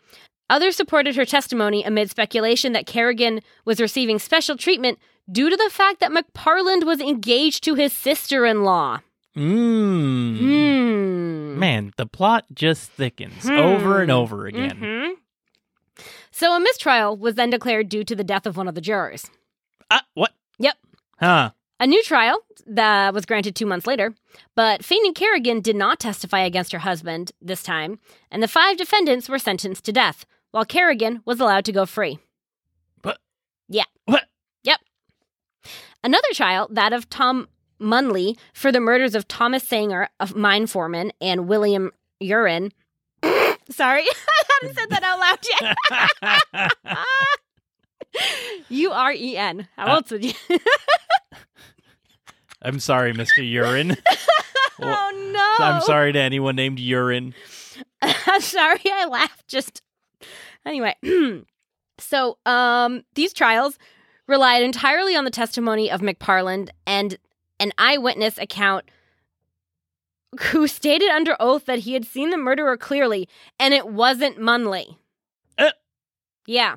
Others 0.50 0.76
supported 0.76 1.16
her 1.16 1.26
testimony 1.26 1.82
amid 1.84 2.08
speculation 2.10 2.72
that 2.72 2.86
Kerrigan 2.86 3.40
was 3.66 3.80
receiving 3.80 4.18
special 4.18 4.56
treatment 4.56 4.98
due 5.30 5.50
to 5.50 5.56
the 5.56 5.68
fact 5.70 6.00
that 6.00 6.10
McParland 6.10 6.84
was 6.84 7.00
engaged 7.00 7.62
to 7.64 7.74
his 7.74 7.92
sister 7.92 8.46
in 8.46 8.64
law. 8.64 9.00
Mmm. 9.36 10.38
Hmm. 10.38 11.58
Man, 11.58 11.92
the 11.96 12.06
plot 12.06 12.46
just 12.54 12.90
thickens 12.92 13.44
over 13.48 14.00
and 14.00 14.10
over 14.10 14.46
again. 14.46 14.78
Mhm. 14.80 16.04
So 16.30 16.54
a 16.54 16.60
mistrial 16.60 17.16
was 17.16 17.34
then 17.34 17.50
declared 17.50 17.88
due 17.88 18.04
to 18.04 18.14
the 18.14 18.24
death 18.24 18.46
of 18.46 18.56
one 18.56 18.68
of 18.68 18.74
the 18.74 18.80
jurors. 18.80 19.30
Ah, 19.90 20.04
what? 20.14 20.32
Yep. 20.58 20.76
Huh. 21.18 21.50
A 21.80 21.86
new 21.86 22.02
trial 22.02 22.40
that 22.66 23.14
was 23.14 23.24
granted 23.24 23.54
two 23.54 23.66
months 23.66 23.86
later, 23.86 24.14
but 24.56 24.84
Fanny 24.84 25.12
Kerrigan 25.12 25.60
did 25.60 25.76
not 25.76 26.00
testify 26.00 26.40
against 26.40 26.72
her 26.72 26.80
husband 26.80 27.30
this 27.40 27.62
time, 27.62 28.00
and 28.30 28.42
the 28.42 28.48
five 28.48 28.76
defendants 28.76 29.28
were 29.28 29.38
sentenced 29.38 29.84
to 29.84 29.92
death, 29.92 30.26
while 30.50 30.64
Kerrigan 30.64 31.22
was 31.24 31.40
allowed 31.40 31.64
to 31.66 31.72
go 31.72 31.86
free. 31.86 32.18
What? 33.02 33.18
Yeah. 33.68 33.84
What? 34.06 34.24
Yep. 34.64 34.80
Another 36.02 36.28
trial, 36.32 36.68
that 36.72 36.92
of 36.92 37.08
Tom 37.08 37.48
Munley 37.80 38.36
for 38.52 38.72
the 38.72 38.80
murders 38.80 39.14
of 39.14 39.28
Thomas 39.28 39.62
Sanger, 39.62 40.08
a 40.18 40.28
mine 40.34 40.66
foreman, 40.66 41.12
and 41.20 41.46
William 41.48 41.92
Uren. 42.20 42.72
Sorry, 43.70 44.02
I 44.08 44.42
haven't 44.60 44.76
said 44.76 44.90
that 44.90 45.04
out 45.04 45.20
loud 45.20 45.38
yet. 45.60 46.98
U 48.68 48.90
R 48.90 49.12
E 49.12 49.36
N. 49.36 49.68
How 49.76 49.86
Uh, 49.86 49.94
else 49.96 50.10
would 50.10 50.24
you? 50.24 50.32
I'm 52.62 52.80
sorry, 52.80 53.12
Mr. 53.12 53.48
Urine. 53.48 53.96
Well, 54.80 54.96
oh 54.96 55.32
no! 55.58 55.64
I'm 55.64 55.80
sorry 55.80 56.12
to 56.12 56.20
anyone 56.20 56.54
named 56.54 56.78
Urine. 56.78 57.34
I'm 58.00 58.40
sorry 58.40 58.80
I 58.86 59.06
laughed 59.06 59.48
just 59.48 59.82
anyway. 60.64 60.94
so 61.98 62.38
um 62.46 63.02
these 63.16 63.32
trials 63.32 63.76
relied 64.28 64.62
entirely 64.62 65.16
on 65.16 65.24
the 65.24 65.32
testimony 65.32 65.90
of 65.90 66.00
McParland 66.00 66.68
and 66.86 67.18
an 67.58 67.72
eyewitness 67.76 68.38
account 68.38 68.84
who 70.52 70.68
stated 70.68 71.08
under 71.08 71.36
oath 71.40 71.64
that 71.64 71.80
he 71.80 71.94
had 71.94 72.04
seen 72.04 72.30
the 72.30 72.38
murderer 72.38 72.76
clearly 72.76 73.28
and 73.58 73.74
it 73.74 73.88
wasn't 73.88 74.38
Munley. 74.38 74.96
Uh. 75.58 75.72
Yeah. 76.46 76.76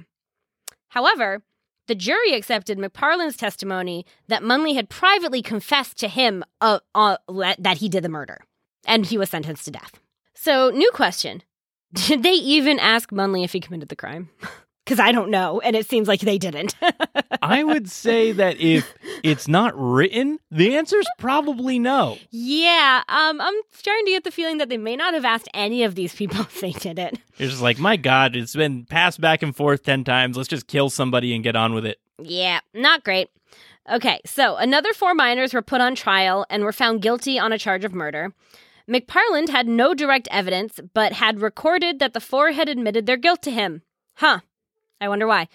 However, 0.92 1.42
the 1.88 1.96
jury 1.96 2.34
accepted 2.34 2.78
McParland's 2.78 3.38
testimony 3.38 4.06
that 4.28 4.44
Munley 4.44 4.76
had 4.76 4.90
privately 4.90 5.42
confessed 5.42 5.98
to 6.00 6.10
him 6.10 6.44
uh, 6.60 6.80
uh, 6.94 7.16
that 7.60 7.78
he 7.78 7.88
did 7.88 8.04
the 8.04 8.10
murder, 8.10 8.42
and 8.86 9.06
he 9.06 9.18
was 9.18 9.30
sentenced 9.30 9.66
to 9.66 9.72
death. 9.72 10.00
So, 10.34 10.70
new 10.70 10.92
question 10.94 11.44
Did 11.94 12.24
they 12.24 12.34
even 12.34 12.78
ask 12.78 13.10
Munley 13.12 13.44
if 13.44 13.54
he 13.54 13.60
committed 13.60 13.90
the 13.90 13.96
crime? 13.96 14.30
Because 14.86 15.00
I 15.00 15.12
don't 15.12 15.30
know, 15.30 15.60
and 15.62 15.76
it 15.76 15.88
seems 15.88 16.08
like 16.08 16.22
they 16.22 16.38
didn't. 16.40 16.76
I 17.42 17.64
would 17.64 17.90
say 17.90 18.32
that 18.32 18.60
if 18.60 18.94
it's 19.24 19.48
not 19.48 19.74
written, 19.78 20.40
the 20.50 20.76
answer 20.76 20.98
is 20.98 21.08
probably 21.20 21.78
no. 21.78 22.18
yeah, 22.32 23.04
um, 23.08 23.40
I'm 23.40 23.54
starting 23.72 24.06
to 24.06 24.12
get 24.12 24.24
the 24.24 24.32
feeling 24.32 24.58
that 24.58 24.70
they 24.70 24.78
may 24.78 24.96
not 24.96 25.14
have 25.14 25.24
asked 25.26 25.50
any 25.54 25.84
of 25.84 25.96
these 25.96 26.16
people 26.16 26.42
if 26.42 26.62
they 26.62 26.72
did 26.72 26.98
it. 26.98 27.20
It's 27.38 27.52
just 27.52 27.62
like, 27.62 27.78
my 27.80 27.96
God, 27.96 28.36
it's 28.36 28.56
been 28.56 28.86
passed 28.86 29.22
back 29.22 29.44
and 29.44 29.56
forth 29.56 29.84
10 29.84 30.04
times. 30.04 30.36
Let's 30.36 30.50
just 30.50 30.68
kill 30.68 30.90
somebody 30.90 31.34
and 31.36 31.44
get 31.44 31.56
on 31.56 31.74
with 31.74 31.86
it. 31.86 32.00
Yeah, 32.20 32.60
not 32.74 33.04
great. 33.04 33.30
Okay, 33.90 34.20
so 34.26 34.56
another 34.58 34.94
four 34.94 35.14
miners 35.14 35.54
were 35.54 35.62
put 35.62 35.82
on 35.82 35.96
trial 35.96 36.46
and 36.50 36.64
were 36.64 36.72
found 36.72 37.02
guilty 37.02 37.40
on 37.40 37.52
a 37.52 37.58
charge 37.58 37.84
of 37.84 37.94
murder. 37.94 38.34
McParland 38.88 39.50
had 39.50 39.68
no 39.68 39.94
direct 39.94 40.28
evidence, 40.32 40.80
but 40.94 41.14
had 41.14 41.40
recorded 41.42 42.00
that 42.00 42.14
the 42.14 42.20
four 42.20 42.52
had 42.52 42.70
admitted 42.70 43.06
their 43.06 43.18
guilt 43.18 43.42
to 43.44 43.52
him. 43.52 43.82
Huh. 44.16 44.40
I 45.02 45.10
wonder 45.10 45.28
why. 45.28 45.48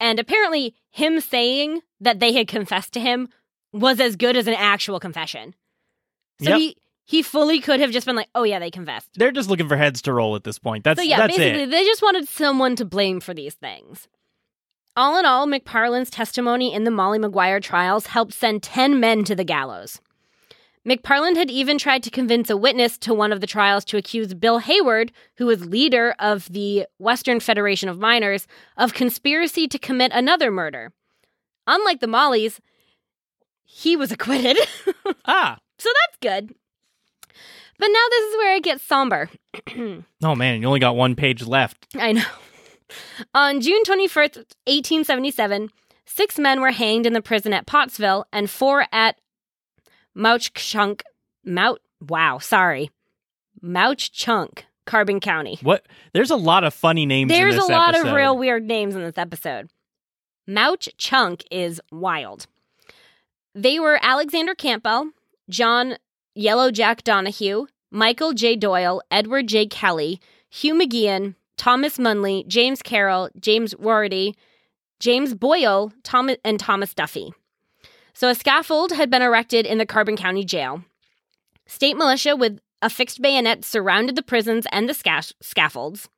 And 0.00 0.18
apparently, 0.18 0.74
him 0.90 1.20
saying 1.20 1.82
that 2.00 2.18
they 2.18 2.32
had 2.32 2.48
confessed 2.48 2.92
to 2.94 3.00
him 3.00 3.28
was 3.72 4.00
as 4.00 4.16
good 4.16 4.36
as 4.36 4.48
an 4.48 4.54
actual 4.54 4.98
confession. 4.98 5.54
So 6.42 6.50
Yep. 6.50 6.58
he 6.58 6.76
he 7.08 7.22
fully 7.22 7.60
could 7.60 7.78
have 7.78 7.92
just 7.92 8.04
been 8.06 8.16
like, 8.16 8.28
"Oh 8.34 8.42
yeah, 8.42 8.58
they 8.58 8.70
confessed." 8.70 9.10
They're 9.14 9.30
just 9.30 9.48
looking 9.48 9.68
for 9.68 9.76
heads 9.76 10.02
to 10.02 10.12
roll 10.12 10.34
at 10.34 10.42
this 10.42 10.58
point. 10.58 10.82
That's, 10.82 10.98
So 10.98 11.04
yeah, 11.04 11.18
that's 11.18 11.36
basically, 11.36 11.62
it. 11.62 11.70
they 11.70 11.84
just 11.84 12.02
wanted 12.02 12.26
someone 12.26 12.74
to 12.76 12.84
blame 12.84 13.20
for 13.20 13.32
these 13.32 13.54
things. 13.54 14.08
All 14.96 15.16
in 15.18 15.24
all, 15.26 15.46
McParland's 15.46 16.10
testimony 16.10 16.72
in 16.74 16.82
the 16.84 16.90
Molly 16.90 17.18
Maguire 17.20 17.60
trials 17.60 18.06
helped 18.06 18.32
send 18.32 18.62
10 18.64 18.98
men 18.98 19.22
to 19.24 19.36
the 19.36 19.44
gallows. 19.44 20.00
McParland 20.86 21.36
had 21.36 21.50
even 21.50 21.78
tried 21.78 22.02
to 22.04 22.10
convince 22.10 22.48
a 22.48 22.56
witness 22.56 22.96
to 22.98 23.12
one 23.12 23.32
of 23.32 23.40
the 23.40 23.46
trials 23.46 23.84
to 23.86 23.96
accuse 23.96 24.34
Bill 24.34 24.58
Haywood, 24.60 25.10
who 25.36 25.46
was 25.46 25.66
leader 25.66 26.14
of 26.20 26.50
the 26.52 26.86
Western 26.98 27.40
Federation 27.40 27.88
of 27.88 27.98
Miners, 27.98 28.46
of 28.76 28.94
conspiracy 28.94 29.66
to 29.66 29.78
commit 29.78 30.12
another 30.14 30.50
murder. 30.50 30.92
Unlike 31.66 32.00
the 32.00 32.06
Mollies, 32.06 32.60
he 33.64 33.96
was 33.96 34.12
acquitted. 34.12 34.56
Ah. 35.24 35.58
so 35.78 35.90
that's 36.04 36.18
good. 36.20 36.54
But 37.78 37.88
now 37.88 38.04
this 38.10 38.24
is 38.24 38.36
where 38.36 38.56
it 38.56 38.62
gets 38.62 38.82
somber. 38.84 39.30
Oh, 40.22 40.34
man, 40.34 40.60
you 40.62 40.66
only 40.66 40.80
got 40.80 40.96
one 40.96 41.14
page 41.14 41.44
left. 41.44 41.88
I 41.94 42.12
know. 42.12 42.24
On 43.34 43.60
June 43.60 43.82
21st, 43.84 44.36
1877, 44.66 45.70
six 46.06 46.38
men 46.38 46.60
were 46.60 46.70
hanged 46.70 47.04
in 47.04 47.12
the 47.12 47.20
prison 47.20 47.52
at 47.52 47.66
Pottsville 47.66 48.24
and 48.32 48.48
four 48.48 48.86
at 48.92 49.16
Mauch-Chunk. 50.16 51.04
Mount. 51.44 51.78
Wow, 52.00 52.38
sorry. 52.38 52.90
Mauch-Chunk, 53.60 54.64
Carbon 54.86 55.20
County. 55.20 55.58
What? 55.62 55.86
There's 56.12 56.30
a 56.30 56.36
lot 56.36 56.64
of 56.64 56.74
funny 56.74 57.06
names 57.06 57.30
in 57.30 57.38
There's 57.38 57.56
a 57.56 57.64
lot 57.64 57.90
episode. 57.90 58.08
of 58.08 58.14
real 58.14 58.36
weird 58.36 58.64
names 58.64 58.94
in 58.96 59.02
this 59.02 59.18
episode. 59.18 59.68
Mauch-Chunk 60.46 61.44
is 61.50 61.80
wild. 61.92 62.46
They 63.54 63.78
were 63.78 63.98
Alexander 64.02 64.54
Campbell, 64.54 65.10
John 65.50 65.96
Yellow 66.34 66.70
Jack 66.70 67.04
Donahue, 67.04 67.66
Michael 67.90 68.32
J. 68.32 68.56
Doyle, 68.56 69.02
Edward 69.10 69.48
J. 69.48 69.66
Kelly, 69.66 70.20
Hugh 70.50 70.74
McGeehan, 70.74 71.34
Thomas 71.56 71.98
Munley, 71.98 72.46
James 72.46 72.82
Carroll, 72.82 73.30
James 73.38 73.74
Wardy, 73.74 74.34
James 75.00 75.34
Boyle, 75.34 75.92
Thomas, 76.02 76.36
and 76.44 76.58
Thomas 76.60 76.94
Duffy. 76.94 77.32
So 78.16 78.30
a 78.30 78.34
scaffold 78.34 78.92
had 78.92 79.10
been 79.10 79.20
erected 79.20 79.66
in 79.66 79.76
the 79.76 79.84
Carbon 79.84 80.16
County 80.16 80.42
Jail. 80.42 80.82
State 81.66 81.98
militia 81.98 82.34
with 82.34 82.60
a 82.80 82.88
fixed 82.88 83.20
bayonet 83.20 83.62
surrounded 83.62 84.16
the 84.16 84.22
prisons 84.22 84.66
and 84.72 84.88
the 84.88 84.94
sca- 84.94 85.34
scaffolds. 85.42 86.08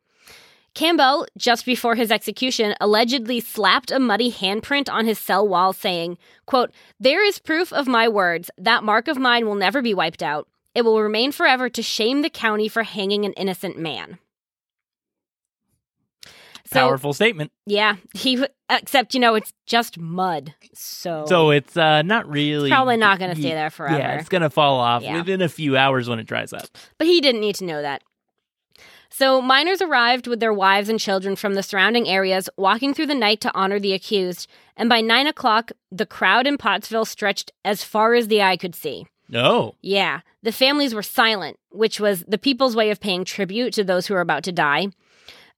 Campbell, 0.74 1.26
just 1.36 1.66
before 1.66 1.96
his 1.96 2.12
execution, 2.12 2.76
allegedly 2.80 3.40
slapped 3.40 3.90
a 3.90 3.98
muddy 3.98 4.30
handprint 4.30 4.88
on 4.88 5.06
his 5.06 5.18
cell 5.18 5.48
wall, 5.48 5.72
saying, 5.72 6.18
quote, 6.46 6.70
There 7.00 7.26
is 7.26 7.40
proof 7.40 7.72
of 7.72 7.88
my 7.88 8.06
words. 8.06 8.48
That 8.56 8.84
mark 8.84 9.08
of 9.08 9.18
mine 9.18 9.46
will 9.46 9.56
never 9.56 9.82
be 9.82 9.92
wiped 9.92 10.22
out. 10.22 10.46
It 10.76 10.82
will 10.82 11.02
remain 11.02 11.32
forever 11.32 11.68
to 11.68 11.82
shame 11.82 12.22
the 12.22 12.30
county 12.30 12.68
for 12.68 12.84
hanging 12.84 13.24
an 13.24 13.32
innocent 13.32 13.76
man. 13.76 14.20
So, 16.70 16.80
Powerful 16.80 17.12
statement. 17.14 17.50
yeah, 17.66 17.96
he, 18.14 18.44
except, 18.68 19.14
you 19.14 19.20
know, 19.20 19.34
it's 19.34 19.52
just 19.64 19.98
mud. 19.98 20.54
So, 20.74 21.24
So 21.26 21.50
it's 21.50 21.76
uh, 21.76 22.02
not 22.02 22.28
really. 22.28 22.68
it's 22.68 22.74
probably 22.74 22.98
not 22.98 23.18
going 23.18 23.34
to 23.34 23.40
stay 23.40 23.52
there 23.52 23.70
forever. 23.70 23.96
Yeah, 23.98 24.18
it's 24.18 24.28
going 24.28 24.42
to 24.42 24.50
fall 24.50 24.78
off 24.78 25.02
Yeah. 25.02 25.16
within 25.16 25.40
a 25.40 25.48
few 25.48 25.76
hours 25.78 26.08
when 26.08 26.18
it 26.18 26.26
dries 26.26 26.52
up. 26.52 26.66
But 26.98 27.06
he 27.06 27.20
didn't 27.22 27.40
need 27.40 27.54
to 27.56 27.64
know 27.64 27.80
that. 27.80 28.02
So, 29.10 29.40
miners 29.40 29.80
arrived 29.80 30.26
with 30.26 30.38
their 30.40 30.52
wives 30.52 30.90
and 30.90 31.00
children 31.00 31.34
from 31.34 31.54
the 31.54 31.62
surrounding 31.62 32.06
areas, 32.06 32.50
walking 32.58 32.92
through 32.92 33.06
the 33.06 33.14
night 33.14 33.40
to 33.40 33.54
honor 33.54 33.80
the 33.80 33.94
accused. 33.94 34.46
And 34.76 34.88
by 34.88 35.00
nine 35.00 35.26
o'clock, 35.26 35.72
the 35.90 36.04
crowd 36.06 36.46
in 36.46 36.58
Pottsville 36.58 37.06
stretched 37.06 37.50
as 37.64 37.82
far 37.82 38.14
as 38.14 38.28
the 38.28 38.42
eye 38.42 38.58
could 38.58 38.74
see. 38.74 39.06
No. 39.30 39.74
Yeah, 39.80 40.20
the 40.42 40.52
families 40.52 40.94
were 40.94 41.02
silent, 41.02 41.58
which 41.70 41.98
was 42.00 42.22
the 42.28 42.38
people's 42.38 42.76
way 42.76 42.90
of 42.90 43.00
paying 43.00 43.24
tribute 43.24 43.72
to 43.74 43.84
those 43.84 44.06
who 44.06 44.14
were 44.14 44.20
about 44.20 44.42
to 44.44 44.52
die, 44.52 44.88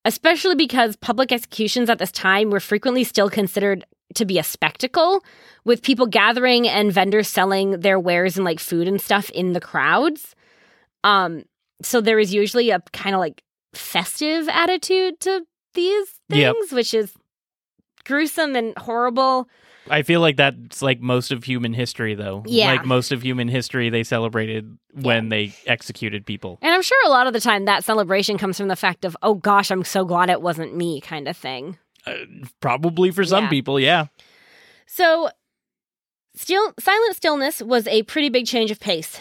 especially 0.04 0.54
because 0.54 0.96
public 0.96 1.32
executions 1.32 1.90
at 1.90 1.98
this 1.98 2.12
time 2.12 2.50
were 2.50 2.60
frequently 2.60 3.04
still 3.04 3.28
considered 3.30 3.84
to 4.14 4.24
be 4.24 4.38
a 4.38 4.42
spectacle, 4.42 5.22
with 5.64 5.82
people 5.82 6.06
gathering 6.06 6.66
and 6.68 6.92
vendors 6.92 7.28
selling 7.28 7.80
their 7.80 7.98
wares 7.98 8.36
and 8.36 8.44
like 8.44 8.58
food 8.58 8.88
and 8.88 9.00
stuff 9.00 9.30
in 9.30 9.52
the 9.52 9.60
crowds. 9.60 10.34
Um, 11.04 11.44
so 11.82 12.00
there 12.00 12.18
is 12.18 12.34
usually 12.34 12.70
a 12.70 12.80
kind 12.92 13.14
of 13.14 13.20
like 13.20 13.42
festive 13.72 14.48
attitude 14.48 15.20
to 15.20 15.42
these 15.74 16.08
things, 16.28 16.40
Yep. 16.40 16.72
which 16.72 16.92
is 16.94 17.12
gruesome 18.04 18.56
and 18.56 18.76
horrible. 18.78 19.48
I 19.90 20.02
feel 20.02 20.20
like 20.20 20.36
that's 20.36 20.80
like 20.82 21.00
most 21.00 21.32
of 21.32 21.44
human 21.44 21.74
history, 21.74 22.14
though. 22.14 22.42
Yeah. 22.46 22.66
Like 22.72 22.84
most 22.86 23.12
of 23.12 23.22
human 23.22 23.48
history, 23.48 23.90
they 23.90 24.02
celebrated 24.04 24.78
when 24.94 25.28
they 25.28 25.52
executed 25.66 26.24
people. 26.24 26.58
And 26.62 26.72
I'm 26.72 26.82
sure 26.82 26.98
a 27.06 27.10
lot 27.10 27.26
of 27.26 27.32
the 27.32 27.40
time 27.40 27.64
that 27.66 27.84
celebration 27.84 28.38
comes 28.38 28.56
from 28.56 28.68
the 28.68 28.76
fact 28.76 29.04
of, 29.04 29.16
oh 29.22 29.34
gosh, 29.34 29.70
I'm 29.70 29.84
so 29.84 30.04
glad 30.04 30.30
it 30.30 30.40
wasn't 30.42 30.76
me 30.76 31.00
kind 31.00 31.28
of 31.28 31.36
thing. 31.36 31.76
Uh, 32.06 32.14
probably 32.60 33.10
for 33.10 33.24
some 33.24 33.44
Yeah. 33.44 33.50
people, 33.50 33.78
yeah. 33.80 34.06
So, 34.86 35.30
still, 36.34 36.72
silent 36.78 37.16
stillness 37.16 37.60
was 37.62 37.86
a 37.86 38.02
pretty 38.04 38.28
big 38.28 38.46
change 38.46 38.70
of 38.70 38.80
pace. 38.80 39.20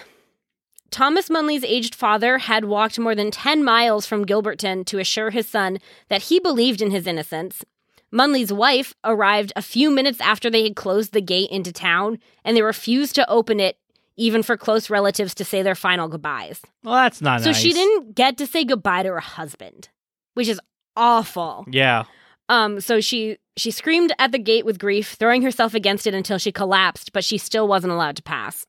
Thomas 0.92 1.30
Munley's 1.30 1.64
aged 1.64 1.94
father 1.94 2.40
had 2.40 2.66
walked 2.66 2.98
more 2.98 3.14
than 3.14 3.30
10 3.32 3.64
miles 3.64 4.08
from 4.08 4.26
Gilberton 4.26 4.86
to 4.88 4.98
assure 4.98 5.30
his 5.30 5.48
son 5.48 5.78
that 6.08 6.24
he 6.24 6.40
believed 6.40 6.82
in 6.82 6.90
his 6.92 7.06
innocence. 7.06 7.64
Munley's 8.12 8.52
wife 8.52 8.94
arrived 9.04 9.54
a 9.56 9.62
few 9.62 9.92
minutes 9.92 10.20
after 10.22 10.50
they 10.50 10.64
had 10.64 10.76
closed 10.76 11.14
the 11.14 11.22
gate 11.22 11.50
into 11.52 11.72
town, 11.72 12.20
and 12.44 12.56
they 12.58 12.62
refused 12.62 13.16
to 13.16 13.30
open 13.30 13.60
it 13.60 13.78
even 14.18 14.44
for 14.44 14.58
close 14.58 14.90
relatives 14.90 15.34
to 15.36 15.46
say 15.46 15.62
their 15.62 15.76
final 15.76 16.08
goodbyes. 16.08 16.62
Well, 16.84 16.96
that's 16.96 17.22
not 17.22 17.42
So 17.42 17.52
nice. 17.52 17.60
she 17.60 17.72
didn't 17.72 18.16
get 18.16 18.38
to 18.38 18.48
say 18.48 18.66
goodbye 18.66 19.04
to 19.04 19.10
her 19.10 19.20
husband, 19.20 19.90
which 20.34 20.48
is 20.48 20.60
awful. 20.98 21.66
Yeah. 21.70 22.04
Um, 22.50 22.82
so 22.82 23.00
she 23.00 23.38
she 23.56 23.72
screamed 23.72 24.12
at 24.20 24.32
the 24.32 24.40
gate 24.40 24.66
with 24.66 24.80
grief, 24.80 25.14
throwing 25.20 25.42
herself 25.44 25.74
against 25.74 26.08
it 26.08 26.14
until 26.14 26.38
she 26.38 26.52
collapsed, 26.52 27.14
but 27.14 27.24
she 27.24 27.38
still 27.38 27.68
wasn't 27.68 27.94
allowed 27.94 28.16
to 28.16 28.24
pass. 28.24 28.66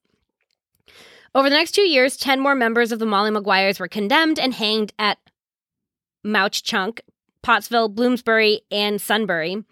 Over 1.34 1.48
the 1.48 1.56
next 1.56 1.72
two 1.72 1.82
years, 1.88 2.16
ten 2.16 2.40
more 2.40 2.54
members 2.54 2.92
of 2.92 2.98
the 2.98 3.06
Molly 3.06 3.30
Maguires 3.30 3.80
were 3.80 3.88
condemned 3.88 4.38
and 4.38 4.52
hanged 4.52 4.92
at 4.98 5.18
Mauch 6.24 6.62
Chunk, 6.62 7.00
Pottsville, 7.42 7.90
Bloomsburg, 7.90 8.58
and 8.70 9.00
Sunbury. 9.00 9.64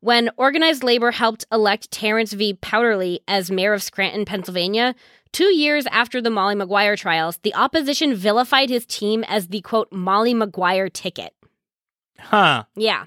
When 0.00 0.30
organized 0.36 0.82
labor 0.82 1.10
helped 1.10 1.44
elect 1.52 1.90
Terence 1.90 2.32
V. 2.32 2.54
Powderly 2.54 3.20
as 3.28 3.50
mayor 3.50 3.74
of 3.74 3.82
Scranton, 3.82 4.24
Pennsylvania, 4.24 4.94
two 5.32 5.54
years 5.54 5.86
after 5.86 6.22
the 6.22 6.30
Molly 6.30 6.54
Maguire 6.54 6.96
trials, 6.96 7.38
the 7.42 7.54
opposition 7.54 8.14
vilified 8.14 8.70
his 8.70 8.86
team 8.86 9.24
as 9.24 9.48
the 9.48 9.60
quote 9.60 9.92
Molly 9.92 10.32
Maguire 10.32 10.88
ticket. 10.88 11.34
Huh. 12.18 12.64
Yeah. 12.76 13.04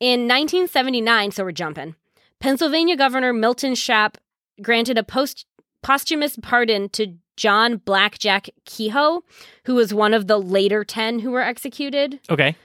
In 0.00 0.26
1979, 0.26 1.30
so 1.30 1.44
we're 1.44 1.52
jumping, 1.52 1.94
Pennsylvania 2.40 2.96
Governor 2.96 3.32
Milton 3.32 3.74
Shapp 3.74 4.16
granted 4.62 4.98
a 4.98 5.04
post 5.04 5.46
posthumous 5.82 6.36
pardon 6.42 6.88
to 6.90 7.14
John 7.36 7.76
Blackjack 7.78 8.50
Kehoe, 8.64 9.22
who 9.64 9.74
was 9.74 9.94
one 9.94 10.12
of 10.12 10.26
the 10.26 10.38
later 10.38 10.84
10 10.84 11.20
who 11.20 11.30
were 11.30 11.40
executed. 11.40 12.20
Okay. 12.28 12.56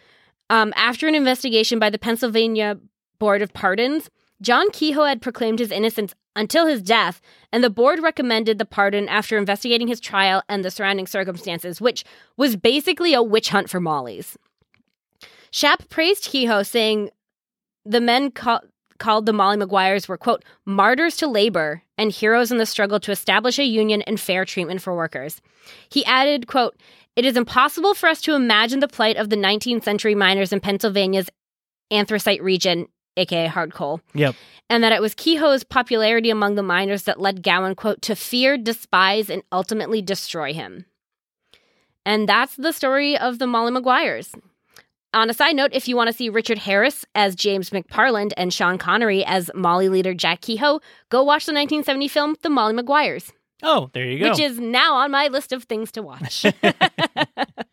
Um, 0.49 0.73
after 0.75 1.07
an 1.07 1.15
investigation 1.15 1.79
by 1.79 1.89
the 1.89 1.97
Pennsylvania 1.97 2.77
Board 3.19 3.41
of 3.41 3.53
Pardons, 3.53 4.09
John 4.41 4.69
Kehoe 4.71 5.05
had 5.05 5.21
proclaimed 5.21 5.59
his 5.59 5.71
innocence 5.71 6.13
until 6.35 6.67
his 6.67 6.81
death, 6.81 7.21
and 7.51 7.63
the 7.63 7.69
board 7.69 8.03
recommended 8.03 8.59
the 8.59 8.65
pardon 8.65 9.07
after 9.07 9.37
investigating 9.37 9.87
his 9.87 10.01
trial 10.01 10.43
and 10.49 10.63
the 10.63 10.71
surrounding 10.71 11.07
circumstances, 11.07 11.79
which 11.79 12.03
was 12.35 12.57
basically 12.57 13.13
a 13.13 13.23
witch 13.23 13.49
hunt 13.49 13.69
for 13.69 13.79
Molly's. 13.79 14.37
Shapp 15.51 15.87
praised 15.89 16.25
Kehoe, 16.25 16.63
saying 16.63 17.11
the 17.85 18.01
men 18.01 18.31
ca- 18.31 18.59
called 18.97 19.25
the 19.25 19.33
Molly 19.33 19.57
Maguires 19.57 20.07
were, 20.07 20.17
quote, 20.17 20.43
martyrs 20.65 21.15
to 21.17 21.27
labor 21.27 21.83
and 21.97 22.11
heroes 22.11 22.51
in 22.51 22.57
the 22.57 22.65
struggle 22.65 22.99
to 22.99 23.11
establish 23.11 23.57
a 23.57 23.63
union 23.63 24.01
and 24.01 24.19
fair 24.19 24.43
treatment 24.43 24.81
for 24.81 24.95
workers. 24.95 25.41
He 25.89 26.03
added, 26.05 26.47
quote, 26.47 26.75
it 27.16 27.26
is 27.26 27.38
impossible 27.38 27.93
for 27.93 28.07
us 28.07 28.22
to 28.22 28.36
imagine 28.36 28.80
the 28.80 28.88
plight 28.88 29.18
of 29.18 29.30
the 29.30 29.36
19th 29.38 29.84
century 29.84 30.16
miners 30.16 30.51
in 30.53 30.59
Pennsylvania's 30.59 31.30
anthracite 31.91 32.41
region, 32.43 32.88
aka 33.18 33.47
hard 33.47 33.74
coal, 33.74 34.01
Yep. 34.13 34.36
and 34.70 34.84
that 34.84 34.91
it 34.91 35.01
was 35.01 35.16
Kehoe's 35.16 35.63
popularity 35.63 36.30
among 36.30 36.55
the 36.55 36.63
miners 36.63 37.03
that 37.03 37.20
led 37.22 37.43
Gowen, 37.43 37.76
quote, 37.76 38.01
to 38.03 38.16
fear, 38.16 38.57
despise, 38.57 39.30
and 39.30 39.43
ultimately 39.51 40.01
destroy 40.01 40.53
him. 40.53 40.86
And 42.05 42.30
that's 42.30 42.55
the 42.55 42.72
story 42.74 43.18
of 43.18 43.39
the 43.39 43.47
Molly 43.47 43.72
Maguires. 43.72 44.32
On 45.13 45.30
a 45.30 45.34
side 45.34 45.55
note, 45.55 45.72
if 45.74 45.88
you 45.88 45.95
want 45.95 46.07
to 46.09 46.13
see 46.13 46.28
Richard 46.30 46.57
Harris 46.57 47.05
as 47.16 47.36
James 47.36 47.70
McParland 47.70 48.34
and 48.36 48.53
Sean 48.53 48.78
Connery 48.78 49.24
as 49.24 49.49
Molly 49.55 49.88
leader 49.88 50.13
Jack 50.13 50.41
Kehoe, 50.41 50.82
go 51.09 51.24
watch 51.24 51.45
the 51.45 51.53
1970 51.53 52.07
film 52.09 52.36
The 52.41 52.49
Molly 52.49 52.74
Maguires, 52.74 53.32
Oh, 53.64 53.89
there 53.93 54.06
you 54.06 54.20
go. 54.20 54.30
which 54.30 54.39
is 54.39 54.60
now 54.60 54.95
on 54.95 55.12
my 55.12 55.28
list 55.28 55.51
of 55.51 55.64
things 55.64 55.91
to 55.93 56.01
watch. 56.01 56.45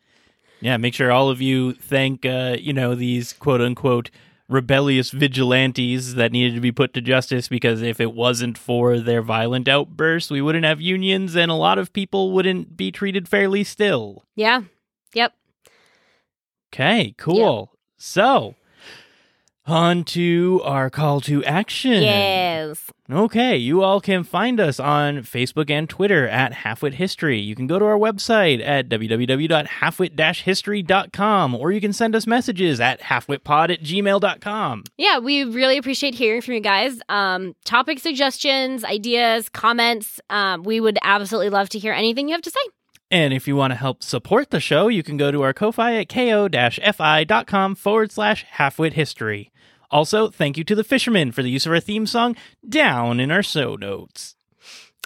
yeah, 0.61 0.77
make 0.77 0.95
sure 0.95 1.11
all 1.11 1.29
of 1.29 1.41
you 1.41 1.73
thank, 1.73 2.25
uh, 2.25 2.57
you 2.59 2.73
know, 2.73 2.95
these 2.95 3.33
quote 3.33 3.61
unquote 3.61 4.11
rebellious 4.49 5.11
vigilantes 5.11 6.15
that 6.15 6.31
needed 6.31 6.55
to 6.55 6.61
be 6.61 6.73
put 6.73 6.93
to 6.93 7.01
justice 7.01 7.49
because 7.49 7.81
if 7.81 8.01
it 8.01 8.13
wasn't 8.13 8.59
for 8.59 8.99
their 8.99 9.23
violent 9.23 9.67
outbursts, 9.67 10.31
we 10.31 10.43
wouldn't 10.43 10.65
have 10.65 10.81
unions 10.81 11.35
and 11.35 11.51
a 11.51 11.55
lot 11.55 11.79
of 11.79 11.93
people 11.93 12.33
wouldn't 12.33 12.77
be 12.77 12.93
treated 12.93 13.29
fairly 13.29 13.65
still. 13.65 14.25
yeah. 14.37 14.63
Yep. 15.15 15.35
Okay, 16.73 17.15
cool. 17.19 17.71
So, 17.99 18.55
on 19.67 20.05
to 20.05 20.61
our 20.65 20.91
call 20.91 21.21
to 21.23 21.45
action. 21.45 22.03
Yes. 22.03 22.91
Okay, 23.11 23.57
you 23.57 23.83
all 23.83 24.01
can 24.01 24.25
find 24.25 24.59
us 24.59 24.81
on 24.81 25.19
Facebook 25.19 25.71
and 25.71 25.89
Twitter 25.89 26.27
at 26.29 26.53
Halfwit 26.53 26.95
History. 26.95 27.39
You 27.39 27.55
can 27.55 27.67
go 27.67 27.79
to 27.79 27.85
our 27.85 27.99
website 27.99 28.67
at 28.67 28.89
www.halfwit-history.com 28.89 31.55
or 31.55 31.73
you 31.73 31.81
can 31.81 31.93
send 31.93 32.17
us 32.17 32.27
messages 32.27 32.81
at 32.81 33.03
halfwitpod 33.03 33.71
at 33.71 33.83
gmail.com. 33.83 34.85
Yeah, 34.97 35.19
we 35.19 35.45
really 35.45 35.77
appreciate 35.77 36.15
hearing 36.15 36.41
from 36.41 36.55
you 36.55 36.61
guys. 36.61 36.99
Um, 37.09 37.55
topic 37.65 37.99
suggestions, 37.99 38.85
ideas, 38.85 39.49
comments. 39.49 40.21
Um, 40.31 40.63
we 40.63 40.81
would 40.81 40.99
absolutely 41.03 41.51
love 41.51 41.69
to 41.71 41.79
hear 41.79 41.93
anything 41.93 42.29
you 42.29 42.35
have 42.35 42.43
to 42.43 42.51
say. 42.51 42.61
And 43.11 43.35
if 43.35 43.47
you 43.47 43.57
want 43.57 43.73
to 43.73 43.77
help 43.77 44.03
support 44.03 44.49
the 44.49 44.59
show, 44.59 44.89
you 44.89 45.03
can 45.03 45.19
go 45.19 45.31
to 45.31 45.43
our 45.43 45.53
Ko-Fi 45.53 45.97
at 45.97 46.09
ko-fi.com 46.09 47.75
forward 47.75 48.11
slash 48.11 48.47
halfwit 48.57 48.95
history. 48.95 49.52
Also, 49.93 50.29
thank 50.31 50.57
you 50.57 50.65
to 50.65 50.75
the 50.75 50.83
fishermen 50.83 51.31
for 51.31 51.43
the 51.43 51.51
use 51.51 51.67
of 51.67 51.73
our 51.73 51.81
theme 51.81 52.07
song 52.07 52.35
down 52.67 53.21
in 53.21 53.31
our 53.31 53.43
show 53.43 53.77
notes. 53.77 54.35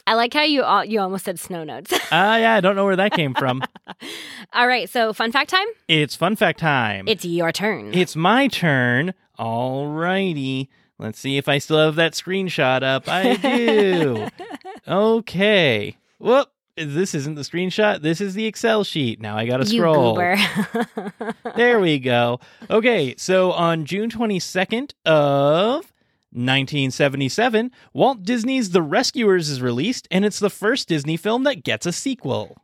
I 0.06 0.14
like 0.14 0.32
how 0.32 0.42
you 0.42 0.62
all, 0.62 0.84
you 0.84 1.00
almost 1.00 1.24
said 1.24 1.40
snow 1.40 1.64
notes. 1.64 1.92
Ah, 2.12 2.36
yeah, 2.36 2.54
I 2.54 2.60
don't 2.60 2.76
know 2.76 2.84
where 2.84 2.94
that 2.94 3.10
came 3.12 3.34
from. 3.34 3.64
all 4.52 4.68
right, 4.68 4.88
so 4.88 5.12
fun 5.12 5.32
fact 5.32 5.50
time. 5.50 5.66
It's 5.88 6.14
fun 6.14 6.36
fact 6.36 6.60
time. 6.60 7.08
It's 7.08 7.24
your 7.24 7.50
turn. 7.50 7.92
It's 7.92 8.14
my 8.14 8.46
turn. 8.46 9.12
All 9.36 9.88
righty. 9.88 10.70
Let's 10.98 11.18
see 11.18 11.36
if 11.36 11.48
I 11.48 11.58
still 11.58 11.78
have 11.84 11.96
that 11.96 12.12
screenshot 12.12 12.84
up. 12.84 13.08
I 13.08 13.34
do. 13.34 14.28
okay. 14.88 15.96
Whoop. 16.18 16.48
This 16.76 17.14
isn't 17.14 17.34
the 17.36 17.42
screenshot. 17.42 18.02
This 18.02 18.20
is 18.20 18.34
the 18.34 18.44
Excel 18.46 18.84
sheet. 18.84 19.20
Now 19.20 19.36
I 19.36 19.46
got 19.46 19.58
to 19.58 19.66
scroll. 19.66 20.14
There 21.56 21.80
we 21.80 21.98
go. 21.98 22.38
Okay, 22.68 23.14
so 23.16 23.52
on 23.52 23.86
June 23.86 24.10
22nd 24.10 24.92
of 25.06 25.92
1977, 26.32 27.70
Walt 27.94 28.22
Disney's 28.22 28.70
The 28.70 28.82
Rescuers 28.82 29.48
is 29.48 29.62
released, 29.62 30.06
and 30.10 30.24
it's 30.24 30.38
the 30.38 30.50
first 30.50 30.88
Disney 30.88 31.16
film 31.16 31.44
that 31.44 31.64
gets 31.64 31.86
a 31.86 31.92
sequel. 31.92 32.56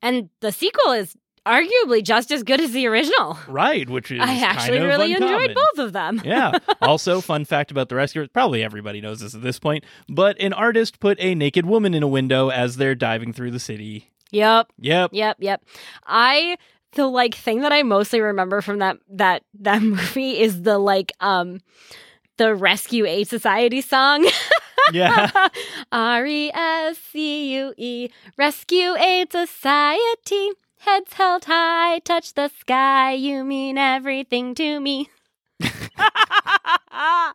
and 0.00 0.30
the 0.40 0.52
sequel 0.52 0.92
is 0.92 1.16
arguably 1.46 2.02
just 2.02 2.30
as 2.30 2.42
good 2.42 2.60
as 2.60 2.72
the 2.72 2.86
original. 2.86 3.38
Right, 3.48 3.88
which 3.88 4.10
is 4.10 4.20
I 4.20 4.40
actually 4.40 4.78
kind 4.78 4.84
of 4.84 4.88
really 4.98 5.12
uncommon. 5.14 5.40
enjoyed 5.50 5.54
both 5.56 5.86
of 5.86 5.92
them. 5.92 6.20
yeah. 6.24 6.58
Also, 6.82 7.20
fun 7.20 7.44
fact 7.44 7.70
about 7.70 7.88
the 7.88 7.94
rescuers 7.94 8.28
probably 8.32 8.62
everybody 8.62 9.00
knows 9.00 9.20
this 9.20 9.34
at 9.34 9.42
this 9.42 9.58
point, 9.58 9.84
but 10.08 10.38
an 10.40 10.52
artist 10.52 11.00
put 11.00 11.18
a 11.20 11.34
naked 11.34 11.64
woman 11.66 11.94
in 11.94 12.02
a 12.02 12.08
window 12.08 12.50
as 12.50 12.76
they're 12.76 12.94
diving 12.94 13.32
through 13.32 13.50
the 13.50 13.58
city. 13.60 14.12
Yep. 14.30 14.72
Yep. 14.78 15.10
Yep, 15.12 15.36
yep. 15.40 15.64
I 16.06 16.56
the 16.92 17.06
like 17.06 17.34
thing 17.34 17.60
that 17.60 17.72
I 17.72 17.82
mostly 17.82 18.20
remember 18.20 18.60
from 18.60 18.78
that 18.78 18.98
that 19.10 19.42
that 19.60 19.82
movie 19.82 20.38
is 20.40 20.62
the 20.62 20.78
like 20.78 21.12
um 21.20 21.60
the 22.36 22.54
Rescue 22.54 23.06
Aid 23.06 23.28
Society 23.28 23.80
song. 23.80 24.28
Yeah. 24.92 25.30
R 25.92 26.26
E 26.26 26.50
S 26.52 26.98
C 26.98 27.54
U 27.56 27.74
E 27.76 28.08
Rescue 28.36 28.94
Aid 28.96 29.32
Society. 29.32 30.50
Heads 30.86 31.12
held 31.14 31.44
high, 31.46 31.98
touch 31.98 32.34
the 32.34 32.48
sky. 32.48 33.12
You 33.12 33.42
mean 33.44 33.76
everything 33.76 34.54
to 34.54 34.78
me. 34.80 35.10
I'm 36.90 37.32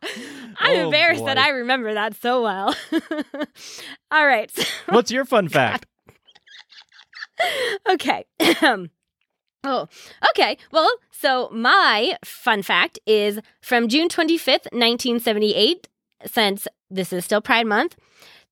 Oh, 0.60 0.84
embarrassed 0.86 1.24
that. 1.26 1.36
I 1.38 1.50
remember 1.50 1.92
that 1.94 2.14
so 2.20 2.42
well. 2.42 2.74
All 4.10 4.26
right. 4.26 4.50
What's 4.88 5.10
your 5.10 5.24
fun 5.26 5.48
fact? 5.48 5.86
okay. 7.88 8.24
oh, 9.64 9.88
okay. 10.30 10.56
Well, 10.70 10.90
so 11.10 11.50
my 11.52 12.16
fun 12.24 12.62
fact 12.62 12.98
is 13.06 13.38
from 13.60 13.88
June 13.88 14.08
25th, 14.08 14.72
1978, 14.72 15.88
since 16.26 16.66
this 16.90 17.12
is 17.12 17.24
still 17.24 17.40
Pride 17.42 17.66
Month. 17.66 17.96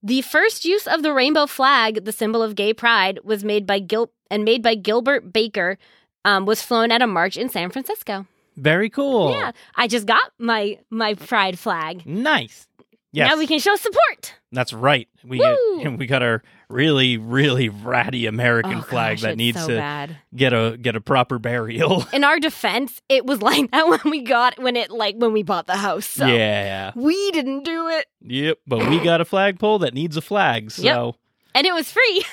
The 0.03 0.23
first 0.23 0.65
use 0.65 0.87
of 0.87 1.03
the 1.03 1.13
rainbow 1.13 1.47
flag, 1.47 2.05
the 2.07 2.13
symbol 2.13 2.43
of 2.43 2.55
gay 2.55 2.73
pride, 2.73 3.19
was 3.23 3.45
made 3.45 3.67
by 3.67 3.81
Gil 3.81 4.11
and 4.31 4.45
made 4.45 4.63
by 4.63 4.75
Gilbert 4.75 5.33
Baker, 5.33 5.77
um, 6.25 6.47
was 6.47 6.63
flown 6.63 6.91
at 6.91 7.03
a 7.03 7.07
march 7.07 7.37
in 7.37 7.49
San 7.51 7.71
Francisco. 7.71 8.27
Very 8.57 8.89
cool. 8.89 9.31
Yeah, 9.33 9.53
I 9.75 9.89
just 9.89 10.07
got 10.07 10.33
my 10.39 10.79
my 10.91 11.15
pride 11.15 11.59
flag. 11.59 12.07
Nice. 12.07 12.67
Yes. 13.13 13.29
Now 13.31 13.39
we 13.39 13.47
can 13.49 13.59
show 13.59 13.75
support. 13.77 14.35
That's 14.53 14.73
right. 14.73 15.09
We 15.25 15.39
Woo! 15.41 15.91
we 15.99 16.07
got 16.07 16.23
our 16.23 16.43
really 16.69 17.17
really 17.19 17.69
ratty 17.69 18.27
American 18.27 18.79
Oh, 18.79 18.83
flag 18.83 19.17
gosh, 19.17 19.23
that 19.23 19.37
needs 19.37 19.61
so 19.61 19.67
to 19.69 19.77
bad. 19.77 20.17
get 20.35 20.53
a 20.53 20.79
get 20.81 20.95
a 20.95 21.01
proper 21.01 21.39
burial. 21.41 22.05
In 22.13 22.23
our 22.23 22.39
defense, 22.39 23.03
it 23.09 23.27
was 23.27 23.43
like 23.43 23.71
that 23.73 23.89
when 23.89 24.01
we 24.05 24.23
got 24.23 24.59
when 24.63 24.77
it 24.77 24.91
like 24.93 25.17
when 25.17 25.33
we 25.33 25.43
bought 25.43 25.67
the 25.67 25.77
house. 25.77 26.07
So 26.07 26.27
Yeah. 26.27 26.93
we 26.95 27.31
didn't 27.33 27.65
do 27.65 27.89
it, 27.89 28.07
Yep. 28.23 28.59
But 28.67 28.89
we 28.89 29.01
got 29.01 29.21
a 29.21 29.25
flagpole 29.25 29.81
that 29.81 29.93
needs 29.95 30.17
a 30.17 30.23
flag. 30.23 30.71
So, 30.71 31.17
and 31.55 31.67
it 31.67 31.75
was 31.75 31.91
free. 31.91 32.25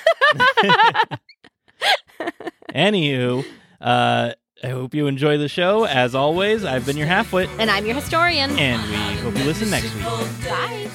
anywho, 2.74 3.44
uh, 3.80 4.32
I 4.62 4.68
hope 4.68 4.92
you 4.94 5.06
enjoy 5.06 5.38
the 5.38 5.48
show. 5.48 5.84
As 5.84 6.14
always, 6.14 6.64
I've 6.64 6.84
been 6.84 6.96
your 6.96 7.06
halfwit, 7.06 7.48
and 7.58 7.70
I'm 7.70 7.86
your 7.86 7.94
historian. 7.94 8.50
and 8.58 8.82
we 8.90 9.20
hope 9.22 9.36
you 9.38 9.44
listen 9.44 9.70
next 9.70 9.94
week. 9.94 10.02
Bye. 10.04 10.88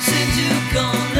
Since 0.00 0.36
you 0.38 0.74
gone 0.74 1.15